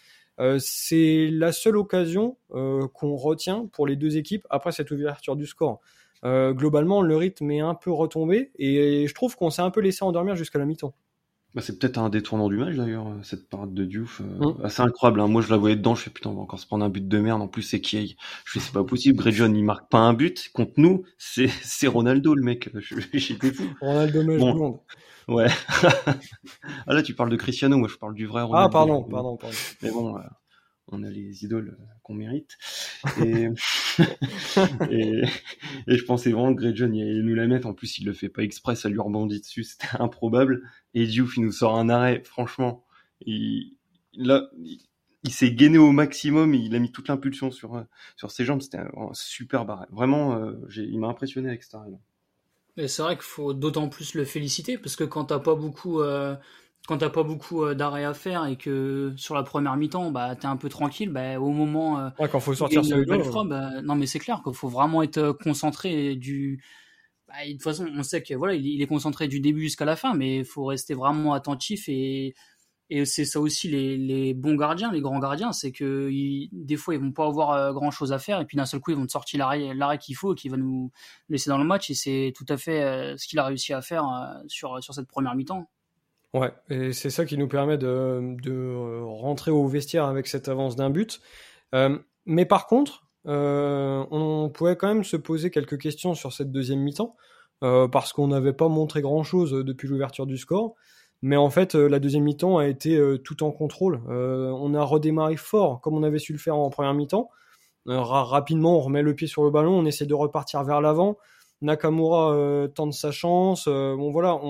C'est 0.58 1.28
la 1.30 1.52
seule 1.52 1.76
occasion 1.76 2.36
qu'on 2.48 3.16
retient 3.16 3.66
pour 3.72 3.86
les 3.86 3.96
deux 3.96 4.16
équipes 4.16 4.46
après 4.50 4.72
cette 4.72 4.90
ouverture 4.90 5.36
du 5.36 5.46
score. 5.46 5.80
globalement, 6.24 7.02
le 7.02 7.16
rythme 7.16 7.50
est 7.50 7.60
un 7.60 7.74
peu 7.74 7.90
retombé 7.90 8.50
et 8.58 9.06
je 9.06 9.14
trouve 9.14 9.36
qu'on 9.36 9.50
s'est 9.50 9.62
un 9.62 9.70
peu 9.70 9.80
laissé 9.80 10.04
endormir 10.04 10.36
jusqu'à 10.36 10.58
la 10.58 10.66
mi-temps. 10.66 10.94
Bah, 11.54 11.60
c'est 11.60 11.78
peut-être 11.78 11.98
un 11.98 12.08
détournant 12.08 12.48
du 12.48 12.56
match 12.56 12.74
d'ailleurs, 12.76 13.08
cette 13.22 13.48
parade 13.50 13.74
de 13.74 13.84
Diouf. 13.84 14.22
Euh, 14.22 14.52
mm. 14.52 14.64
Assez 14.64 14.80
incroyable. 14.80 15.20
Hein. 15.20 15.26
Moi 15.26 15.42
je 15.42 15.50
la 15.50 15.58
voyais 15.58 15.76
dedans, 15.76 15.94
je 15.94 16.02
fais 16.02 16.10
putain, 16.10 16.30
on 16.30 16.34
va 16.34 16.40
encore 16.40 16.58
se 16.58 16.66
prendre 16.66 16.82
un 16.84 16.88
but 16.88 17.06
de 17.06 17.18
merde. 17.18 17.42
En 17.42 17.48
plus 17.48 17.62
c'est 17.62 17.80
qui 17.80 18.16
Je 18.46 18.52
fais 18.52 18.60
c'est 18.60 18.72
pas 18.72 18.84
possible. 18.84 19.18
Grey 19.18 19.32
John 19.32 19.54
il 19.54 19.64
marque 19.64 19.90
pas 19.90 19.98
un 19.98 20.14
but 20.14 20.50
contre 20.54 20.72
nous. 20.78 21.04
C'est 21.18 21.50
Ronaldo 21.86 22.34
le 22.34 22.42
mec. 22.42 22.70
J'étais 23.12 23.52
fou. 23.52 23.64
Ronaldo 23.80 24.24
bon. 24.38 24.80
Ouais. 25.28 25.48
ah 26.86 26.94
là 26.94 27.02
tu 27.02 27.14
parles 27.14 27.30
de 27.30 27.36
Cristiano, 27.36 27.76
moi 27.76 27.88
je 27.88 27.96
parle 27.96 28.14
du 28.14 28.26
vrai 28.26 28.42
Ronaldo. 28.42 28.66
Ah 28.66 28.70
pardon, 28.70 29.02
pardon, 29.04 29.36
pardon. 29.36 29.56
Mais 29.82 29.90
bon, 29.90 30.16
euh, 30.16 30.22
on 30.88 31.02
a 31.02 31.10
les 31.10 31.44
idoles 31.44 31.76
qu'on 32.02 32.14
mérite. 32.14 32.58
Et, 34.90 35.22
et, 35.86 35.96
je 35.96 36.04
pensais 36.04 36.32
vraiment 36.32 36.54
que 36.54 36.60
Grey 36.60 36.72
John 36.74 36.94
il 36.94 37.22
nous 37.22 37.34
la 37.34 37.46
mettre. 37.46 37.66
En 37.66 37.74
plus, 37.74 37.98
il 37.98 38.06
le 38.06 38.14
fait 38.14 38.30
pas 38.30 38.42
exprès, 38.42 38.74
ça 38.74 38.88
lui 38.88 38.98
rebondit 38.98 39.40
dessus. 39.40 39.64
C'était 39.64 39.88
improbable. 40.00 40.62
Et 40.94 41.06
Diouf, 41.06 41.36
il 41.36 41.44
nous 41.44 41.52
sort 41.52 41.78
un 41.78 41.90
arrêt. 41.90 42.22
Franchement, 42.24 42.84
il, 43.20 43.76
là, 44.14 44.48
il, 45.24 45.30
s'est 45.30 45.52
gainé 45.52 45.76
au 45.76 45.92
maximum. 45.92 46.54
Il 46.54 46.74
a 46.74 46.78
mis 46.78 46.90
toute 46.90 47.08
l'impulsion 47.08 47.50
sur, 47.50 47.84
sur 48.16 48.30
ses 48.30 48.46
jambes. 48.46 48.62
C'était 48.62 48.78
un, 48.78 49.10
super 49.12 49.66
barré. 49.66 49.86
Vraiment, 49.90 50.36
euh, 50.36 50.54
il 50.74 50.98
m'a 50.98 51.08
impressionné 51.08 51.48
avec 51.48 51.62
cet 51.62 51.74
arrêt. 51.74 51.90
Et 52.76 52.88
c'est 52.88 53.02
vrai 53.02 53.16
qu'il 53.16 53.24
faut 53.24 53.52
d'autant 53.52 53.88
plus 53.88 54.14
le 54.14 54.24
féliciter 54.24 54.78
parce 54.78 54.96
que 54.96 55.04
quand 55.04 55.26
t'as 55.26 55.38
pas 55.38 55.54
beaucoup, 55.54 56.00
euh, 56.00 56.34
quand 56.86 56.98
t'as 56.98 57.10
pas 57.10 57.22
beaucoup 57.22 57.64
euh, 57.64 57.74
d'arrêts 57.74 58.04
à 58.04 58.14
faire 58.14 58.46
et 58.46 58.56
que 58.56 59.12
sur 59.16 59.34
la 59.34 59.42
première 59.42 59.76
mi-temps, 59.76 60.10
bah 60.10 60.34
t'es 60.34 60.46
un 60.46 60.56
peu 60.56 60.68
tranquille, 60.68 61.10
bah 61.10 61.38
au 61.38 61.50
moment 61.50 62.00
euh, 62.00 62.08
ouais, 62.18 62.28
quand 62.28 62.40
faut 62.40 62.54
sortir 62.54 62.84
sur 62.84 62.96
le 62.96 63.48
bah, 63.48 63.82
non 63.82 63.94
mais 63.94 64.06
c'est 64.06 64.18
clair 64.18 64.42
qu'il 64.42 64.54
faut 64.54 64.68
vraiment 64.68 65.02
être 65.02 65.18
euh, 65.18 65.32
concentré 65.32 66.16
du. 66.16 66.62
Bah, 67.28 67.34
de 67.46 67.52
toute 67.52 67.62
façon, 67.62 67.86
on 67.96 68.02
sait 68.02 68.22
que 68.22 68.34
voilà, 68.34 68.54
il, 68.54 68.82
est 68.82 68.86
concentré 68.86 69.28
du 69.28 69.40
début 69.40 69.62
jusqu'à 69.62 69.84
la 69.84 69.96
fin, 69.96 70.14
mais 70.14 70.38
il 70.38 70.44
faut 70.44 70.64
rester 70.64 70.94
vraiment 70.94 71.34
attentif 71.34 71.88
et 71.88 72.34
et 73.00 73.04
c'est 73.04 73.24
ça 73.24 73.40
aussi 73.40 73.68
les, 73.68 74.34
bons 74.34 74.54
gardiens, 74.54 74.92
les 74.92 75.00
grands 75.00 75.18
gardiens, 75.18 75.52
c'est 75.52 75.72
que 75.72 76.08
des 76.52 76.76
fois 76.76 76.94
ils 76.94 77.00
vont 77.00 77.12
pas 77.12 77.26
avoir 77.26 77.72
grand 77.72 77.90
chose 77.90 78.12
à 78.12 78.18
faire 78.18 78.40
et 78.40 78.44
puis 78.44 78.56
d'un 78.56 78.66
seul 78.66 78.80
coup 78.80 78.90
ils 78.90 78.96
vont 78.96 79.06
te 79.06 79.12
sortir 79.12 79.38
l'arrêt, 79.38 79.74
l'arrêt 79.74 79.98
qu'il 79.98 80.16
faut 80.16 80.32
et 80.32 80.36
qui 80.36 80.48
va 80.48 80.56
nous 80.56 80.90
laisser 81.28 81.50
dans 81.50 81.58
le 81.58 81.64
match 81.64 81.90
et 81.90 81.94
c'est 81.94 82.32
tout 82.36 82.46
à 82.48 82.56
fait 82.56 83.14
ce 83.16 83.26
qu'il 83.26 83.38
a 83.38 83.44
réussi 83.44 83.72
à 83.72 83.82
faire 83.82 84.04
sur 84.46 84.82
sur 84.82 84.94
cette 84.94 85.08
première 85.08 85.34
mi-temps. 85.34 85.68
Ouais, 86.34 86.52
et 86.70 86.92
c'est 86.94 87.10
ça 87.10 87.26
qui 87.26 87.36
nous 87.36 87.48
permet 87.48 87.76
de, 87.76 88.36
de, 88.42 88.52
euh, 88.52 89.04
rentrer 89.04 89.50
au 89.50 89.66
vestiaire 89.66 90.06
avec 90.06 90.26
cette 90.26 90.48
avance 90.48 90.76
d'un 90.76 90.88
but. 90.88 91.20
Euh, 91.74 91.98
mais 92.24 92.46
par 92.46 92.66
contre, 92.66 93.06
euh, 93.26 94.04
on 94.10 94.48
pouvait 94.48 94.76
quand 94.76 94.88
même 94.88 95.04
se 95.04 95.16
poser 95.16 95.50
quelques 95.50 95.78
questions 95.78 96.14
sur 96.14 96.32
cette 96.32 96.50
deuxième 96.50 96.80
mi-temps, 96.80 97.16
euh, 97.62 97.86
parce 97.86 98.14
qu'on 98.14 98.28
n'avait 98.28 98.54
pas 98.54 98.68
montré 98.68 99.02
grand-chose 99.02 99.52
depuis 99.52 99.88
l'ouverture 99.88 100.26
du 100.26 100.38
score. 100.38 100.74
Mais 101.22 101.36
en 101.36 101.50
fait, 101.50 101.74
la 101.74 102.00
deuxième 102.00 102.24
mi-temps 102.24 102.58
a 102.58 102.66
été 102.66 103.00
tout 103.24 103.44
en 103.44 103.52
contrôle. 103.52 104.00
on 104.08 104.74
a 104.74 104.82
redémarré 104.82 105.36
fort, 105.36 105.80
comme 105.80 105.94
on 105.94 106.02
avait 106.02 106.18
su 106.18 106.32
le 106.32 106.38
faire 106.38 106.56
en 106.56 106.68
première 106.68 106.94
mi-temps. 106.94 107.30
rapidement, 107.86 108.76
on 108.76 108.80
remet 108.80 109.02
le 109.02 109.14
pied 109.14 109.28
sur 109.28 109.44
le 109.44 109.50
ballon, 109.50 109.78
on 109.78 109.84
essaie 109.84 110.06
de 110.06 110.14
repartir 110.14 110.64
vers 110.64 110.80
l'avant. 110.80 111.16
Nakamura 111.60 112.68
tente 112.74 112.92
sa 112.92 113.12
chance. 113.12 113.68
bon 113.68 114.10
voilà, 114.10 114.40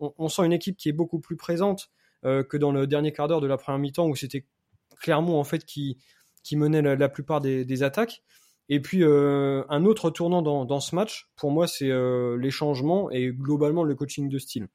on, 0.00 0.28
sent 0.28 0.44
une 0.44 0.52
équipe 0.52 0.76
qui 0.76 0.88
est 0.88 0.92
beaucoup 0.92 1.20
plus 1.20 1.36
présente 1.36 1.90
euh, 2.24 2.42
que 2.42 2.56
dans 2.56 2.72
le 2.72 2.86
dernier 2.86 3.12
quart 3.12 3.28
d'heure 3.28 3.40
de 3.40 3.46
la 3.46 3.56
première 3.56 3.78
mi-temps 3.78 4.06
où 4.06 4.16
c'était 4.16 4.44
clairement 4.98 5.40
en 5.40 5.44
fait 5.44 5.64
qui, 5.64 5.96
menait 6.52 6.82
la, 6.82 7.08
plupart 7.08 7.40
des, 7.40 7.82
attaques. 7.82 8.22
Et 8.68 8.80
puis 8.80 9.02
euh, 9.02 9.64
un 9.68 9.84
autre 9.84 10.10
tournant 10.10 10.42
dans, 10.42 10.80
ce 10.80 10.94
match, 10.94 11.30
pour 11.36 11.50
moi, 11.50 11.66
c'est 11.66 11.90
euh, 11.90 12.36
les 12.36 12.50
changements 12.50 13.10
et 13.10 13.28
globalement 13.28 13.84
le 13.84 13.94
coaching 13.94 14.28
de 14.28 14.38
style. 14.38 14.68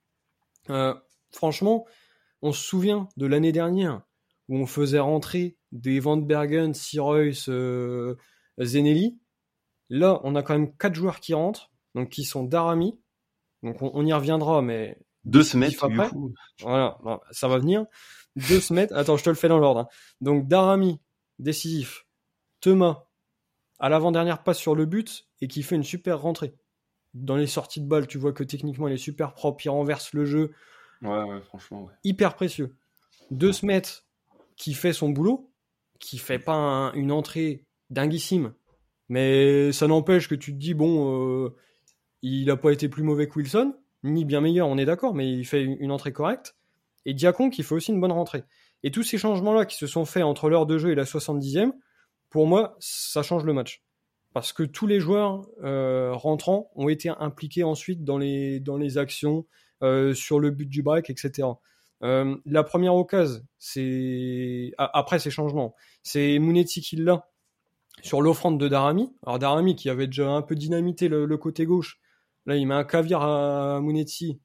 Franchement, 1.32 1.86
on 2.42 2.52
se 2.52 2.64
souvient 2.64 3.10
de 3.18 3.26
l'année 3.26 3.52
dernière 3.52 4.02
où 4.48 4.58
on 4.58 4.66
faisait 4.66 5.00
rentrer 5.00 5.58
des 5.72 6.00
Van 6.00 6.18
Bergen, 6.18 6.74
Sirois, 6.74 7.32
Zenelli. 8.60 9.20
Là, 9.90 10.20
on 10.24 10.36
a 10.36 10.44
quand 10.44 10.54
même 10.58 10.76
quatre 10.78 10.96
joueurs 10.96 11.20
qui 11.20 11.34
rentrent, 11.34 11.72
donc 11.94 12.10
qui 12.10 12.24
sont 12.24 12.44
Darami. 12.44 13.00
Donc 13.64 13.82
on 13.82 14.06
y 14.06 14.14
reviendra, 14.14 14.62
mais 14.62 15.00
deux 15.24 15.44
semaines 15.44 15.72
après. 15.82 16.10
Voilà, 16.62 17.00
ça 17.32 17.48
va 17.48 17.58
venir. 17.58 17.86
Deux 18.36 18.60
semaines. 18.60 18.90
Attends, 18.94 19.18
je 19.18 19.24
te 19.24 19.30
le 19.30 19.36
fais 19.36 19.48
dans 19.48 19.58
l'ordre. 19.58 19.82
Hein. 19.82 19.88
Donc 20.22 20.48
Darami, 20.48 21.00
décisif. 21.40 22.06
Thomas, 22.62 23.06
à 23.80 23.90
l'avant-dernière 23.90 24.44
passe 24.44 24.58
sur 24.58 24.76
le 24.76 24.86
but 24.86 25.28
et 25.42 25.48
qui 25.48 25.64
fait 25.64 25.76
une 25.76 25.84
super 25.84 26.22
rentrée. 26.22 26.56
Dans 27.14 27.36
les 27.36 27.48
sorties 27.48 27.82
de 27.82 27.88
balle, 27.88 28.08
tu 28.08 28.18
vois 28.18 28.34
que 28.34 28.44
techniquement 28.44 28.88
il 28.88 28.94
est 28.94 28.98
super 28.98 29.34
propre, 29.34 29.66
il 29.66 29.70
renverse 29.70 30.14
le 30.14 30.26
jeu. 30.26 30.52
Ouais, 31.02 31.42
franchement. 31.42 31.84
Ouais. 31.84 31.94
Hyper 32.04 32.36
précieux. 32.36 32.76
Deux 33.32 33.54
semaines 33.54 33.84
qui 34.56 34.74
fait 34.74 34.94
son 34.94 35.10
boulot, 35.10 35.52
qui 36.00 36.18
fait 36.18 36.40
pas 36.40 36.92
une 36.96 37.12
entrée 37.12 37.66
dinguissime, 37.90 38.54
mais 39.10 39.72
ça 39.72 39.88
n'empêche 39.88 40.28
que 40.28 40.36
tu 40.36 40.54
te 40.54 40.58
dis, 40.58 40.74
bon, 40.74 41.46
euh, 41.46 41.56
il 42.22 42.46
n'a 42.46 42.58
pas 42.58 42.72
été 42.72 42.90
plus 42.90 43.04
mauvais 43.04 43.28
que 43.28 43.36
Wilson 43.36 43.76
ni 44.06 44.24
bien 44.24 44.42
meilleur, 44.42 44.68
on 44.68 44.78
est 44.78 44.86
d'accord, 44.86 45.14
mais 45.14 45.30
il 45.32 45.46
fait 45.46 45.64
une 45.64 45.92
entrée 45.92 46.14
correcte. 46.14 46.56
Et 47.06 47.14
Diacon 47.14 47.50
qui 47.50 47.64
fait 47.64 47.76
aussi 47.76 47.92
une 47.92 48.00
bonne 48.00 48.12
rentrée. 48.12 48.44
Et 48.84 48.92
tous 48.92 49.04
ces 49.04 49.18
changements-là 49.18 49.66
qui 49.66 49.76
se 49.76 49.88
sont 49.88 50.06
faits 50.06 50.24
entre 50.24 50.50
l'heure 50.50 50.66
de 50.66 50.78
jeu 50.78 50.92
et 50.92 50.96
la 50.96 51.04
70e, 51.04 51.72
pour 52.30 52.48
moi, 52.48 52.76
ça 52.80 53.24
change 53.24 53.44
le 53.46 53.54
match. 53.54 53.84
Parce 54.34 54.54
que 54.54 54.64
tous 54.64 54.86
les 54.86 55.00
joueurs 55.00 55.48
euh, 55.64 56.12
rentrants 56.14 56.70
ont 56.76 56.90
été 56.90 57.10
impliqués 57.10 57.64
ensuite 57.64 58.04
dans 58.04 58.18
les, 58.18 58.60
dans 58.60 58.78
les 58.78 58.98
actions, 58.98 59.46
sur 59.82 60.40
le 60.40 60.52
but 60.52 60.68
du 60.68 60.84
break, 60.84 61.10
etc. 61.10 61.48
Euh, 62.04 62.36
la 62.46 62.64
première 62.64 62.96
occasion, 62.96 63.42
c'est 63.58 64.72
après 64.78 65.20
ces 65.20 65.32
changements, 65.32 65.76
c'est 66.04 66.40
Mounetti 66.40 66.82
qui 66.82 66.98
l'a 66.98 67.28
sur 68.02 68.22
l'offrande 68.22 68.60
de 68.60 68.68
Darami. 68.68 69.14
Alors 69.26 69.40
Darami 69.40 69.76
qui 69.76 69.90
avait 69.90 70.08
déjà 70.08 70.30
un 70.30 70.42
peu 70.42 70.56
dynamité 70.56 71.08
le 71.08 71.38
côté 71.38 71.66
gauche, 71.66 72.00
Là, 72.46 72.56
il 72.56 72.68
met 72.68 72.76
un 72.76 72.84
caviar 72.84 73.24
à 73.24 73.82
Munetti. 73.82 74.40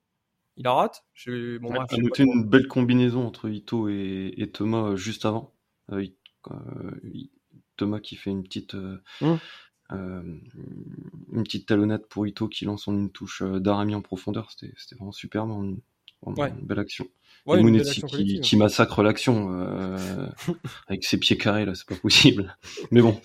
Il 0.57 0.65
la 0.65 0.73
rate. 0.73 1.05
Je, 1.15 1.59
bon, 1.59 1.73
a 1.73 1.87
noté 1.97 2.25
une 2.25 2.45
belle 2.45 2.67
combinaison 2.67 3.27
entre 3.27 3.49
Ito 3.49 3.89
et, 3.89 4.51
Thomas 4.53 4.91
euh, 4.91 4.97
juste 4.97 5.25
avant. 5.25 5.55
Euh, 5.91 6.07
euh, 6.51 6.91
Thomas 7.77 8.01
qui 8.01 8.17
fait 8.17 8.31
une 8.31 8.43
petite, 8.43 8.75
hum. 9.21 9.39
Une 9.91 11.43
petite 11.45 11.67
talonnade 11.67 12.07
pour 12.07 12.27
Ito 12.27 12.49
qui 12.49 12.65
lance 12.65 12.89
en 12.89 12.95
une 12.95 13.11
touche 13.11 13.43
d'Arami 13.43 13.95
en 13.95 14.03
profondeur. 14.03 14.51
C'était 14.51 14.95
vraiment 14.97 15.13
super, 15.13 15.45
une, 15.45 15.81
belle 16.63 16.79
action. 16.79 17.07
Munetti 17.47 18.03
qui, 18.41 18.57
massacre 18.57 19.03
l'action 19.03 19.51
avec 20.89 21.05
ses 21.05 21.19
pieds 21.19 21.39
carrés 21.39 21.65
là, 21.65 21.75
c'est 21.75 21.89
pas 21.89 21.97
possible. 21.97 22.57
mais 22.91 23.01
bon, 23.01 23.21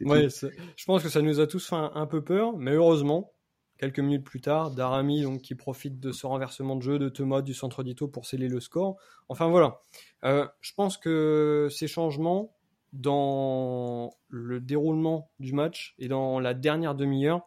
je 0.00 0.84
pense 0.86 1.02
que 1.02 1.08
ça 1.08 1.22
nous 1.22 1.40
a 1.40 1.46
tous 1.46 1.68
fait 1.68 1.76
un 1.76 2.06
peu 2.06 2.22
peur, 2.22 2.56
mais 2.56 2.72
heureusement, 2.72 3.34
Quelques 3.76 3.98
minutes 3.98 4.24
plus 4.24 4.40
tard, 4.40 4.70
Darami 4.70 5.22
donc, 5.22 5.42
qui 5.42 5.56
profite 5.56 5.98
de 5.98 6.12
ce 6.12 6.26
renversement 6.26 6.76
de 6.76 6.82
jeu 6.82 6.98
de 7.00 7.08
Thomas 7.08 7.42
du 7.42 7.54
centre 7.54 7.82
d'Ito 7.82 8.06
pour 8.06 8.24
sceller 8.24 8.46
le 8.46 8.60
score. 8.60 8.96
Enfin 9.28 9.48
voilà, 9.48 9.80
euh, 10.24 10.46
je 10.60 10.72
pense 10.74 10.96
que 10.96 11.66
ces 11.72 11.88
changements 11.88 12.53
dans 12.94 14.16
le 14.28 14.60
déroulement 14.60 15.30
du 15.38 15.52
match 15.52 15.94
et 15.98 16.08
dans 16.08 16.40
la 16.40 16.54
dernière 16.54 16.94
demi-heure, 16.94 17.42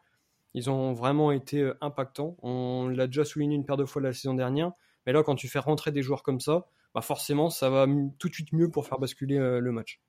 ils 0.53 0.69
ont 0.69 0.93
vraiment 0.93 1.31
été 1.31 1.61
euh, 1.61 1.77
impactants. 1.81 2.37
On 2.41 2.87
l'a 2.87 3.07
déjà 3.07 3.25
souligné 3.25 3.55
une 3.55 3.65
paire 3.65 3.77
de 3.77 3.85
fois 3.85 4.01
la 4.01 4.13
saison 4.13 4.33
dernière, 4.33 4.71
mais 5.05 5.13
là 5.13 5.23
quand 5.23 5.35
tu 5.35 5.47
fais 5.47 5.59
rentrer 5.59 5.91
des 5.91 6.01
joueurs 6.01 6.23
comme 6.23 6.39
ça, 6.39 6.67
bah 6.93 7.01
forcément 7.01 7.49
ça 7.49 7.69
va 7.69 7.87
tout 8.19 8.29
de 8.29 8.33
suite 8.33 8.53
mieux 8.53 8.69
pour 8.69 8.85
faire 8.85 8.99
basculer 8.99 9.37
euh, 9.37 9.59
le 9.59 9.71
match. 9.71 10.01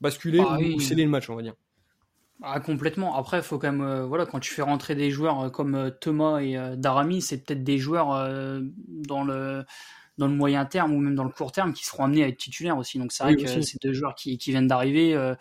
Basculer 0.00 0.42
ah 0.46 0.58
ou 0.58 0.80
sceller 0.80 1.04
le 1.04 1.10
match, 1.10 1.28
on 1.30 1.36
va 1.36 1.42
dire. 1.42 1.54
Ah, 2.42 2.60
complètement. 2.60 3.16
Après, 3.16 3.42
faut 3.42 3.58
quand 3.58 3.70
même, 3.70 3.80
euh, 3.80 4.04
voilà, 4.04 4.26
quand 4.26 4.40
tu 4.40 4.52
fais 4.52 4.62
rentrer 4.62 4.94
des 4.94 5.10
joueurs 5.10 5.40
euh, 5.40 5.50
comme 5.50 5.74
euh, 5.74 5.90
Thomas 5.90 6.40
et 6.40 6.58
Darami, 6.76 7.22
c'est 7.22 7.38
peut-être 7.44 7.62
des 7.62 7.78
joueurs 7.78 8.08
dans 8.88 9.24
le 9.24 9.64
dans 10.18 10.28
le 10.28 10.34
moyen 10.34 10.64
terme 10.64 10.92
ou 10.92 11.00
même 11.00 11.14
dans 11.14 11.24
le 11.24 11.30
court 11.30 11.52
terme 11.52 11.72
qui 11.72 11.84
seront 11.84 12.04
amenés 12.04 12.24
à 12.24 12.28
être 12.28 12.36
titulaires 12.36 12.78
aussi. 12.78 12.98
Donc 12.98 13.12
c'est 13.12 13.24
vrai 13.24 13.36
que 13.36 13.46
c'est 13.46 13.82
deux 13.82 13.92
joueurs 13.92 14.14
qui, 14.14 14.38
qui 14.38 14.50
viennent 14.50 14.68
d'arriver. 14.68 15.34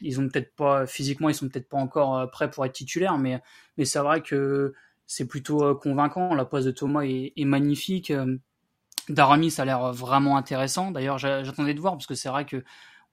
ils 0.00 0.20
ont 0.20 0.28
peut-être 0.28 0.54
pas 0.54 0.86
physiquement, 0.86 1.28
ils 1.28 1.34
sont 1.34 1.48
peut-être 1.48 1.68
pas 1.68 1.78
encore 1.78 2.30
prêts 2.30 2.50
pour 2.50 2.64
être 2.64 2.72
titulaires, 2.72 3.18
mais 3.18 3.42
mais 3.76 3.84
c'est 3.84 3.98
vrai 3.98 4.22
que 4.22 4.74
c'est 5.06 5.26
plutôt 5.26 5.74
convaincant. 5.74 6.34
La 6.34 6.44
passe 6.44 6.64
de 6.64 6.70
Thomas 6.70 7.02
est, 7.02 7.32
est 7.36 7.44
magnifique. 7.44 8.12
Darami, 9.08 9.50
ça 9.50 9.62
a 9.62 9.64
l'air 9.66 9.92
vraiment 9.92 10.36
intéressant. 10.36 10.90
D'ailleurs, 10.90 11.18
j'attendais 11.18 11.74
de 11.74 11.80
voir 11.80 11.94
parce 11.94 12.06
que 12.06 12.14
c'est 12.14 12.30
vrai 12.30 12.46
que 12.46 12.64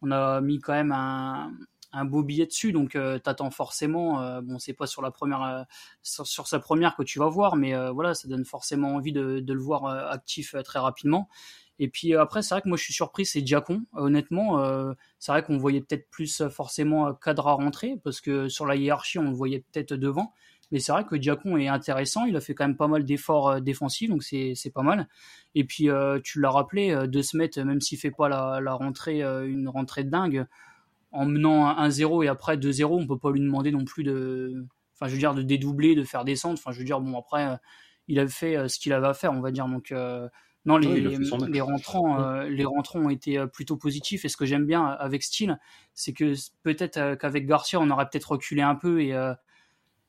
on 0.02 0.12
a 0.12 0.42
mis 0.42 0.60
quand 0.60 0.74
même 0.74 0.92
un 0.92 1.52
un 1.94 2.06
beau 2.06 2.24
billet 2.24 2.46
dessus, 2.46 2.72
donc 2.72 2.92
tu 2.92 3.22
t'attends 3.22 3.52
forcément. 3.52 4.42
bon, 4.42 4.60
c'est 4.60 4.74
pas 4.74 4.88
sur 4.88 5.02
la 5.02 5.12
première, 5.12 5.66
sur, 6.02 6.48
sa 6.48 6.60
première 6.60 6.96
que 6.96 7.04
tu 7.04 7.20
vas 7.20 7.28
voir, 7.28 7.56
mais 7.56 7.74
voilà, 7.92 8.14
ça 8.14 8.28
donne 8.28 8.46
forcément 8.46 8.96
envie 8.96 9.12
de, 9.12 9.40
de 9.40 9.54
le 9.54 9.60
voir 9.60 9.86
actif 9.86 10.56
très 10.64 10.80
rapidement. 10.80 11.30
Et 11.80 11.88
puis 11.88 12.16
après, 12.16 12.44
c'est 12.44 12.54
vrai 12.54 12.62
que 12.62 12.68
moi 12.68 12.78
je 12.78 12.84
suis 12.84 12.94
surpris, 12.94 13.26
c'est 13.26 13.42
Diacon. 13.42 13.84
Honnêtement, 13.94 14.64
c'est 15.20 15.32
vrai 15.32 15.44
qu'on 15.44 15.58
voyait 15.58 15.82
peut-être 15.82 16.10
plus 16.10 16.44
forcément 16.50 17.14
Cadra 17.14 17.54
rentrer, 17.54 17.98
parce 18.04 18.22
que 18.22 18.50
sur 18.50 18.66
la 18.66 18.76
hiérarchie, 18.76 19.20
on 19.20 19.30
le 19.30 19.36
voyait 19.36 19.66
peut-être 19.72 19.94
devant. 19.94 20.34
Mais 20.72 20.80
c'est 20.80 20.92
vrai 20.92 21.06
que 21.06 21.16
Diacon 21.16 21.58
est 21.58 21.68
intéressant, 21.68 22.26
il 22.26 22.36
a 22.36 22.42
fait 22.42 22.56
quand 22.56 22.66
même 22.66 22.78
pas 22.78 22.88
mal 22.88 23.04
d'efforts 23.04 23.50
euh, 23.50 23.60
défensifs, 23.60 24.10
donc 24.10 24.24
c'est 24.24 24.74
pas 24.74 24.84
mal. 24.84 25.08
Et 25.54 25.66
puis 25.66 25.90
euh, 25.90 26.20
tu 26.24 26.40
l'as 26.40 26.50
rappelé, 26.50 26.92
euh, 26.92 27.08
De 27.08 27.22
Smet, 27.22 27.52
même 27.58 27.82
s'il 27.82 27.98
fait 27.98 28.12
pas 28.12 28.30
la, 28.30 28.60
la 28.62 28.74
rentrée, 28.74 29.22
une 29.22 29.68
rentrée 29.68 30.04
dingue, 30.04 30.46
en 31.12 31.26
menant 31.26 31.74
1-0 31.76 32.24
et 32.24 32.28
après 32.28 32.58
2-0, 32.58 32.86
on 32.86 33.08
peut 33.08 33.18
pas 33.18 33.32
lui 33.32 33.40
demander 33.40 33.72
non 33.72 33.86
plus 33.86 34.04
de, 34.04 34.66
enfin 34.96 35.08
je 35.08 35.14
veux 35.14 35.20
dire 35.20 35.34
de 35.34 35.42
dédoubler, 35.42 35.96
de 35.96 36.04
faire 36.04 36.26
descendre. 36.26 36.58
Enfin 36.60 36.72
je 36.72 36.80
veux 36.80 36.86
dire 36.86 37.02
bon 37.02 37.18
après 37.18 37.58
il 38.08 38.20
a 38.20 38.28
fait 38.28 38.68
ce 38.68 38.80
qu'il 38.80 38.94
avait 38.94 39.08
à 39.08 39.14
faire, 39.14 39.34
on 39.34 39.42
va 39.42 39.52
dire. 39.52 39.68
Donc 39.68 39.94
non, 40.66 40.78
les, 40.78 41.02
les, 41.02 41.62
rentrants, 41.62 42.42
les 42.44 42.66
rentrants 42.66 43.00
ont 43.00 43.10
été 43.10 43.46
plutôt 43.48 43.78
positifs. 43.78 44.26
Et 44.26 44.30
ce 44.30 44.38
que 44.38 44.46
j'aime 44.46 44.66
bien 44.66 44.86
avec 44.86 45.24
Steele, 45.24 45.60
c'est 45.94 46.14
que 46.14 46.34
peut-être 46.64 47.16
qu'avec 47.16 47.46
Garcia, 47.46 47.80
on 47.80 47.90
aurait 47.90 48.08
peut-être 48.10 48.32
reculé 48.32 48.62
un 48.62 48.76
peu 48.76 49.02
et, 49.02 49.16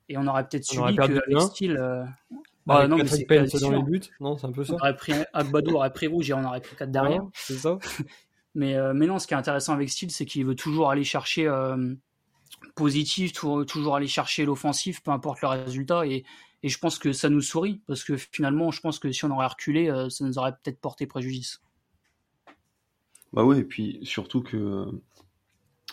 et 0.09 0.19
on 0.19 0.27
aurait 0.27 0.47
peut-être 0.47 0.65
subi 0.65 0.95
qu'avec. 0.95 1.23
Euh... 1.63 2.05
Bah, 2.65 2.87
non, 2.87 2.97
mais 2.97 3.07
c'est 3.07 3.61
dans 3.61 3.71
les 3.71 3.83
buts, 3.83 4.01
non, 4.21 4.37
c'est 4.37 4.47
un 4.47 4.53
peu 4.53 4.63
ça. 4.63 4.75
On 4.75 4.77
aurait 4.77 4.95
pris 4.95 5.13
Agbado 5.33 5.73
aurait 5.73 5.93
pris 5.93 6.07
rouge 6.07 6.31
et 6.31 6.35
on 6.35 6.45
aurait 6.45 6.61
pris 6.61 6.77
4 6.77 6.91
derrière. 6.93 7.23
c'est 7.35 7.55
ça. 7.55 7.79
mais, 8.55 8.77
euh, 8.77 8.93
mais 8.95 9.07
non, 9.07 9.19
ce 9.19 9.27
qui 9.27 9.35
est 9.35 9.37
intéressant 9.37 9.73
avec 9.73 9.89
style, 9.91 10.11
c'est 10.11 10.27
qu'il 10.27 10.45
veut 10.45 10.55
toujours 10.55 10.91
aller 10.91 11.05
chercher 11.05 11.47
euh, 11.47 11.95
positif, 12.75 13.33
toujours 13.33 13.97
aller 13.97 14.07
chercher 14.07 14.45
l'offensif, 14.45 15.03
peu 15.03 15.11
importe 15.11 15.41
le 15.41 15.49
résultat. 15.49 16.07
Et, 16.07 16.25
et 16.63 16.69
je 16.69 16.79
pense 16.79 16.99
que 16.99 17.13
ça 17.13 17.31
nous 17.31 17.41
sourit 17.41 17.81
parce 17.87 18.05
que 18.05 18.17
finalement, 18.17 18.71
je 18.71 18.81
pense 18.81 18.99
que 18.99 19.11
si 19.11 19.25
on 19.25 19.31
aurait 19.31 19.47
reculé, 19.47 19.89
euh, 19.89 20.11
ça 20.11 20.25
nous 20.25 20.39
aurait 20.39 20.53
peut-être 20.53 20.81
porté 20.81 21.07
préjudice. 21.07 21.63
Bah 23.33 23.45
ouais, 23.45 23.61
et 23.61 23.65
puis 23.65 23.99
surtout 24.03 24.43
que 24.43 24.87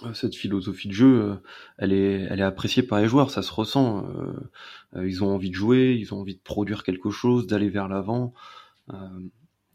euh, 0.04 0.14
cette 0.14 0.36
philosophie 0.36 0.90
de 0.90 0.94
jeu, 0.94 1.42
elle 1.78 1.94
est, 1.94 2.28
elle 2.30 2.42
est 2.42 2.44
appréciée 2.44 2.84
par 2.84 3.00
les 3.00 3.08
joueurs, 3.08 3.32
ça 3.32 3.42
se 3.42 3.52
ressent. 3.52 4.06
Ils 4.96 5.24
ont 5.24 5.34
envie 5.34 5.50
de 5.50 5.56
jouer, 5.56 5.98
ils 5.98 6.14
ont 6.14 6.20
envie 6.20 6.36
de 6.36 6.42
produire 6.42 6.84
quelque 6.84 7.10
chose, 7.10 7.48
d'aller 7.48 7.70
vers 7.70 7.88
l'avant. 7.88 8.34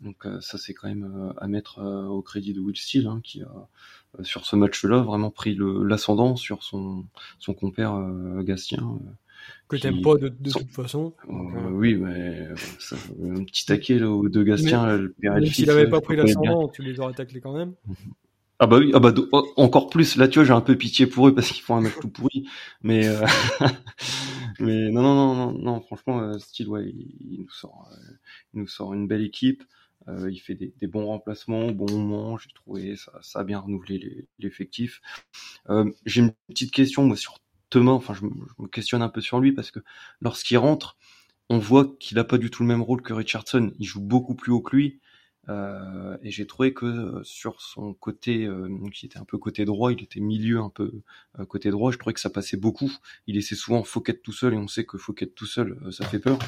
Donc 0.05 0.27
ça, 0.41 0.59
c'est 0.59 0.75
quand 0.75 0.89
même 0.89 1.33
à 1.39 1.49
mettre 1.49 1.83
au 1.83 2.23
crédit 2.23 2.53
de 2.53 2.61
Will 2.61 2.77
Steele, 2.77 3.07
hein, 3.07 3.21
qui 3.25 3.43
a 3.43 3.69
sur 4.23 4.47
ce 4.47 4.55
match-là 4.55 4.99
vraiment 4.99 5.31
pris 5.31 5.59
l'ascendant 5.59 6.37
sur 6.37 6.63
son, 6.63 7.05
son 7.39 7.55
compère 7.55 7.99
Gastien. 8.43 9.01
que 9.69 9.77
t'aimes 9.77 10.03
pas 10.03 10.17
de, 10.17 10.29
toute 10.29 10.71
façon. 10.71 11.15
oui, 11.73 11.97
mais 11.97 12.49
un 13.25 13.45
petit 13.45 13.67
taquet 13.67 13.99
là, 13.99 14.29
de 14.29 14.43
Gastien, 14.43 14.97
le 14.97 15.11
père 15.13 15.37
S'il 15.47 15.71
avait 15.71 15.89
pas 15.89 16.01
pris 16.01 16.17
l'ascendant, 16.17 16.69
tu 16.69 16.83
les 16.83 17.01
aurais 17.01 17.15
taclés 17.15 17.41
quand 17.41 17.57
même. 17.57 17.75
Ah 18.61 18.67
bah 18.69 18.79
oui, 18.79 18.93
ah 18.95 19.01
bah 19.01 19.13
oh, 19.33 19.53
encore 19.57 19.91
plus. 19.91 20.17
Là, 20.17 20.29
tu 20.29 20.39
vois, 20.39 20.47
j'ai 20.47 20.53
un 20.53 20.61
peu 20.61 20.77
pitié 20.77 21.07
pour 21.07 21.27
eux 21.27 21.35
parce 21.35 21.51
qu'ils 21.51 21.63
font 21.63 21.77
un 21.77 21.81
match 21.81 21.99
tout 22.01 22.09
pourri. 22.09 22.49
Mais 22.83 23.07
euh, 23.09 23.21
mais 24.61 24.91
non, 24.91 25.03
non, 25.03 25.15
non, 25.15 25.35
non, 25.35 25.53
non. 25.59 25.81
Franchement, 25.81 26.21
euh, 26.21 26.39
Steel, 26.39 26.69
ouais, 26.69 26.89
il, 26.89 27.41
nous 27.41 27.51
sort, 27.51 27.91
euh, 27.93 28.15
il 28.55 28.61
nous 28.61 28.69
sort 28.69 28.95
une 28.95 29.09
belle 29.09 29.23
équipe. 29.23 29.65
Euh, 30.09 30.31
il 30.31 30.39
fait 30.39 30.55
des, 30.55 30.87
bons 30.87 31.07
remplacements, 31.07 31.71
bon 31.71 31.91
moment. 31.91 32.39
J'ai 32.39 32.51
trouvé 32.55 32.97
ça, 32.97 33.13
ça 33.23 33.41
a 33.41 33.45
bien 33.45 33.59
renouvelé 33.59 34.29
l'effectif. 34.39 35.01
j'ai 36.05 36.21
une 36.21 36.33
petite 36.49 36.73
question 36.73 37.15
sur 37.17 37.39
Thomas. 37.71 37.93
Enfin, 37.93 38.15
je, 38.15 38.25
me 38.25 38.69
questionne 38.69 39.03
un 39.03 39.09
peu 39.09 39.21
sur 39.21 39.41
lui 39.41 39.53
parce 39.53 39.71
que 39.71 39.81
lorsqu'il 40.21 40.59
rentre, 40.59 40.97
on 41.51 41.59
voit 41.59 41.95
qu'il 41.99 42.19
a 42.19 42.25
pas 42.25 42.39
du 42.39 42.51
tout 42.51 42.63
le 42.63 42.69
même 42.69 42.83
rôle 42.83 43.03
que 43.03 43.13
Richardson. 43.13 43.73
Il 43.79 43.87
joue 43.87 44.01
beaucoup 44.01 44.35
plus 44.35 44.53
haut 44.53 44.61
que 44.63 44.77
lui. 44.77 45.01
Euh, 45.49 46.17
et 46.23 46.31
j'ai 46.31 46.47
trouvé 46.47 46.73
que 46.73 46.87
euh, 46.87 47.23
sur 47.23 47.61
son 47.61 47.93
côté, 47.93 48.47
euh, 48.47 48.69
qui 48.93 49.07
était 49.07 49.19
un 49.19 49.25
peu 49.25 49.39
côté 49.39 49.65
droit, 49.65 49.93
il 49.93 50.03
était 50.03 50.21
milieu 50.21 50.61
un 50.61 50.71
peu 50.71 51.03
côté 51.49 51.71
droit, 51.71 51.93
je 51.93 51.99
trouvais 51.99 52.15
que 52.15 52.21
ça 52.21 52.31
passait 52.31 52.57
beaucoup. 52.57 52.91
Il 53.27 53.35
laissait 53.35 53.55
souvent 53.55 53.85
Fouquet 53.85 54.17
tout 54.17 54.33
seul, 54.33 54.55
et 54.55 54.57
on 54.57 54.69
sait 54.69 54.85
que 54.85 54.99
Fouquet 54.99 55.27
tout 55.27 55.47
seul, 55.47 55.79
ça 55.93 56.07
fait 56.07 56.19
peur. 56.19 56.39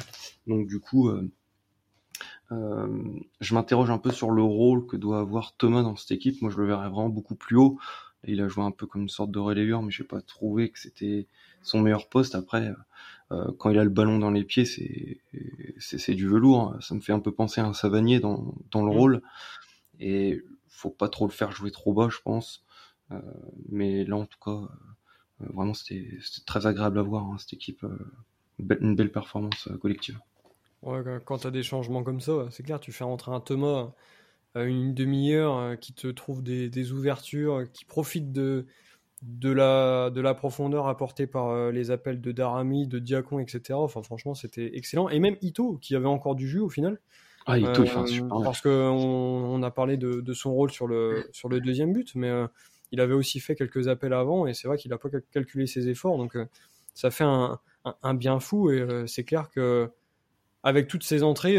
Donc 0.47 0.67
du 0.67 0.79
coup, 0.79 1.11
je 2.49 3.53
m'interroge 3.53 3.89
un 3.89 3.97
peu 3.97 4.11
sur 4.11 4.31
le 4.31 4.43
rôle 4.43 4.85
que 4.85 4.95
doit 4.95 5.19
avoir 5.19 5.55
Thomas 5.57 5.83
dans 5.83 5.95
cette 5.95 6.11
équipe. 6.11 6.41
Moi, 6.41 6.51
je 6.51 6.57
le 6.57 6.67
verrais 6.67 6.89
vraiment 6.89 7.09
beaucoup 7.09 7.35
plus 7.35 7.57
haut. 7.57 7.77
Il 8.23 8.41
a 8.41 8.47
joué 8.47 8.63
un 8.63 8.71
peu 8.71 8.87
comme 8.87 9.03
une 9.03 9.09
sorte 9.09 9.31
de 9.31 9.39
relayeur, 9.39 9.81
mais 9.81 9.91
j'ai 9.91 10.03
pas 10.03 10.21
trouvé 10.21 10.69
que 10.69 10.79
c'était 10.79 11.27
son 11.61 11.81
meilleur 11.81 12.09
poste. 12.09 12.35
Après, 12.35 12.73
euh, 13.31 13.51
quand 13.57 13.69
il 13.69 13.77
a 13.77 13.83
le 13.83 13.89
ballon 13.89 14.19
dans 14.19 14.31
les 14.31 14.43
pieds, 14.43 14.65
c'est 14.65 15.19
c'est 15.79 16.13
du 16.13 16.27
velours. 16.27 16.75
Ça 16.81 16.95
me 16.95 17.01
fait 17.01 17.13
un 17.13 17.19
peu 17.19 17.31
penser 17.31 17.61
à 17.61 17.65
un 17.65 17.73
Savanier 17.73 18.19
dans 18.19 18.55
dans 18.71 18.85
le 18.85 18.91
mm. 18.91 18.97
rôle. 18.97 19.21
Et 19.99 20.41
faut 20.67 20.89
pas 20.89 21.09
trop 21.09 21.25
le 21.25 21.31
faire 21.31 21.51
jouer 21.51 21.71
trop 21.71 21.93
bas, 21.93 22.09
je 22.09 22.19
pense. 22.23 22.63
Euh, 23.11 23.21
mais 23.69 24.03
là, 24.03 24.17
en 24.17 24.25
tout 24.25 24.39
cas, 24.43 24.51
euh, 24.51 25.47
vraiment, 25.53 25.73
c'était 25.73 26.19
très 26.45 26.67
agréable 26.67 26.99
à 26.99 27.03
voir 27.03 27.25
hein, 27.25 27.37
cette 27.37 27.53
équipe. 27.53 27.85
une 28.59 28.95
belle 28.95 29.11
performance 29.11 29.69
collective. 29.81 30.19
Ouais, 30.87 31.01
quand 31.25 31.39
tu 31.39 31.47
as 31.47 31.51
des 31.51 31.63
changements 31.63 32.03
comme 32.03 32.21
ça, 32.21 32.47
c'est 32.49 32.63
clair, 32.63 32.79
tu 32.79 32.91
fais 32.91 33.03
rentrer 33.03 33.31
un 33.31 33.39
Thomas 33.39 33.91
une 34.55 34.95
demi-heure 34.95 35.79
qui 35.79 35.93
te 35.93 36.07
trouve 36.07 36.41
des, 36.41 36.67
des, 36.67 36.91
ouvertures, 36.91 37.65
qui 37.73 37.85
profite 37.85 38.31
de, 38.31 38.65
de 39.23 39.51
la, 39.51 40.09
de 40.09 40.21
la 40.21 40.33
profondeur 40.33 40.87
apportée 40.87 41.27
par 41.27 41.49
euh, 41.49 41.71
les 41.71 41.91
appels 41.91 42.21
de 42.21 42.31
Darami, 42.31 42.87
de 42.87 42.99
Diacon, 42.99 43.39
etc. 43.39 43.73
Enfin, 43.73 44.03
franchement, 44.03 44.35
c'était 44.35 44.77
excellent. 44.77 45.09
Et 45.09 45.19
même 45.19 45.37
Ito, 45.41 45.77
qui 45.81 45.95
avait 45.95 46.07
encore 46.07 46.35
du 46.35 46.47
jus 46.47 46.59
au 46.59 46.69
final. 46.69 46.99
Ah, 47.45 47.57
Ito, 47.57 47.83
il 47.83 47.89
fait 47.89 47.97
un 47.97 48.03
euh, 48.03 48.07
super 48.07 48.41
Parce 48.43 48.61
qu'on 48.61 48.69
on 48.69 49.63
a 49.63 49.71
parlé 49.71 49.97
de, 49.97 50.21
de, 50.21 50.33
son 50.33 50.53
rôle 50.53 50.71
sur 50.71 50.85
le, 50.87 51.27
sur 51.31 51.49
le 51.49 51.59
deuxième 51.59 51.93
but, 51.93 52.13
mais 52.15 52.29
euh, 52.29 52.47
il 52.91 53.01
avait 53.01 53.13
aussi 53.13 53.39
fait 53.39 53.55
quelques 53.55 53.87
appels 53.87 54.13
avant, 54.13 54.45
et 54.45 54.53
c'est 54.53 54.67
vrai 54.67 54.77
qu'il 54.77 54.91
n'a 54.91 54.97
pas 54.97 55.09
calculé 55.31 55.65
ses 55.65 55.89
efforts, 55.89 56.17
donc 56.17 56.37
ça 56.93 57.11
fait 57.11 57.23
un, 57.23 57.59
un, 58.01 58.13
bien 58.13 58.39
fou, 58.39 58.71
et 58.71 59.03
c'est 59.07 59.23
clair 59.23 59.49
que 59.49 59.89
avec 60.63 60.87
toutes 60.87 61.03
ces 61.03 61.23
entrées, 61.23 61.57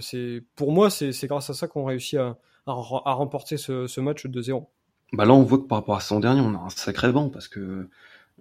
c'est 0.00 0.42
pour 0.56 0.72
moi, 0.72 0.90
c'est 0.90 1.26
grâce 1.26 1.50
à 1.50 1.54
ça 1.54 1.68
qu'on 1.68 1.84
réussit 1.84 2.18
à, 2.18 2.36
à, 2.66 2.72
à 2.72 3.12
remporter 3.12 3.56
ce, 3.56 3.86
ce 3.86 4.00
match 4.00 4.26
de 4.26 4.42
0 4.42 4.68
bah 5.14 5.24
là, 5.24 5.32
on 5.32 5.42
voit 5.42 5.58
que 5.58 5.64
par 5.64 5.78
rapport 5.78 5.96
à 5.96 6.00
son 6.00 6.18
dernier, 6.20 6.40
on 6.40 6.54
a 6.54 6.58
un 6.58 6.70
sacré 6.70 7.12
vent 7.12 7.28
parce 7.28 7.46
que 7.46 7.88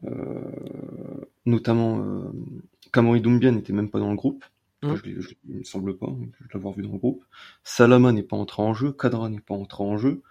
euh, 0.05 0.41
notamment 1.45 1.99
euh, 1.99 2.31
Kamori 2.91 3.21
Doumbia 3.21 3.51
n'était 3.51 3.73
même 3.73 3.89
pas 3.89 3.99
dans 3.99 4.09
le 4.09 4.15
groupe. 4.15 4.43
Mmh. 4.81 4.95
il 5.05 5.55
me 5.59 5.63
semble 5.63 5.97
pas, 5.97 6.07
je 6.41 6.47
l'avoir 6.53 6.73
vu 6.73 6.83
dans 6.83 6.91
le 6.91 6.97
groupe. 6.97 7.23
Salama 7.63 8.11
n'est 8.11 8.23
pas 8.23 8.35
entré 8.35 8.61
en 8.61 8.73
jeu, 8.73 8.91
Kadra 8.91 9.29
n'est 9.29 9.39
pas 9.39 9.53
entré 9.53 9.81
en 9.83 9.97
jeu. 9.97 10.23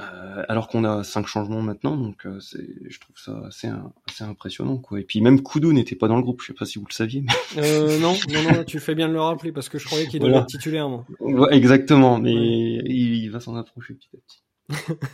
Euh, 0.00 0.44
alors 0.48 0.68
qu'on 0.68 0.84
a 0.84 1.04
cinq 1.04 1.26
changements 1.26 1.62
maintenant, 1.62 1.96
donc 1.96 2.24
euh, 2.24 2.40
c'est, 2.40 2.66
je 2.88 3.00
trouve 3.00 3.16
ça 3.16 3.42
assez, 3.46 3.68
assez 4.08 4.24
impressionnant, 4.24 4.78
quoi. 4.78 5.00
Et 5.00 5.04
puis 5.04 5.20
même 5.20 5.42
Koudou 5.42 5.72
n'était 5.72 5.96
pas 5.96 6.08
dans 6.08 6.16
le 6.16 6.22
groupe, 6.22 6.40
je 6.42 6.48
sais 6.48 6.54
pas 6.54 6.64
si 6.64 6.78
vous 6.78 6.86
le 6.88 6.92
saviez. 6.94 7.22
Mais... 7.22 7.62
Euh, 7.62 7.98
non, 7.98 8.14
non, 8.32 8.52
non, 8.52 8.64
tu 8.64 8.80
fais 8.80 8.94
bien 8.94 9.08
de 9.08 9.12
le 9.12 9.20
rappeler 9.20 9.52
parce 9.52 9.68
que 9.68 9.78
je 9.78 9.84
croyais 9.84 10.06
qu'il 10.06 10.20
devait 10.20 10.36
être 10.36 10.46
titulaire, 10.46 10.88
moi. 10.88 11.04
exactement, 11.50 12.18
mais 12.18 12.32
il, 12.32 13.24
il, 13.24 13.30
va 13.30 13.40
s'en 13.40 13.56
approcher 13.56 13.94
petit 13.94 14.08
à 14.14 14.18
petit. 14.18 14.98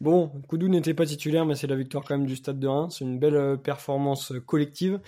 Bon, 0.00 0.32
Koudou 0.48 0.66
n'était 0.66 0.94
pas 0.94 1.06
titulaire, 1.06 1.46
mais 1.46 1.54
c'est 1.54 1.68
la 1.68 1.76
victoire 1.76 2.02
quand 2.04 2.18
même 2.18 2.26
du 2.26 2.34
Stade 2.34 2.58
de 2.58 2.66
Reims. 2.66 2.96
C'est 2.98 3.04
une 3.04 3.20
belle 3.20 3.56
performance 3.62 4.32
collective. 4.46 4.98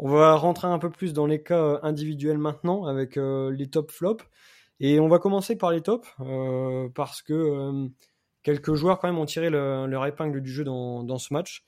On 0.00 0.08
va 0.08 0.34
rentrer 0.34 0.66
un 0.66 0.80
peu 0.80 0.90
plus 0.90 1.12
dans 1.12 1.26
les 1.26 1.40
cas 1.40 1.78
individuels 1.84 2.38
maintenant 2.38 2.84
avec 2.86 3.14
les 3.14 3.68
top 3.70 3.92
flops. 3.92 4.24
Et 4.80 4.98
on 4.98 5.06
va 5.06 5.20
commencer 5.20 5.54
par 5.54 5.70
les 5.70 5.82
tops 5.82 6.08
parce 6.96 7.22
que 7.22 7.88
quelques 8.42 8.74
joueurs 8.74 8.98
quand 8.98 9.08
même 9.08 9.18
ont 9.18 9.26
tiré 9.26 9.50
leur 9.50 10.06
épingle 10.06 10.40
du 10.40 10.50
jeu 10.50 10.64
dans, 10.64 11.18
ce 11.18 11.32
match. 11.32 11.64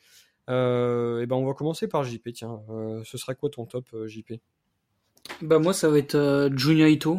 et 0.48 1.26
ben 1.26 1.32
on 1.32 1.46
va 1.46 1.54
commencer 1.54 1.88
par 1.88 2.04
JP. 2.04 2.30
Tiens, 2.34 2.60
ce 3.04 3.18
serait 3.18 3.34
quoi 3.34 3.50
ton 3.50 3.66
top, 3.66 3.86
JP 4.06 4.34
Bah 5.40 5.58
moi 5.58 5.72
ça 5.72 5.88
va 5.88 5.98
être 5.98 6.50
Junya 6.56 6.88
Ito 6.88 7.18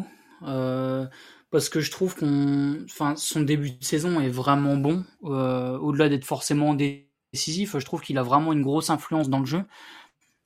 parce 1.54 1.68
que 1.68 1.78
je 1.78 1.92
trouve 1.92 2.16
qu'on, 2.16 2.84
son 3.14 3.40
début 3.42 3.70
de 3.70 3.84
saison 3.84 4.20
est 4.20 4.28
vraiment 4.28 4.76
bon. 4.76 5.04
Euh, 5.22 5.78
au-delà 5.78 6.08
d'être 6.08 6.24
forcément 6.24 6.74
décisif, 6.74 7.78
je 7.78 7.84
trouve 7.84 8.00
qu'il 8.00 8.18
a 8.18 8.24
vraiment 8.24 8.52
une 8.52 8.62
grosse 8.62 8.90
influence 8.90 9.30
dans 9.30 9.38
le 9.38 9.46
jeu. 9.46 9.62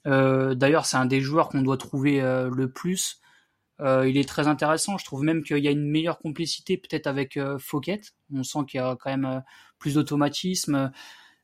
Euh, 0.07 0.55
d'ailleurs, 0.55 0.85
c'est 0.85 0.99
un 0.99 1.07
des 1.07 1.23
joueurs 1.23 1.49
qu'on 1.49 1.63
doit 1.63 1.79
trouver 1.79 2.21
euh, 2.21 2.51
le 2.55 2.71
plus. 2.71 3.23
Il 3.81 4.17
est 4.17 4.29
très 4.29 4.49
intéressant. 4.49 4.99
Je 4.99 5.05
trouve 5.05 5.23
même 5.23 5.43
qu'il 5.43 5.59
y 5.59 5.69
a 5.69 5.71
une 5.71 5.89
meilleure 5.89 6.19
complicité 6.19 6.77
peut-être 6.77 7.07
avec 7.07 7.39
Fouquet. 7.59 8.01
On 8.35 8.43
sent 8.43 8.61
qu'il 8.69 8.79
y 8.79 8.83
a 8.83 8.97
quand 8.97 9.11
même 9.11 9.43
plus 9.79 9.95
d'automatisme. 9.95 10.91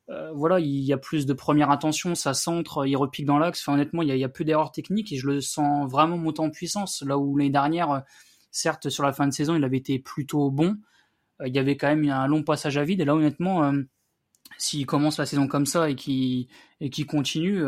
voilà, 0.09 0.59
il 0.59 0.81
y 0.81 0.93
a 0.93 0.99
plus 0.99 1.27
de 1.27 1.33
première 1.33 1.71
intention, 1.71 2.15
ça 2.15 2.35
centre, 2.35 2.87
il 2.87 2.97
repique 2.97 3.27
dans 3.27 3.39
l'axe. 3.39 3.63
Enfin, 3.63 3.75
honnêtement, 3.75 4.03
il 4.03 4.09
y, 4.09 4.13
a, 4.13 4.17
il 4.17 4.29
peu 4.33 4.45
d'erreurs 4.45 4.73
techniques 4.73 5.13
et 5.13 5.17
je 5.17 5.27
le 5.27 5.41
sens 5.41 5.91
vraiment 5.91 6.19
monter 6.19 6.41
en 6.41 6.51
puissance. 6.51 7.03
Là 7.07 7.19
où 7.19 7.37
l'année 7.37 7.51
dernière 7.51 8.03
Certes, 8.55 8.89
sur 8.89 9.03
la 9.03 9.13
fin 9.13 9.27
de 9.27 9.33
saison, 9.33 9.57
il 9.57 9.65
avait 9.65 9.79
été 9.79 9.99
plutôt 9.99 10.49
bon. 10.49 10.77
Euh, 11.41 11.49
il 11.49 11.55
y 11.57 11.59
avait 11.59 11.77
quand 11.77 11.89
même 11.89 12.09
un 12.09 12.29
long 12.29 12.45
passage 12.45 12.79
à 12.79 12.85
vide. 12.85 13.01
Et 13.01 13.05
là, 13.05 13.17
honnêtement, 13.17 13.65
euh, 13.65 13.83
s'il 14.59 14.87
commence 14.87 15.19
la 15.19 15.27
saison 15.27 15.49
comme 15.49 15.67
ça 15.67 15.91
et 15.91 15.97
qu'il 15.97 16.47
et 16.81 16.89
qui 16.89 17.05
continue, 17.05 17.65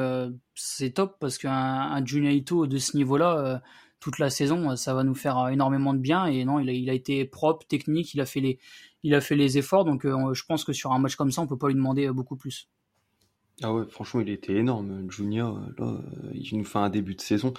c'est 0.54 0.90
top 0.90 1.16
parce 1.18 1.38
qu'un 1.38 1.50
un 1.50 2.06
Junaito 2.06 2.68
de 2.68 2.78
ce 2.78 2.96
niveau-là, 2.96 3.62
toute 4.06 4.20
la 4.20 4.30
saison, 4.30 4.76
ça 4.76 4.94
va 4.94 5.02
nous 5.02 5.16
faire 5.16 5.48
énormément 5.48 5.92
de 5.92 5.98
bien. 5.98 6.26
Et 6.26 6.44
non, 6.44 6.60
il 6.60 6.68
a, 6.68 6.72
il 6.72 6.88
a 6.88 6.92
été 6.92 7.24
propre, 7.24 7.66
technique, 7.66 8.14
il 8.14 8.20
a 8.20 8.24
fait 8.24 8.38
les, 8.38 8.60
il 9.02 9.16
a 9.16 9.20
fait 9.20 9.34
les 9.34 9.58
efforts. 9.58 9.84
Donc 9.84 10.06
je 10.06 10.44
pense 10.46 10.64
que 10.64 10.72
sur 10.72 10.92
un 10.92 11.00
match 11.00 11.16
comme 11.16 11.32
ça, 11.32 11.42
on 11.42 11.48
peut 11.48 11.58
pas 11.58 11.66
lui 11.66 11.74
demander 11.74 12.08
beaucoup 12.12 12.36
plus. 12.36 12.68
Ah 13.62 13.74
ouais, 13.74 13.82
franchement, 13.88 14.20
il 14.20 14.28
était 14.28 14.54
énorme, 14.54 15.10
Junior. 15.10 15.60
Là, 15.78 15.98
il 16.32 16.56
nous 16.56 16.64
fait 16.64 16.78
un 16.78 16.88
début 16.88 17.16
de 17.16 17.20
saison. 17.20 17.52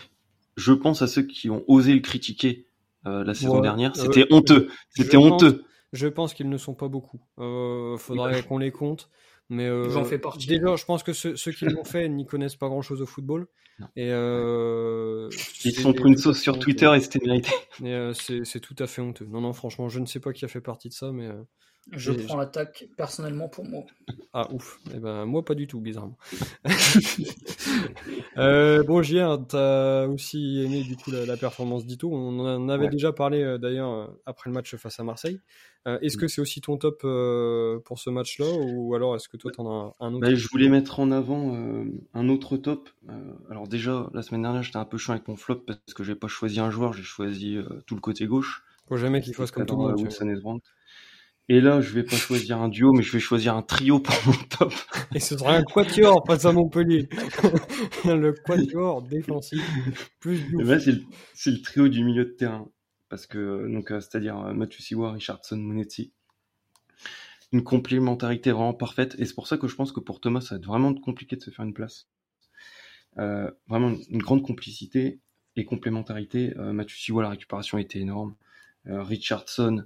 Je 0.55 0.71
pense 0.71 1.01
à 1.01 1.07
ceux 1.07 1.23
qui 1.23 1.49
ont 1.49 1.65
osé 1.67 1.93
le 1.93 1.99
critiquer 1.99 2.67
la 3.03 3.33
saison 3.33 3.60
dernière. 3.60 3.93
C'était 3.95 4.25
honteux. 4.31 4.69
C'était 4.89 5.17
honteux. 5.17 5.65
Je 5.91 6.07
pense 6.07 6.33
qu'ils 6.33 6.49
ne 6.49 6.57
sont 6.57 6.75
pas 6.75 6.88
beaucoup. 6.88 7.21
Euh, 7.39 7.97
faudrait 7.97 8.43
qu'on 8.43 8.57
les 8.57 8.71
compte. 8.71 9.10
Mais 9.49 9.65
euh, 9.65 9.89
j'en 9.89 10.03
fais 10.03 10.19
partie. 10.19 10.47
Déjà, 10.47 10.75
je 10.75 10.86
pense 10.86 11.03
que 11.03 11.13
ceux, 11.13 11.33
qui 11.33 11.65
l'ont 11.65 11.86
fait 11.86 12.10
n'y 12.10 12.25
connaissent 12.25 12.55
pas 12.55 12.67
grand-chose 12.67 13.01
au 13.01 13.05
football. 13.05 13.47
Et 13.95 14.10
euh, 14.12 15.29
ils 15.63 15.71
sont 15.71 15.93
pris 15.93 16.10
une 16.10 16.17
sauce 16.17 16.39
sur 16.39 16.57
Twitter 16.57 16.91
et 16.95 16.99
c'était 16.99 17.19
mérité. 17.25 17.51
Euh, 17.83 18.13
c'est 18.13 18.60
tout 18.60 18.75
à 18.79 18.88
fait 18.88 19.01
honteux. 19.01 19.25
Non, 19.25 19.41
non, 19.41 19.53
franchement, 19.53 19.88
je 19.88 19.99
ne 19.99 20.05
sais 20.05 20.19
pas 20.19 20.33
qui 20.33 20.45
a 20.45 20.47
fait 20.47 20.62
partie 20.62 20.89
de 20.89 20.93
ça, 20.93 21.12
mais 21.12 21.27
euh, 21.27 21.43
je 21.91 22.12
prends 22.12 22.38
l'attaque 22.38 22.88
personnellement 22.97 23.47
pour 23.47 23.65
moi. 23.65 23.84
Ah 24.34 24.47
ouf, 24.54 24.80
eh 24.93 25.00
ben 25.00 25.26
moi 25.26 25.43
pas 25.43 25.56
du 25.56 25.65
tout, 25.65 25.80
bizarrement. 25.80 26.15
euh, 28.38 28.84
bon, 28.84 29.02
JR, 29.02 29.39
t'as 29.47 30.06
aussi 30.06 30.62
aimé 30.63 30.84
du 30.84 30.95
coup 30.95 31.10
la, 31.10 31.38
performance 31.38 31.88
d'Ito. 31.88 32.12
On 32.13 32.38
en 32.39 32.69
avait 32.69 32.89
déjà 32.89 33.12
parlé 33.12 33.41
euh, 33.41 33.58
d'ailleurs 33.58 33.91
euh, 33.91 34.08
après 34.28 34.52
le 34.52 34.54
match 34.54 34.76
face 34.76 35.00
à 35.00 35.04
Marseille. 35.04 35.39
Euh, 35.88 35.97
est-ce 36.02 36.17
mm. 36.17 36.19
que 36.19 36.28
c'est 36.28 36.41
aussi 36.41 36.62
ton 36.62 36.78
top 36.78 37.02
pour 37.86 37.97
ce 37.97 38.12
match-là 38.12 38.45
ou 38.60 38.93
alors 38.93 39.15
est-ce 39.15 39.28
que 39.28 39.38
toi 39.38 39.52
t'en 39.52 39.65
as 39.71 39.95
un 40.00 40.13
autre 40.13 40.28
bah, 40.28 40.36
Je 40.36 40.47
voulais 40.50 40.69
mettre 40.69 41.00
en 41.00 41.10
avant 41.10 41.58
un 42.13 42.30
autre 42.30 42.58
top. 42.58 42.89
alors 43.50 43.67
déjà 43.67 44.08
la 44.13 44.21
semaine 44.21 44.43
dernière 44.43 44.62
j'étais 44.62 44.78
un 44.78 44.86
peu 44.86 45.00
chiant 45.00 45.13
avec 45.13 45.28
mon 45.28 45.36
flop 45.36 45.63
parce 45.65 45.95
que 45.95 46.04
j'ai 46.04 46.15
pas 46.15 46.28
choisi 46.28 46.60
un 46.60 46.69
joueur, 46.69 46.93
j'ai 46.93 47.02
choisi 47.02 47.58
tout 47.88 47.95
le 47.95 48.02
côté 48.02 48.28
gauche. 48.28 48.63
Faut 48.88 48.97
jamais 48.97 49.21
qu'il 49.21 49.34
fasse 49.34 49.50
comme 49.50 49.65
tout 49.65 49.78
le 49.78 49.95
monde. 50.43 50.62
Et 51.49 51.62
là, 51.62 51.79
je 51.79 51.93
vais 51.93 52.03
pas 52.03 52.17
choisir 52.17 52.60
un 52.62 52.67
duo, 52.67 52.91
mais 52.91 53.03
je 53.03 53.12
vais 53.13 53.21
choisir 53.21 53.55
un 53.55 53.62
trio 53.62 53.99
pour 53.99 54.15
mon 54.25 54.33
top. 54.49 54.73
Et 55.15 55.19
ce 55.21 55.38
sera 55.38 55.55
un 55.55 55.63
quatuor 55.63 56.21
face 56.27 56.43
à 56.43 56.51
Montpellier. 56.51 57.07
le 58.05 58.33
quatuor 58.33 59.01
défensif. 59.03 59.62
Plus 60.19 60.45
c'est 61.33 61.51
le, 61.51 61.62
trio 61.62 61.88
du 61.88 62.03
milieu 62.03 62.25
de 62.25 62.31
terrain. 62.31 62.69
Parce 63.07 63.27
que, 63.27 63.65
donc, 63.71 63.91
euh, 63.91 64.01
c'est-à-dire 64.01 64.38
euh, 64.38 64.53
Mathieu 64.53 64.81
Siwa, 64.81 65.13
Richardson, 65.13 65.55
Monetti. 65.55 66.12
Une 67.53 67.63
complémentarité 67.63 68.51
vraiment 68.51 68.73
parfaite. 68.73 69.15
Et 69.17 69.23
c'est 69.23 69.33
pour 69.33 69.47
ça 69.47 69.57
que 69.57 69.69
je 69.69 69.75
pense 69.75 69.93
que 69.93 70.01
pour 70.01 70.19
Thomas, 70.19 70.41
ça 70.41 70.55
va 70.55 70.60
être 70.60 70.65
vraiment 70.65 70.93
compliqué 70.93 71.38
de 71.38 71.41
se 71.41 71.49
faire 71.49 71.63
une 71.63 71.73
place. 71.73 72.10
Euh, 73.19 73.49
vraiment 73.69 73.95
une 74.10 74.21
grande 74.21 74.43
complicité 74.43 75.21
et 75.55 75.63
complémentarité. 75.63 76.53
Euh, 76.57 76.73
Mathieu 76.73 76.97
Siwa, 76.97 77.23
la 77.23 77.29
récupération 77.29 77.77
était 77.77 77.99
énorme. 77.99 78.36
Richardson, 78.89 79.83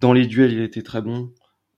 dans 0.00 0.12
les 0.12 0.26
duels, 0.26 0.52
il 0.52 0.60
était 0.60 0.82
très 0.82 1.02
bon. 1.02 1.32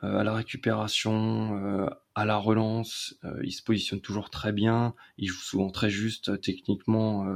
Euh, 0.05 0.19
à 0.19 0.25
la 0.25 0.33
récupération, 0.33 1.59
euh, 1.61 1.87
à 2.15 2.25
la 2.25 2.37
relance, 2.37 3.17
euh, 3.25 3.41
il 3.43 3.51
se 3.51 3.63
positionne 3.63 4.01
toujours 4.01 4.31
très 4.31 4.53
bien. 4.53 4.95
Il 5.19 5.27
joue 5.29 5.41
souvent 5.41 5.71
très 5.71 5.91
juste 5.91 6.41
techniquement. 6.41 7.27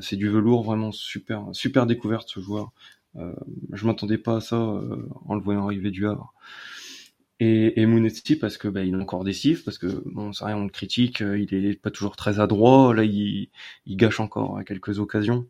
c'est 0.00 0.16
du 0.16 0.28
velours, 0.28 0.62
vraiment 0.62 0.92
super, 0.92 1.46
super 1.52 1.86
découverte 1.86 2.28
ce 2.28 2.40
joueur. 2.40 2.72
je 3.72 3.86
m'attendais 3.86 4.18
pas 4.18 4.36
à 4.36 4.40
ça 4.40 4.56
en 4.58 5.34
le 5.34 5.40
voyant 5.40 5.64
arriver 5.64 5.90
du 5.90 6.06
Havre. 6.06 6.32
Et, 7.38 7.82
et 7.82 8.36
parce 8.40 8.56
que 8.56 8.68
bah, 8.68 8.82
il 8.82 8.94
est 8.94 9.02
encore 9.02 9.24
décisif, 9.24 9.64
parce 9.64 9.78
que 9.78 10.02
bon, 10.06 10.32
c'est 10.32 10.44
rien, 10.44 10.56
on 10.56 10.64
le 10.64 10.70
critique, 10.70 11.20
il 11.20 11.52
est 11.54 11.74
pas 11.80 11.90
toujours 11.90 12.16
très 12.16 12.40
adroit. 12.40 12.94
Là, 12.94 13.04
il, 13.04 13.50
il 13.86 13.96
gâche 13.96 14.20
encore 14.20 14.58
à 14.58 14.64
quelques 14.64 14.98
occasions, 14.98 15.46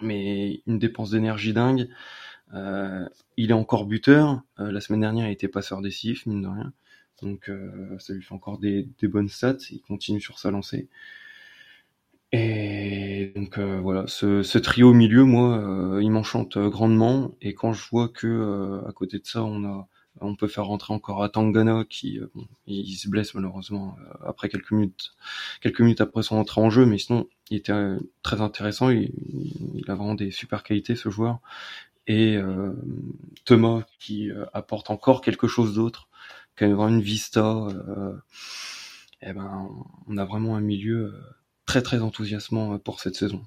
mais 0.00 0.62
une 0.66 0.78
dépense 0.78 1.10
d'énergie 1.10 1.52
dingue. 1.52 1.88
Euh, 2.54 3.06
il 3.36 3.50
est 3.50 3.54
encore 3.54 3.86
buteur. 3.86 4.42
Euh, 4.60 4.70
la 4.70 4.80
semaine 4.80 5.00
dernière, 5.00 5.26
il 5.26 5.32
était 5.32 5.48
passeur 5.48 5.82
décisif, 5.82 6.26
mine 6.26 6.42
de 6.42 6.48
rien. 6.48 6.72
Donc 7.22 7.48
euh, 7.48 7.98
ça 7.98 8.12
lui 8.12 8.22
fait 8.22 8.34
encore 8.34 8.58
des, 8.58 8.86
bonnes 9.02 9.28
stats. 9.28 9.56
Il 9.70 9.80
continue 9.80 10.20
sur 10.20 10.38
sa 10.38 10.50
lancée. 10.50 10.88
Et 12.32 13.32
donc 13.36 13.58
voilà, 13.58 14.04
ce, 14.08 14.58
trio 14.58 14.90
au 14.90 14.92
milieu, 14.92 15.24
moi, 15.24 15.98
il 16.02 16.10
m'enchante 16.10 16.58
grandement. 16.58 17.34
Et 17.40 17.54
quand 17.54 17.72
je 17.72 17.88
vois 17.88 18.08
que 18.08 18.82
à 18.86 18.92
côté 18.92 19.18
de 19.18 19.24
ça, 19.24 19.44
on 19.44 19.64
a, 19.64 19.88
on 20.20 20.34
peut 20.34 20.48
faire 20.48 20.66
rentrer 20.66 20.92
encore 20.92 21.22
Atangana 21.22 21.84
qui, 21.88 22.18
il, 22.66 22.96
se 22.96 23.08
blesse 23.08 23.32
malheureusement 23.34 23.96
après 24.24 24.48
quelques 24.48 24.72
minutes, 24.72 25.14
quelques 25.62 25.80
minutes 25.80 26.00
après 26.00 26.22
son 26.22 26.36
entrée 26.36 26.60
en 26.60 26.68
jeu, 26.68 26.84
mais 26.84 26.98
sinon, 26.98 27.28
il 27.50 27.58
était 27.58 27.72
très 28.22 28.40
intéressant. 28.40 28.90
Il 28.90 29.84
a 29.86 29.94
vraiment 29.94 30.14
des 30.14 30.32
super 30.32 30.62
qualités 30.64 30.96
ce 30.96 31.08
joueur 31.08 31.40
et 32.06 32.36
euh, 32.36 32.72
Thomas 33.44 33.82
qui 33.98 34.30
euh, 34.30 34.46
apporte 34.52 34.90
encore 34.90 35.20
quelque 35.20 35.46
chose 35.46 35.74
d'autre, 35.74 36.08
qui 36.56 36.64
a 36.64 36.68
une 36.68 37.00
vista. 37.00 37.44
Euh, 37.44 38.14
eh 39.22 39.32
ben, 39.32 39.68
on 40.06 40.16
a 40.16 40.24
vraiment 40.24 40.56
un 40.56 40.60
milieu 40.60 41.14
très 41.64 41.82
très 41.82 42.00
enthousiasmant 42.00 42.78
pour 42.78 43.00
cette 43.00 43.16
saison. 43.16 43.42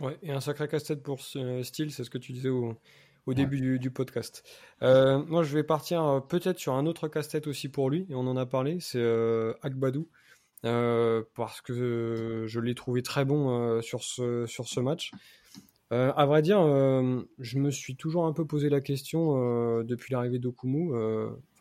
Ouais, 0.00 0.18
et 0.22 0.32
un 0.32 0.40
sacré 0.40 0.66
casse-tête 0.68 1.02
pour 1.02 1.20
ce 1.20 1.62
style, 1.62 1.92
c'est 1.92 2.04
ce 2.04 2.10
que 2.10 2.18
tu 2.18 2.32
disais 2.32 2.48
au, 2.48 2.76
au 3.28 3.34
début 3.34 3.78
du, 3.78 3.90
podcast. 3.90 4.42
Euh, 4.82 5.22
moi, 5.26 5.42
je 5.42 5.52
vais 5.52 5.62
partir 5.62 6.22
peut-être 6.28 6.58
sur 6.58 6.74
un 6.74 6.86
autre 6.86 7.08
casse-tête 7.08 7.46
aussi 7.46 7.68
pour 7.68 7.90
lui, 7.90 8.06
et 8.08 8.14
on 8.14 8.26
en 8.26 8.36
a 8.36 8.46
parlé, 8.46 8.78
c'est 8.80 8.98
euh, 9.00 9.52
Akbadou, 9.62 10.08
euh, 10.64 11.22
parce 11.34 11.60
que 11.60 12.44
je 12.46 12.60
l'ai 12.60 12.74
trouvé 12.74 13.02
très 13.02 13.26
bon 13.26 13.82
sur, 13.82 14.02
ce, 14.02 14.46
sur 14.46 14.66
ce 14.66 14.80
match. 14.80 15.12
Euh, 15.90 16.12
à 16.16 16.26
vrai 16.26 16.42
dire, 16.42 16.60
euh, 16.60 17.22
je 17.38 17.58
me 17.58 17.70
suis 17.70 17.96
toujours 17.96 18.26
un 18.26 18.32
peu 18.34 18.44
posé 18.46 18.68
la 18.68 18.82
question 18.82 19.36
euh, 19.36 19.84
depuis 19.84 20.12
l'arrivée 20.12 20.38
d'Okumu. 20.38 20.90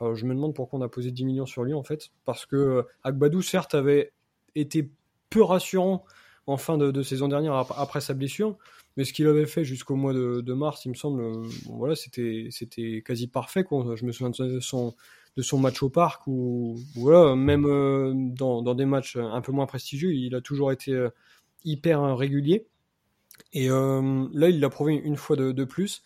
Je 0.02 0.26
me 0.26 0.34
demande 0.34 0.54
pourquoi 0.54 0.80
on 0.80 0.82
a 0.82 0.90
posé 0.90 1.12
10 1.12 1.26
millions 1.26 1.46
sur 1.46 1.64
lui 1.64 1.74
en 1.74 1.84
fait. 1.84 2.10
Parce 2.26 2.46
que 2.46 2.86
Agbadou, 3.04 3.42
certes, 3.42 3.74
avait 3.74 4.12
été 4.56 4.90
peu 5.30 5.44
rassurant 5.44 6.06
en 6.46 6.58
fin 6.58 6.78
de, 6.78 7.04
saison 7.04 7.28
dernière 7.28 7.54
après 7.54 8.02
sa 8.02 8.14
blessure. 8.14 8.58
Mais 8.98 9.04
ce 9.06 9.14
qu'il 9.14 9.28
avait 9.28 9.46
fait 9.46 9.64
jusqu'au 9.64 9.96
mois 9.96 10.14
de, 10.14 10.54
mars, 10.54 10.84
il 10.86 10.90
me 10.90 10.96
semble, 10.96 11.48
c'était 11.96 13.04
quasi 13.06 13.28
parfait. 13.28 13.64
Je 13.72 14.06
me 14.06 14.12
souviens 14.12 14.32
de 14.32 14.60
son, 14.60 14.96
de 15.38 15.42
son 15.42 15.60
match 15.60 15.84
au 15.84 15.90
parc 15.90 16.26
ou 16.26 16.76
voilà, 16.96 17.36
même 17.36 18.34
dans, 18.34 18.62
dans, 18.62 18.76
des 18.76 18.86
matchs 18.86 19.18
un 19.18 19.42
peu 19.42 19.52
moins 19.52 19.68
prestigieux, 19.68 20.14
il 20.14 20.36
a 20.36 20.42
toujours 20.42 20.72
été 20.72 21.08
hyper 21.64 22.18
régulier. 22.18 22.66
Et 23.54 23.70
euh, 23.70 24.28
là, 24.34 24.50
il 24.50 24.60
l'a 24.60 24.70
prouvé 24.70 24.94
une 24.96 25.16
fois 25.16 25.36
de, 25.36 25.64
plus. 25.64 26.04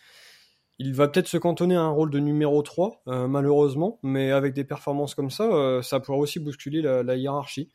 Il 0.80 0.94
va 0.94 1.08
peut-être 1.08 1.28
se 1.28 1.38
cantonner 1.38 1.76
à 1.76 1.82
un 1.82 1.89
rôle 1.89 2.10
de 2.10 2.20
numéro 2.20 2.62
3, 2.62 3.04
euh, 3.08 3.28
malheureusement, 3.28 4.00
mais 4.04 4.32
avec 4.32 4.54
des 4.54 4.63
performances 4.63 5.15
comme 5.15 5.30
ça, 5.30 5.44
euh, 5.44 5.82
ça 5.82 6.00
pourrait 6.00 6.20
aussi 6.20 6.39
bousculer 6.39 6.82
la, 6.82 7.15
hiérarchie. 7.15 7.70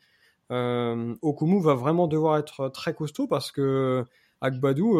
Okumu 0.49 1.61
va 1.61 1.73
vraiment 1.73 2.07
devoir 2.07 2.37
être 2.37 2.69
très 2.69 2.93
costaud 2.93 3.27
parce 3.27 3.51
que 3.51 4.05
Agbadou 4.39 4.99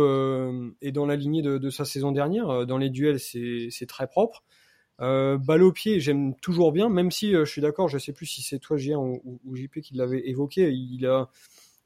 est 0.82 0.92
dans 0.92 1.06
la 1.06 1.16
lignée 1.16 1.42
de, 1.42 1.70
sa 1.70 1.86
saison 1.86 2.12
dernière. 2.12 2.66
Dans 2.66 2.78
les 2.78 2.90
duels, 2.90 3.20
c'est 3.20 3.88
très 3.88 4.08
propre. 4.08 4.44
balle 5.00 5.64
au 5.64 5.72
pied, 5.72 6.00
j'aime 6.00 6.36
toujours 6.36 6.72
bien, 6.72 6.90
même 6.90 7.12
si 7.12 7.32
je 7.32 7.46
suis 7.46 7.62
d'accord, 7.62 7.88
je 7.88 7.98
sais 7.98 8.14
plus 8.14 8.26
si 8.26 8.42
c'est 8.42 8.60
toi, 8.60 8.78
Gien, 8.78 8.98
ou, 8.98 9.40
ou, 9.46 9.56
JP, 9.56 9.80
qui 9.82 9.96
l'avait 9.96 10.28
évoqué. 10.28 10.70
Il 10.72 11.06
a, 11.06 11.30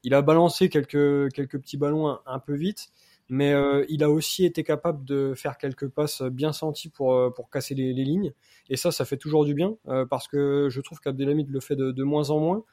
il 0.04 0.14
a 0.14 0.22
balancé 0.22 0.68
quelques, 0.68 1.32
quelques 1.32 1.58
petits 1.58 1.76
ballons 1.76 2.18
un, 2.26 2.38
peu 2.38 2.54
vite, 2.54 2.88
mais 3.28 3.52
euh, 3.52 3.84
il 3.88 4.02
a 4.02 4.10
aussi 4.10 4.44
été 4.44 4.64
capable 4.64 5.04
de 5.04 5.34
faire 5.34 5.58
quelques 5.58 5.88
passes 5.88 6.22
bien 6.22 6.52
senties 6.52 6.88
pour, 6.88 7.14
euh, 7.14 7.30
pour 7.30 7.50
casser 7.50 7.74
les, 7.74 7.92
lignes. 7.92 8.32
Et 8.68 8.76
ça, 8.76 8.90
ça 8.90 9.04
fait 9.04 9.16
toujours 9.16 9.44
du 9.44 9.54
bien, 9.54 9.76
euh, 9.88 10.04
parce 10.04 10.28
que 10.28 10.68
je 10.70 10.80
trouve 10.80 11.00
qu'Abdelhamid 11.00 11.48
le 11.48 11.60
fait 11.60 11.76
de, 11.76 12.02
moins 12.02 12.30
en 12.30 12.40
moins. 12.40 12.64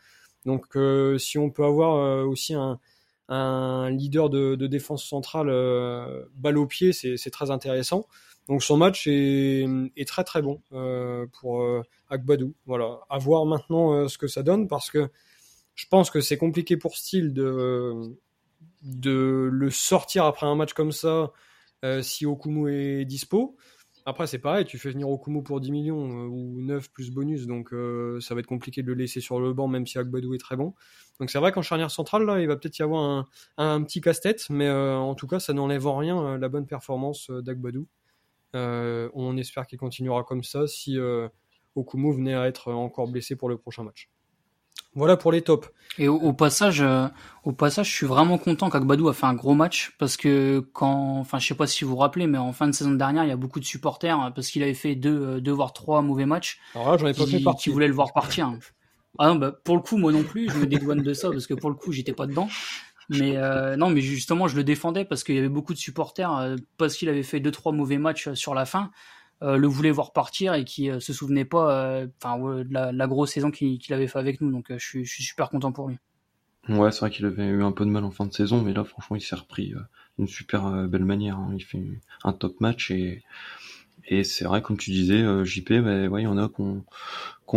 Donc 0.45 0.77
si 1.17 1.37
on 1.37 1.49
peut 1.49 1.65
avoir 1.65 2.25
aussi 2.25 2.53
un, 2.53 2.79
un 3.27 3.89
leader 3.89 4.29
de, 4.29 4.55
défense 4.67 5.03
centrale 5.03 5.47
balle 6.35 6.57
au 6.57 6.65
pied, 6.65 6.93
c'est 6.93 7.29
très 7.29 7.51
intéressant. 7.51 8.05
Donc 8.47 8.63
son 8.63 8.77
match 8.77 9.05
est, 9.05 9.67
est 9.97 10.07
très 10.07 10.23
très 10.23 10.41
bon 10.41 10.61
pour 11.41 11.83
Agbadou. 12.09 12.53
Voilà, 12.65 13.01
à 13.09 13.17
voir 13.17 13.45
maintenant 13.45 14.07
ce 14.07 14.17
que 14.17 14.27
ça 14.27 14.41
donne 14.41 14.69
parce 14.69 14.89
que 14.89 15.09
je 15.79 15.85
pense 15.87 16.11
que 16.11 16.19
c'est 16.19 16.37
compliqué 16.37 16.75
pour 16.75 16.97
Steele 16.97 17.31
de, 17.31 18.11
le 18.83 19.69
sortir 19.69 20.25
après 20.25 20.45
un 20.45 20.55
match 20.55 20.73
comme 20.73 20.91
ça 20.91 21.31
euh, 21.85 22.01
si 22.01 22.25
Okumu 22.25 22.69
est 22.69 23.05
dispo. 23.05 23.55
Après, 24.05 24.27
c'est 24.27 24.39
pareil, 24.39 24.65
tu 24.65 24.77
fais 24.77 24.89
venir 24.89 25.09
Okumu 25.09 25.41
pour 25.41 25.61
10 25.61 25.71
millions 25.71 26.25
euh, 26.25 26.27
ou 26.27 26.61
9 26.61 26.91
plus 26.91 27.11
bonus, 27.11 27.47
donc 27.47 27.71
euh, 27.71 28.19
ça 28.19 28.33
va 28.33 28.41
être 28.41 28.47
compliqué 28.47 28.83
de 28.83 28.87
le 28.87 28.93
laisser 28.95 29.21
sur 29.21 29.39
le 29.39 29.53
banc, 29.53 29.69
même 29.69 29.87
si 29.87 29.97
Agbadou 29.97 30.33
est 30.33 30.39
très 30.39 30.57
bon. 30.57 30.73
Donc 31.21 31.29
c'est 31.29 31.39
vrai 31.39 31.53
qu'en 31.53 31.61
charnière 31.61 31.91
centrale, 31.91 32.25
là, 32.25 32.41
il 32.41 32.47
va 32.47 32.57
peut-être 32.57 32.77
y 32.77 32.81
avoir 32.81 33.01
un, 33.01 33.25
un 33.57 33.81
petit 33.83 34.01
casse-tête, 34.01 34.49
mais 34.49 34.69
en 34.69 35.15
tout 35.15 35.27
cas, 35.27 35.39
ça 35.39 35.53
n'enlève 35.53 35.87
en 35.87 35.95
rien 35.95 36.37
la 36.37 36.49
bonne 36.49 36.65
performance 36.65 37.31
d'Agbadou. 37.31 37.87
on 38.53 39.37
espère 39.37 39.65
qu'il 39.65 39.79
continuera 39.79 40.25
comme 40.25 40.43
ça 40.43 40.67
si 40.67 40.97
Okumu 41.75 42.13
venait 42.13 42.35
à 42.35 42.47
être 42.49 42.73
encore 42.73 43.07
blessé 43.07 43.37
pour 43.37 43.47
le 43.47 43.57
prochain 43.57 43.83
match. 43.83 44.09
Voilà 44.95 45.17
pour 45.17 45.32
les 45.32 45.41
tops. 45.41 45.69
Et 45.97 46.08
au, 46.08 46.32
passage, 46.32 46.82
euh, 46.82 47.08
au 47.43 47.52
passage, 47.52 47.89
je 47.89 47.93
suis 47.93 48.06
vraiment 48.06 48.38
content 48.38 48.69
qu'Agbadou 48.69 49.10
a 49.10 49.13
fait 49.13 49.25
un 49.25 49.34
gros 49.34 49.54
match 49.54 49.95
parce 49.99 50.15
que 50.15 50.60
quand, 50.71 51.17
enfin, 51.19 51.39
je 51.39 51.47
sais 51.47 51.56
pas 51.56 51.67
si 51.67 51.84
vous 51.84 51.91
vous 51.91 51.97
rappelez, 51.97 52.25
mais 52.25 52.38
en 52.38 52.54
fin 52.54 52.67
de 52.67 52.71
saison 52.71 52.91
dernière, 52.91 53.25
il 53.25 53.30
y 53.30 53.34
a 53.34 53.38
beaucoup 53.38 53.60
de 53.60 53.65
supporters 53.65 54.23
euh, 54.23 54.30
parce 54.30 54.47
qu'il 54.49 54.63
avait 54.63 54.73
fait 54.73 54.95
deux, 54.95 55.21
euh, 55.21 55.41
deux 55.41 55.52
voire 55.52 55.73
trois 55.73 56.02
mauvais 56.02 56.25
matchs. 56.25 56.60
Alors 56.73 56.91
là, 56.91 56.97
j'en 56.97 57.08
ai 57.08 57.13
pas 57.13 57.25
fait 57.25 57.41
Qui 57.60 57.69
voulaient 57.69 57.88
le 57.88 57.93
voir 57.93 58.13
partir. 58.13 58.54
Ah 59.17 59.28
non, 59.28 59.36
bah, 59.36 59.52
pour 59.63 59.75
le 59.75 59.82
coup, 59.82 59.97
moi 59.97 60.13
non 60.13 60.23
plus, 60.23 60.49
je 60.49 60.58
me 60.58 60.67
dédouane 60.67 61.02
de 61.02 61.13
ça 61.13 61.30
parce 61.32 61.47
que 61.47 61.54
pour 61.54 61.69
le 61.69 61.75
coup, 61.75 61.91
j'étais 61.91 62.13
pas 62.13 62.28
dedans. 62.28 62.47
Mais 63.10 63.36
non, 63.75 63.89
mais 63.89 64.02
justement, 64.02 64.47
je 64.47 64.56
le 64.56 64.63
défendais 64.63 65.04
parce 65.04 65.23
qu'il 65.23 65.36
y 65.36 65.39
avait 65.39 65.49
beaucoup 65.49 65.73
de 65.73 65.80
supporters 65.80 66.56
parce 66.78 66.95
qu'il 66.95 67.10
avait 67.10 67.23
fait 67.23 67.39
deux 67.39 67.52
trois 67.52 67.71
mauvais 67.71 67.97
matchs 67.97 68.32
sur 68.34 68.54
la 68.54 68.65
fin. 68.65 68.91
Euh, 69.41 69.56
le 69.56 69.67
voulait 69.67 69.91
voir 69.91 70.12
partir 70.12 70.54
et 70.54 70.65
qui 70.65 70.89
euh, 70.89 70.99
se 70.99 71.13
souvenait 71.13 71.45
pas 71.45 71.71
euh, 71.71 72.08
enfin 72.21 72.38
de 72.38 72.67
la, 72.73 73.08
grosse 73.08 73.32
saison 73.32 73.52
qu'il 73.52 73.93
avait 73.93 74.08
fait 74.08 74.19
avec 74.19 74.41
nous. 74.41 74.52
Donc 74.52 74.65
je 74.69 74.86
suis, 74.86 75.06
super 75.06 75.49
content 75.49 75.71
pour 75.71 75.88
lui. 75.88 75.97
Ouais, 76.67 76.91
c'est 76.91 76.99
vrai 76.99 77.10
qu'il 77.10 77.25
avait 77.25 77.47
eu 77.47 77.63
un 77.63 77.71
peu 77.71 77.86
de 77.86 77.89
mal 77.89 78.04
en 78.04 78.12
fin 78.12 78.25
de 78.25 78.34
saison, 78.34 78.62
mais 78.62 78.73
là, 78.73 78.84
franchement, 78.84 79.15
il 79.15 79.21
s'est 79.21 79.36
repris 79.36 79.73
d'une 80.17 80.28
super 80.28 80.88
belle 80.88 81.06
manière. 81.06 81.38
Hein. 81.38 81.54
Il 81.56 81.63
fait 81.63 81.82
un 82.23 82.34
top 82.34 82.60
match 82.60 82.91
et, 82.91 83.23
et 84.06 84.23
c'est 84.23 84.43
vrai, 84.43 84.62
comme 84.62 84.78
tu 84.78 84.91
disais, 84.91 85.23
JP, 85.45 85.73
bah, 85.82 86.08
ouais, 86.08 86.21
il 86.21 86.25
y 86.25 86.28
en 86.28 86.38
a 86.38 86.49
qui 86.49 86.62
ont, 86.62 86.84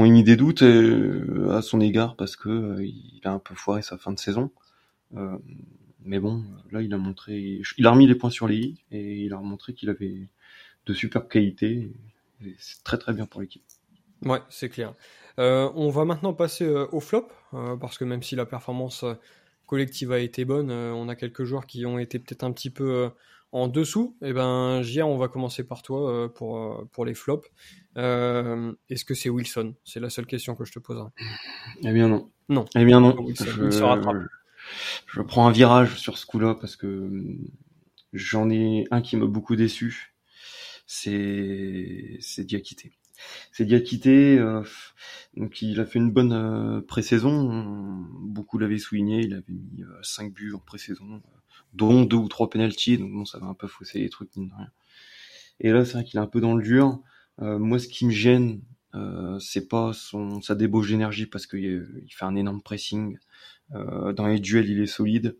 émis 0.04 0.22
des 0.22 0.36
doutes 0.36 0.62
à 0.62 1.62
son 1.62 1.80
égard 1.80 2.14
parce 2.16 2.36
que 2.36 2.78
il 2.80 3.20
a 3.24 3.32
un 3.32 3.38
peu 3.38 3.54
foiré 3.54 3.82
sa 3.82 3.98
fin 3.98 4.12
de 4.12 4.18
saison. 4.18 4.50
mais 6.04 6.20
bon, 6.20 6.44
là, 6.70 6.80
il 6.80 6.94
a 6.94 6.98
montré, 6.98 7.60
il 7.76 7.86
a 7.86 7.90
remis 7.90 8.06
les 8.06 8.14
points 8.14 8.30
sur 8.30 8.46
les 8.46 8.56
i 8.56 8.84
et 8.92 9.24
il 9.24 9.34
a 9.34 9.40
montré 9.40 9.74
qu'il 9.74 9.90
avait 9.90 10.28
de 10.86 10.94
superbe 10.94 11.28
qualité. 11.28 11.92
C'est 12.58 12.82
très 12.84 12.98
très 12.98 13.12
bien 13.12 13.26
pour 13.26 13.40
l'équipe. 13.40 13.62
Ouais, 14.24 14.40
c'est 14.48 14.68
clair. 14.68 14.94
Euh, 15.38 15.70
on 15.74 15.88
va 15.88 16.04
maintenant 16.04 16.34
passer 16.34 16.64
euh, 16.64 16.86
au 16.92 17.00
flop, 17.00 17.28
euh, 17.54 17.76
parce 17.76 17.98
que 17.98 18.04
même 18.04 18.22
si 18.22 18.36
la 18.36 18.46
performance 18.46 19.04
collective 19.66 20.12
a 20.12 20.18
été 20.18 20.44
bonne, 20.44 20.70
on 20.70 21.08
a 21.08 21.16
quelques 21.16 21.44
joueurs 21.44 21.66
qui 21.66 21.86
ont 21.86 21.98
été 21.98 22.18
peut-être 22.18 22.44
un 22.44 22.52
petit 22.52 22.68
peu 22.68 23.10
en 23.52 23.68
dessous. 23.68 24.16
Et 24.20 24.28
eh 24.28 24.32
ben, 24.34 24.82
Gia, 24.82 25.06
on 25.06 25.16
va 25.16 25.28
commencer 25.28 25.64
par 25.64 25.82
toi 25.82 26.30
pour, 26.34 26.86
pour 26.92 27.06
les 27.06 27.14
flops. 27.14 27.48
Est-ce 27.96 29.04
que 29.06 29.14
c'est 29.14 29.30
Wilson? 29.30 29.74
C'est 29.82 30.00
la 30.00 30.10
seule 30.10 30.26
question 30.26 30.56
que 30.56 30.66
je 30.66 30.72
te 30.72 30.78
poserai. 30.78 31.08
Eh 31.84 31.92
bien 31.92 32.08
non. 32.08 32.30
Non. 32.50 32.66
Eh 32.76 32.84
bien 32.84 33.00
non. 33.00 33.16
je, 33.34 33.70
je 35.06 35.22
prends 35.22 35.46
un 35.48 35.52
virage 35.52 35.98
sur 35.98 36.18
ce 36.18 36.26
coup-là 36.26 36.54
parce 36.54 36.76
que 36.76 37.10
j'en 38.12 38.50
ai 38.50 38.84
un 38.90 39.00
qui 39.00 39.16
m'a 39.16 39.26
beaucoup 39.26 39.56
déçu 39.56 40.11
c'est 40.86 42.18
c'est 42.20 42.44
Diakité. 42.44 42.92
C'est 43.52 43.64
Diakité, 43.64 44.38
euh, 44.38 44.62
donc 45.36 45.62
il 45.62 45.80
a 45.80 45.86
fait 45.86 45.98
une 45.98 46.10
bonne 46.10 46.32
euh, 46.32 46.80
pré-saison. 46.80 48.04
Beaucoup 48.20 48.58
l'avaient 48.58 48.78
souligné, 48.78 49.20
il 49.20 49.34
avait 49.34 49.44
mis 49.48 49.84
5 50.02 50.26
euh, 50.26 50.30
buts 50.30 50.52
en 50.54 50.58
pré-saison, 50.58 51.22
dont 51.74 52.02
deux 52.04 52.16
ou 52.16 52.28
trois 52.28 52.50
penalties, 52.50 52.98
donc 52.98 53.12
bon, 53.12 53.24
ça 53.24 53.38
va 53.38 53.46
un 53.46 53.54
peu 53.54 53.68
fausser 53.68 54.00
les 54.00 54.08
trucs 54.10 54.34
mine 54.36 54.48
de 54.48 54.54
rien. 54.54 54.70
Et 55.60 55.70
là, 55.70 55.84
c'est 55.84 55.94
vrai 55.94 56.04
qu'il 56.04 56.18
est 56.18 56.22
un 56.22 56.26
peu 56.26 56.40
dans 56.40 56.54
le 56.54 56.62
dur. 56.62 57.00
moi, 57.38 57.78
ce 57.78 57.88
qui 57.88 58.06
me 58.06 58.10
gêne, 58.10 58.62
c'est 59.40 59.68
pas 59.68 59.92
son 59.92 60.40
sa 60.42 60.54
débauche 60.54 60.88
d'énergie 60.90 61.26
parce 61.26 61.46
qu'il 61.46 62.02
il 62.04 62.12
fait 62.12 62.24
un 62.24 62.36
énorme 62.36 62.62
pressing. 62.62 63.18
dans 63.70 64.26
les 64.26 64.40
duels, 64.40 64.68
il 64.68 64.80
est 64.80 64.86
solide. 64.86 65.36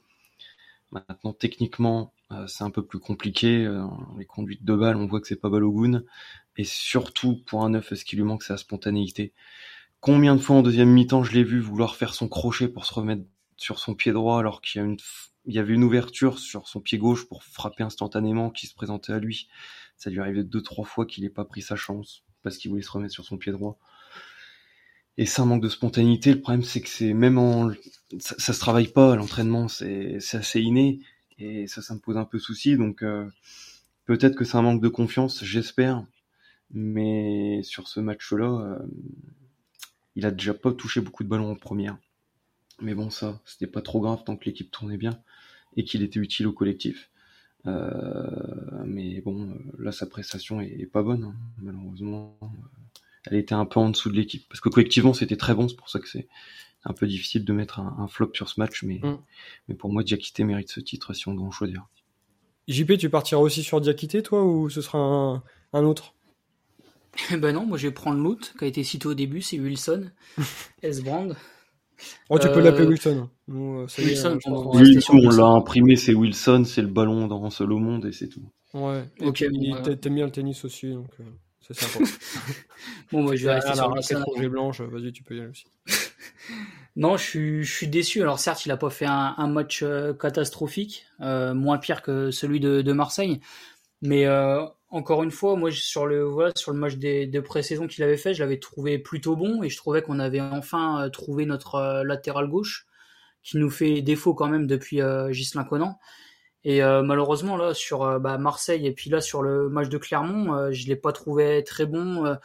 Maintenant, 0.93 1.33
techniquement, 1.33 2.13
euh, 2.13 2.22
c'est 2.47 2.65
un 2.65 2.71
peu 2.71 2.85
plus 2.85 2.99
compliqué. 2.99 3.65
Euh, 3.65 3.87
les 4.19 4.25
conduites 4.25 4.65
de 4.65 4.75
balles, 4.75 4.97
on 4.97 5.07
voit 5.07 5.21
que 5.21 5.27
c'est 5.27 5.41
pas 5.41 5.51
Balogun. 5.51 6.03
Et 6.57 6.65
surtout, 6.65 7.37
pour 7.47 7.65
un 7.65 7.71
neuf, 7.71 7.95
ce 7.95 8.05
qui 8.05 8.17
lui 8.17 8.25
manque, 8.25 8.43
c'est 8.43 8.53
la 8.53 8.59
spontanéité? 8.59 9.33
Combien 10.01 10.35
de 10.35 10.41
fois 10.41 10.57
en 10.57 10.63
deuxième 10.63 10.91
mi-temps, 10.91 11.23
je 11.23 11.33
l'ai 11.33 11.45
vu 11.45 11.61
vouloir 11.61 11.97
faire 11.97 12.15
son 12.15 12.29
crochet 12.29 12.69
pour 12.69 12.85
se 12.85 12.95
remettre 12.95 13.23
sur 13.57 13.79
son 13.79 13.95
pied 13.95 14.13
droit 14.13 14.39
alors 14.39 14.61
qu'il 14.61 14.81
y, 14.81 14.85
a 14.85 14.87
une, 14.87 14.97
il 15.47 15.55
y 15.55 15.59
avait 15.59 15.75
une 15.75 15.85
ouverture 15.85 16.39
sur 16.39 16.67
son 16.67 16.81
pied 16.81 16.99
gauche 16.99 17.29
pour 17.29 17.45
frapper 17.45 17.85
instantanément 17.85 18.51
qui 18.51 18.67
se 18.67 18.75
présentait 18.75 19.13
à 19.13 19.19
lui? 19.19 19.49
Ça 19.97 20.11
lui 20.11 20.21
arrivait 20.21 20.43
deux, 20.45 20.63
trois 20.63 20.85
fois 20.85 21.07
qu'il 21.07 21.23
n'ait 21.23 21.31
pas 21.31 21.45
pris 21.45 21.63
sa 21.63 21.77
chance 21.77 22.25
parce 22.43 22.57
qu'il 22.57 22.71
voulait 22.71 22.83
se 22.83 22.91
remettre 22.91 23.15
sur 23.15 23.25
son 23.25 23.39
pied 23.39 23.53
droit. 23.53 23.79
Et 25.19 25.27
ça, 25.27 25.45
manque 25.45 25.63
de 25.63 25.69
spontanéité. 25.69 26.33
Le 26.33 26.41
problème, 26.41 26.63
c'est 26.63 26.81
que 26.81 26.89
c'est 26.89 27.13
même 27.13 27.39
en, 27.39 27.71
ça, 28.19 28.35
ça 28.39 28.53
se 28.53 28.59
travaille 28.59 28.89
pas 28.89 29.15
l'entraînement, 29.15 29.69
c'est, 29.69 30.19
c'est 30.21 30.39
assez 30.39 30.61
inné. 30.61 31.01
Et 31.39 31.67
ça, 31.67 31.83
ça 31.83 31.95
me 31.95 32.01
pose 32.01 32.17
un 32.17 32.25
peu 32.25 32.39
souci. 32.39 32.77
Donc 32.77 33.03
euh, 33.03 33.29
peut-être 34.05 34.37
que 34.37 34.45
c'est 34.45 34.57
un 34.57 34.63
manque 34.63 34.83
de 34.83 34.89
confiance, 34.89 35.45
j'espère. 35.45 36.05
Mais 36.73 37.63
sur 37.63 37.89
ce 37.89 38.01
match-là, 38.01 38.47
euh, 38.47 38.79
il 40.17 40.27
a 40.27 40.31
déjà 40.31 40.55
pas 40.55 40.73
touché 40.73 41.01
beaucoup 41.01 41.25
de 41.25 41.29
ballons 41.29 41.51
en 41.51 41.57
première. 41.57 41.97
Mais 42.81 42.95
bon, 42.95 43.11
ça, 43.11 43.41
c'était 43.45 43.67
pas 43.67 43.83
trop 43.83 44.01
grave 44.01 44.25
tant 44.25 44.37
que 44.37 44.45
l'équipe 44.47 44.71
tournait 44.71 44.97
bien 44.97 45.21
et 45.77 45.85
qu'il 45.85 46.03
était 46.03 46.19
utile 46.19 46.47
au 46.47 46.53
collectif. 46.53 47.11
Euh, 47.67 48.83
mais 48.85 49.21
bon, 49.21 49.57
là, 49.79 49.93
sa 49.93 50.07
prestation 50.07 50.61
est, 50.61 50.87
pas 50.87 51.03
bonne, 51.03 51.25
hein. 51.25 51.35
malheureusement. 51.59 52.39
Elle 53.25 53.37
était 53.37 53.55
un 53.55 53.67
peu 53.67 53.79
en 53.79 53.91
dessous 53.91 54.11
de 54.11 54.17
l'équipe. 54.17 54.49
Parce 54.49 54.61
que 54.61 54.69
collectivement, 54.69 55.15
c'était 55.15 55.37
très 55.37 55.55
bon, 55.55 55.69
c'est 55.69 55.77
pour 55.77 55.89
ça 55.89 56.01
que 56.01 56.09
c'est 56.09 56.27
un 56.85 56.93
peu 56.93 57.07
difficile 57.07 57.45
de 57.45 57.53
mettre 57.53 57.81
un, 57.81 58.09
flop 58.09 58.31
sur 58.35 58.49
ce 58.49 58.59
match, 58.59 58.83
mais, 58.83 59.01
mm. 59.03 59.19
mais 59.69 59.75
pour 59.75 59.93
moi, 59.93 60.03
Diakité 60.03 60.45
mérite 60.45 60.71
ce 60.71 60.81
titre 60.81 61.13
si 61.13 61.29
on 61.29 61.35
doit 61.35 61.47
en 61.47 61.51
choisir. 61.51 61.87
JP, 62.69 62.97
tu 62.99 63.11
partiras 63.11 63.41
aussi 63.41 63.63
sur 63.63 63.81
Diakité, 63.81 64.23
toi, 64.23 64.45
ou 64.45 64.71
ce 64.71 64.81
sera 64.81 65.43
un, 65.73 65.85
autre? 65.85 66.15
Ben 67.31 67.53
non, 67.53 67.67
moi 67.67 67.77
je 67.77 67.89
vais 67.89 67.93
prendre 67.93 68.23
l'autre 68.23 68.55
qui 68.57 68.65
a 68.65 68.67
été 68.67 68.83
cité 68.85 69.07
au 69.07 69.15
début, 69.15 69.43
c'est 69.43 69.59
Wilson, 69.59 70.11
S-Brand. 70.83 71.37
Oh, 72.31 72.39
tu 72.39 72.49
peux 72.49 72.59
euh, 72.59 72.63
l'appeler 72.63 72.87
Wilson. 72.87 73.29
Euh, 73.51 73.87
Wilson, 73.99 74.39
on, 74.47 75.31
l'a 75.31 75.45
imprimé, 75.45 75.97
c'est 75.97 76.15
Wilson, 76.15 76.65
c'est 76.65 76.83
le 76.83 76.89
ballon 76.89 77.27
dans 77.29 77.49
seul 77.51 77.71
au 77.73 77.79
monde 77.79 78.07
et 78.07 78.13
c'est 78.13 78.29
tout. 78.29 78.43
Ouais, 78.75 79.05
ok. 79.21 79.45
T'aimes 80.01 80.15
bien 80.15 80.25
le 80.25 80.33
tennis 80.33 80.65
aussi, 80.65 80.91
donc 80.91 81.11
euh, 81.21 81.25
c'est 81.61 81.75
sympa. 81.75 82.05
bon, 83.13 83.23
moi 83.23 83.37
je 83.37 83.45
vais 83.45 83.55
rester 83.55 83.75
sur 83.75 83.91
la 84.37 84.49
blanche, 84.49 84.81
vas-y, 84.81 85.13
tu 85.13 85.23
peux 85.23 85.37
y 85.37 85.41
aller 85.41 85.51
aussi. 85.51 85.67
Non, 86.97 87.17
je 87.17 87.63
suis, 87.63 87.89
déçu. 87.89 88.21
Alors 88.23 88.39
certes, 88.39 88.67
il 88.67 88.69
n'a 88.69 88.77
pas 88.77 88.91
fait 88.91 89.07
un, 89.07 89.47
match 89.49 89.83
euh, 89.83 90.13
catastrophique, 90.13 91.07
euh, 91.21 91.55
moins 91.55 91.79
pire 91.79 92.03
que 92.03 92.31
celui 92.31 92.61
de, 92.61 92.93
Marseille, 92.93 93.41
mais 94.03 94.27
euh, 94.27 94.65
encore 94.91 95.23
une 95.23 95.31
fois, 95.31 95.57
moi 95.57 95.71
sur 95.73 96.07
le 96.07 96.23
voilà, 96.25 96.53
sur 96.57 96.73
le 96.73 96.79
match 96.79 96.97
des, 96.97 97.27
de 97.27 97.41
pré-saison 97.41 97.87
qu'il 97.87 98.05
avait 98.05 98.19
fait, 98.19 98.35
je 98.35 98.43
l'avais 98.43 98.59
trouvé 98.59 98.99
plutôt 98.99 99.37
bon 99.37 99.63
et 99.63 99.71
je 99.71 99.77
trouvais 99.79 100.03
qu'on 100.03 100.19
avait 100.19 100.41
enfin 100.41 101.09
trouvé 101.11 101.47
notre 101.47 102.03
latéral 102.05 102.49
gauche 102.49 102.87
qui 103.43 103.57
nous 103.59 103.71
fait 103.71 104.03
défaut 104.03 104.35
quand 104.35 104.49
même 104.49 104.67
depuis 104.67 105.01
Gislain 105.31 105.65
Conan. 105.65 105.99
Et 106.65 106.81
malheureusement 106.83 107.57
là 107.57 107.75
sur 107.75 108.21
bah, 108.21 108.39
Marseille 108.39 108.87
et 108.87 108.93
puis 108.93 109.11
là 109.11 109.21
sur 109.21 109.43
le 109.43 109.69
match 109.71 109.89
de 109.89 109.99
Clermont, 109.99 110.71
je 110.73 110.87
l'ai 110.89 110.97
pas 110.97 111.13
trouvé 111.13 111.65
très 111.65 111.87
bon 111.87 112.37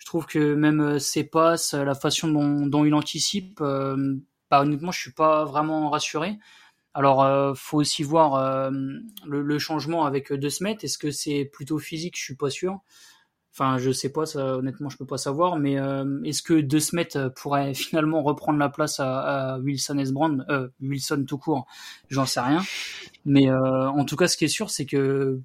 je 0.00 0.06
trouve 0.06 0.26
que 0.26 0.54
même 0.54 0.80
euh, 0.80 0.98
ses 0.98 1.24
passes, 1.24 1.74
la 1.74 1.94
façon 1.94 2.28
dont, 2.28 2.84
il 2.84 2.94
anticipe, 2.94 3.60
euh, 3.60 4.16
bah, 4.50 4.62
honnêtement, 4.62 4.90
je 4.90 4.98
suis 4.98 5.12
pas 5.12 5.44
vraiment 5.44 5.90
rassuré. 5.90 6.38
Alors, 6.94 7.22
euh, 7.22 7.52
faut 7.54 7.76
aussi 7.78 8.02
voir 8.02 8.70
le, 9.26 9.58
changement 9.58 10.06
avec 10.06 10.32
De 10.32 10.48
Smet. 10.48 10.78
Est-ce 10.82 10.98
que 10.98 11.10
c'est 11.10 11.44
plutôt 11.44 11.78
physique? 11.78 12.16
Je 12.16 12.24
suis 12.24 12.34
pas 12.34 12.50
sûr. 12.50 12.80
Enfin, 13.52 13.78
je 13.78 13.90
sais 13.90 14.10
pas, 14.10 14.26
ça, 14.26 14.56
honnêtement, 14.56 14.88
je 14.88 14.96
peux 14.96 15.06
pas 15.06 15.18
savoir. 15.18 15.56
Mais 15.56 15.76
est-ce 16.24 16.42
que 16.42 16.54
De 16.54 16.78
Smet 16.80 17.10
pourrait 17.36 17.74
finalement 17.74 18.22
reprendre 18.22 18.58
la 18.58 18.70
place 18.70 18.98
à, 18.98 19.58
Wilson 19.62 19.98
Esbrand 19.98 20.38
Wilson 20.80 21.24
tout 21.28 21.38
court? 21.38 21.66
J'en 22.08 22.26
sais 22.26 22.40
rien. 22.40 22.62
Mais 23.24 23.52
en 23.52 24.04
tout 24.04 24.16
cas, 24.16 24.26
ce 24.26 24.36
qui 24.36 24.46
est 24.46 24.48
sûr, 24.48 24.70
c'est 24.70 24.86
que 24.86 25.40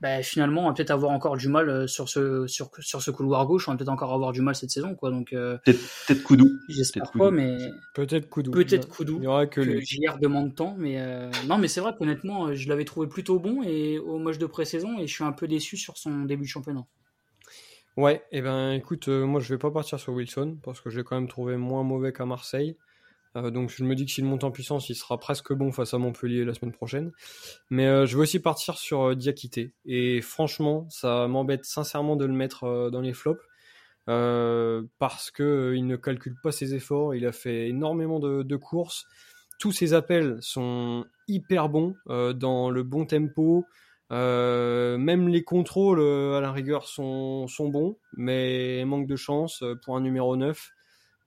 bah, 0.00 0.22
finalement, 0.22 0.64
on 0.64 0.68
va 0.68 0.74
peut-être 0.74 0.92
avoir 0.92 1.10
encore 1.10 1.36
du 1.36 1.48
mal 1.48 1.68
euh, 1.68 1.86
sur 1.88 2.08
ce, 2.08 2.46
sur, 2.46 2.70
sur 2.78 3.02
ce 3.02 3.10
couloir 3.10 3.44
gauche. 3.46 3.68
On 3.68 3.72
va 3.72 3.76
peut-être 3.76 3.88
encore 3.88 4.12
avoir 4.12 4.30
du 4.30 4.40
mal 4.40 4.54
cette 4.54 4.70
saison, 4.70 4.94
quoi. 4.94 5.10
Donc, 5.10 5.32
euh, 5.32 5.58
peut-être, 5.64 5.80
peut-être 6.06 6.22
Koudou. 6.22 6.48
J'espère 6.68 7.10
pas, 7.10 7.32
mais. 7.32 7.56
Peut-être 7.94 8.28
Koudou. 8.28 8.52
Peut-être 8.52 8.88
Koudou. 8.88 9.16
Il 9.18 9.24
y 9.24 9.26
aura 9.26 9.46
que, 9.46 9.60
que 9.60 9.80
JR 9.80 10.18
demande 10.20 10.54
temps, 10.54 10.76
mais 10.78 11.00
euh, 11.00 11.30
non, 11.48 11.58
mais 11.58 11.66
c'est 11.66 11.80
vrai 11.80 11.94
qu'honnêtement, 11.98 12.54
je 12.54 12.68
l'avais 12.68 12.84
trouvé 12.84 13.08
plutôt 13.08 13.40
bon 13.40 13.62
et 13.64 13.98
au 13.98 14.18
match 14.18 14.38
de 14.38 14.46
pré-saison 14.46 14.98
et 14.98 15.08
je 15.08 15.12
suis 15.12 15.24
un 15.24 15.32
peu 15.32 15.48
déçu 15.48 15.76
sur 15.76 15.96
son 15.96 16.24
début 16.24 16.44
de 16.44 16.48
championnat. 16.48 16.86
Ouais, 17.96 18.22
et 18.30 18.38
eh 18.38 18.42
ben 18.42 18.70
écoute, 18.70 19.08
moi 19.08 19.40
je 19.40 19.52
vais 19.52 19.58
pas 19.58 19.72
partir 19.72 19.98
sur 19.98 20.12
Wilson 20.12 20.58
parce 20.62 20.80
que 20.80 20.88
j'ai 20.88 21.02
quand 21.02 21.16
même 21.16 21.26
trouvé 21.26 21.56
moins 21.56 21.82
mauvais 21.82 22.12
qu'à 22.12 22.26
Marseille. 22.26 22.76
Euh, 23.36 23.50
donc 23.50 23.70
je 23.70 23.84
me 23.84 23.94
dis 23.94 24.06
que 24.06 24.12
s'il 24.12 24.24
monte 24.24 24.44
en 24.44 24.50
puissance, 24.50 24.88
il 24.88 24.94
sera 24.94 25.18
presque 25.18 25.52
bon 25.52 25.72
face 25.72 25.94
à 25.94 25.98
Montpellier 25.98 26.44
la 26.44 26.54
semaine 26.54 26.72
prochaine. 26.72 27.12
Mais 27.70 27.86
euh, 27.86 28.06
je 28.06 28.16
vais 28.16 28.22
aussi 28.22 28.40
partir 28.40 28.78
sur 28.78 29.08
euh, 29.10 29.14
Diakité. 29.14 29.74
Et 29.84 30.20
franchement, 30.20 30.86
ça 30.90 31.28
m'embête 31.28 31.64
sincèrement 31.64 32.16
de 32.16 32.24
le 32.24 32.32
mettre 32.32 32.90
dans 32.90 33.00
les 33.00 33.12
flops. 33.12 33.42
parce 34.06 35.30
que 35.30 35.74
il 35.76 35.86
ne 35.86 35.96
calcule 35.96 36.36
pas 36.42 36.52
ses 36.52 36.74
efforts, 36.74 37.14
il 37.14 37.26
a 37.26 37.32
fait 37.32 37.68
énormément 37.68 38.20
de, 38.20 38.56
courses, 38.56 39.04
tous 39.58 39.72
ses 39.72 39.92
appels 39.92 40.38
sont 40.40 41.04
hyper 41.26 41.68
bons, 41.68 41.94
dans 42.06 42.70
le 42.70 42.82
bon 42.82 43.04
tempo, 43.04 43.66
même 44.10 45.28
les 45.28 45.44
contrôles 45.44 46.00
à 46.00 46.40
la 46.40 46.52
rigueur 46.52 46.88
sont, 46.88 47.46
sont 47.48 47.68
bons, 47.68 47.98
mais 48.16 48.82
manque 48.86 49.06
de 49.06 49.16
chance 49.16 49.62
pour 49.84 49.96
un 49.96 50.00
numéro 50.00 50.36
9. 50.36 50.70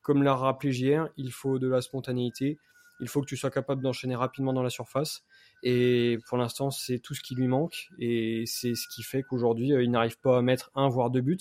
Comme 0.01 0.23
l'a 0.23 0.35
rappelé 0.35 0.71
JR, 0.71 1.07
il 1.17 1.31
faut 1.31 1.59
de 1.59 1.67
la 1.67 1.81
spontanéité, 1.81 2.57
il 2.99 3.07
faut 3.07 3.21
que 3.21 3.25
tu 3.25 3.37
sois 3.37 3.51
capable 3.51 3.81
d'enchaîner 3.81 4.15
rapidement 4.15 4.53
dans 4.53 4.63
la 4.63 4.69
surface. 4.69 5.23
Et 5.63 6.19
pour 6.27 6.37
l'instant, 6.37 6.71
c'est 6.71 6.99
tout 6.99 7.13
ce 7.13 7.21
qui 7.21 7.35
lui 7.35 7.47
manque. 7.47 7.89
Et 7.99 8.43
c'est 8.45 8.75
ce 8.75 8.87
qui 8.87 9.03
fait 9.03 9.23
qu'aujourd'hui, 9.23 9.69
il 9.69 9.91
n'arrive 9.91 10.19
pas 10.19 10.37
à 10.37 10.41
mettre 10.41 10.71
un 10.75 10.87
voire 10.87 11.09
deux 11.09 11.21
buts. 11.21 11.39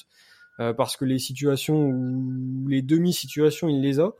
parce 0.59 0.97
que 0.97 1.05
les 1.05 1.19
situations 1.19 1.87
ou 1.87 2.67
les 2.69 2.83
demi-situations, 2.83 3.69
il 3.69 3.81
les 3.81 4.01
a 4.01 4.13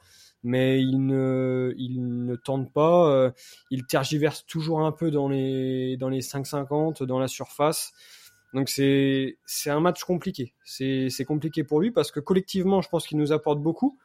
mais 0.43 0.81
il 0.81 1.05
ne, 1.07 1.75
il 1.77 2.37
tente 2.45 2.73
pas. 2.73 3.11
Euh, 3.11 3.31
il 3.71 3.87
tergiverse 3.87 4.47
toujours 4.47 4.81
un 4.81 4.93
peu 4.93 5.11
dans 5.11 5.29
les, 5.29 5.97
dans 5.97 6.09
les 6.09 6.21
5,50, 6.21 7.05
dans 7.05 7.19
la 7.19 7.29
surface. 7.29 7.93
Donc 8.53 8.69
c'est, 8.69 9.37
un 9.67 9.81
match 9.81 10.03
compliqué. 10.03 10.55
C'est 10.65 11.25
compliqué 11.27 11.63
pour 11.63 11.81
lui 11.81 11.91
parce 11.91 12.11
que 12.11 12.21
collectivement, 12.21 12.83
je 12.83 12.89
pense 12.89 13.07
qu'il 13.07 13.19
nous 13.19 13.33
apporte 13.33 13.61
beaucoup. 13.61 13.99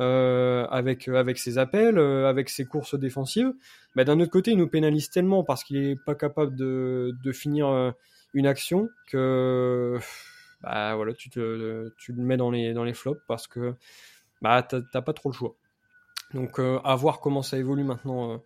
Euh, 0.00 0.66
avec 0.70 1.08
avec 1.08 1.36
ses 1.38 1.58
appels, 1.58 1.98
euh, 1.98 2.26
avec 2.26 2.48
ses 2.48 2.64
courses 2.64 2.98
défensives. 2.98 3.52
Mais 3.96 4.04
d'un 4.04 4.18
autre 4.20 4.30
côté, 4.30 4.52
il 4.52 4.56
nous 4.56 4.68
pénalise 4.68 5.10
tellement 5.10 5.44
parce 5.44 5.62
qu'il 5.62 5.76
est 5.76 5.96
pas 5.96 6.14
capable 6.14 6.56
de, 6.56 7.12
de 7.22 7.32
finir 7.32 7.68
euh, 7.68 7.90
une 8.32 8.46
action 8.46 8.88
que 9.08 9.98
bah 10.62 10.94
voilà, 10.94 11.12
tu 11.12 11.28
te 11.28 11.90
tu 11.98 12.12
le 12.12 12.22
mets 12.22 12.38
dans 12.38 12.50
les 12.50 12.72
dans 12.72 12.84
les 12.84 12.94
flops 12.94 13.20
parce 13.28 13.46
que 13.46 13.74
bah 14.40 14.62
t'as 14.62 15.02
pas 15.02 15.12
trop 15.12 15.28
le 15.28 15.34
choix. 15.34 15.54
Donc 16.34 16.58
euh, 16.58 16.78
à 16.84 16.94
voir 16.96 17.20
comment 17.20 17.42
ça 17.42 17.58
évolue 17.58 17.84
maintenant 17.84 18.32
euh, 18.32 18.36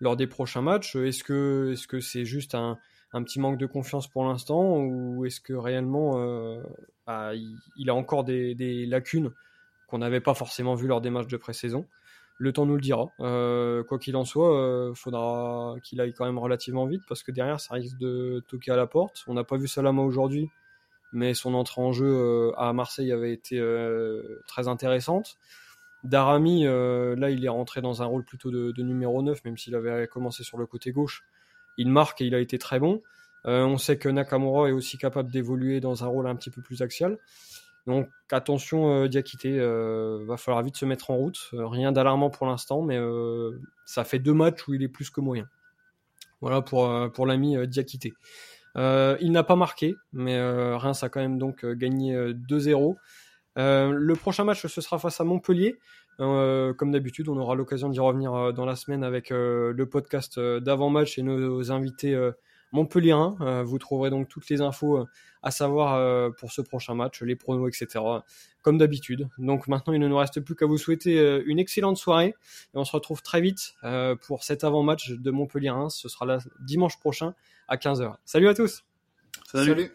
lors 0.00 0.16
des 0.16 0.26
prochains 0.26 0.62
matchs. 0.62 0.96
Est-ce 0.96 1.24
que 1.24 1.72
est-ce 1.72 1.86
que 1.86 2.00
c'est 2.00 2.24
juste 2.24 2.54
un, 2.54 2.78
un, 3.12 3.22
petit 3.22 3.40
manque 3.40 3.58
de 3.58 3.66
confiance 3.66 4.08
pour 4.08 4.24
l'instant 4.24 4.78
ou 4.78 5.24
est-ce 5.24 5.40
que 5.40 5.52
réellement 5.52 6.20
euh, 6.20 6.62
bah, 7.06 7.32
il, 7.34 7.90
a 7.90 7.94
encore 7.94 8.24
des, 8.24 8.54
des 8.54 8.86
lacunes 8.86 9.32
qu'on 9.92 9.98
n'avait 9.98 10.20
pas 10.20 10.34
forcément 10.34 10.74
vues 10.74 10.88
lors 10.88 11.00
des 11.00 11.10
matchs 11.10 11.28
de 11.28 11.36
pré-saison 11.36 11.86
Le 12.38 12.52
temps 12.52 12.66
nous 12.66 12.74
le 12.74 12.80
dira. 12.80 13.12
quoi 13.18 13.98
qu'il 14.00 14.16
en 14.16 14.24
soit, 14.24 14.90
il 14.90 14.96
faudra 14.96 15.76
qu'il 15.84 16.00
aille 16.00 16.14
quand 16.14 16.24
même 16.24 16.38
relativement 16.38 16.86
vite 16.86 17.02
parce 17.06 17.22
que 17.22 17.30
derrière 17.30 17.60
ça 17.60 17.74
risque 17.74 17.98
de 17.98 18.42
toquer 18.48 18.72
à 18.72 18.76
la 18.76 18.86
porte. 18.86 19.22
On 19.28 19.34
n'a 19.34 19.44
pas 19.44 19.56
vu 19.56 19.68
Salama 19.68 20.02
aujourd'hui, 20.02 20.50
mais 21.12 21.34
son 21.34 21.54
entrée 21.54 21.80
en 21.80 21.92
jeu 21.92 22.52
à 22.56 22.72
Marseille 22.72 23.12
avait 23.12 23.32
été 23.32 23.60
très 24.48 24.66
intéressante. 24.66 25.36
Darami, 26.04 26.66
euh, 26.66 27.14
là, 27.16 27.30
il 27.30 27.44
est 27.44 27.48
rentré 27.48 27.80
dans 27.80 28.02
un 28.02 28.06
rôle 28.06 28.24
plutôt 28.24 28.50
de, 28.50 28.82
numéro 28.82 29.22
9, 29.22 29.44
même 29.44 29.56
s'il 29.56 29.74
avait 29.74 30.08
commencé 30.08 30.42
sur 30.42 30.58
le 30.58 30.66
côté 30.66 30.90
gauche. 30.90 31.24
Il 31.78 31.88
marque 31.88 32.20
et 32.20 32.26
il 32.26 32.34
a 32.34 32.40
été 32.40 32.58
très 32.58 32.80
bon. 32.80 33.02
Euh, 33.46 33.64
on 33.64 33.78
sait 33.78 33.98
que 33.98 34.08
Nakamura 34.08 34.68
est 34.68 34.72
aussi 34.72 34.98
capable 34.98 35.30
d'évoluer 35.30 35.80
dans 35.80 36.04
un 36.04 36.06
rôle 36.06 36.26
un 36.26 36.36
petit 36.36 36.50
peu 36.50 36.60
plus 36.60 36.82
axial. 36.82 37.18
Donc 37.86 38.08
attention, 38.30 39.04
euh, 39.04 39.08
Diakité, 39.08 39.58
euh, 39.58 40.24
va 40.26 40.36
falloir 40.36 40.62
vite 40.62 40.76
se 40.76 40.84
mettre 40.84 41.10
en 41.10 41.16
route. 41.16 41.50
rien 41.52 41.92
d'alarmant 41.92 42.30
pour 42.30 42.46
l'instant, 42.46 42.82
mais 42.82 42.98
ça 43.84 44.04
fait 44.04 44.18
deux 44.18 44.34
matchs 44.34 44.66
où 44.68 44.74
il 44.74 44.82
est 44.82 44.88
plus 44.88 45.10
que 45.10 45.20
moyen. 45.20 45.48
Voilà 46.40 46.62
pour, 46.62 47.26
l'ami 47.26 47.56
Diakité. 47.68 48.12
il 48.76 49.30
n'a 49.32 49.42
pas 49.44 49.56
marqué, 49.56 49.94
mais 50.12 50.40
Reims 50.74 51.02
a 51.02 51.08
quand 51.08 51.20
même 51.20 51.38
donc 51.38 51.64
gagné 51.64 52.14
2-0. 52.32 52.96
Euh, 53.58 53.92
le 53.92 54.14
prochain 54.14 54.44
match, 54.44 54.66
ce 54.66 54.80
sera 54.80 54.98
face 54.98 55.20
à 55.20 55.24
Montpellier. 55.24 55.78
Euh, 56.20 56.72
comme 56.74 56.92
d'habitude, 56.92 57.28
on 57.28 57.36
aura 57.36 57.54
l'occasion 57.54 57.88
d'y 57.88 58.00
revenir 58.00 58.34
euh, 58.34 58.52
dans 58.52 58.64
la 58.64 58.76
semaine 58.76 59.04
avec 59.04 59.30
le 59.30 59.84
podcast 59.90 60.38
d'avant-match 60.38 61.18
et 61.18 61.22
nos, 61.22 61.70
invités 61.70 62.18
montpelliérains. 62.72 63.62
vous 63.64 63.78
trouverez 63.78 64.10
donc 64.10 64.28
toutes 64.28 64.48
les 64.48 64.60
infos 64.60 65.06
à 65.42 65.50
savoir 65.50 66.32
pour 66.34 66.52
ce 66.52 66.60
prochain 66.60 66.94
match, 66.94 67.22
les 67.22 67.36
pronos, 67.36 67.68
etc. 67.68 68.04
Comme 68.62 68.78
d'habitude. 68.78 69.28
Donc 69.38 69.68
maintenant, 69.68 69.92
il 69.92 70.00
ne 70.00 70.08
nous 70.08 70.16
reste 70.16 70.40
plus 70.40 70.54
qu'à 70.54 70.66
vous 70.66 70.78
souhaiter 70.78 71.42
une 71.46 71.58
excellente 71.58 71.96
soirée 71.96 72.34
et 72.74 72.78
on 72.78 72.84
se 72.84 72.92
retrouve 72.92 73.22
très 73.22 73.40
vite 73.40 73.74
pour 74.26 74.44
cet 74.44 74.64
avant-match 74.64 75.10
de 75.10 75.30
Montpellier-Reims. 75.30 75.98
Ce 76.00 76.08
sera 76.08 76.26
là 76.26 76.38
dimanche 76.60 76.98
prochain 76.98 77.34
à 77.68 77.76
15h. 77.76 78.16
Salut 78.24 78.48
à 78.48 78.54
tous. 78.54 78.84
Salut. 79.46 79.90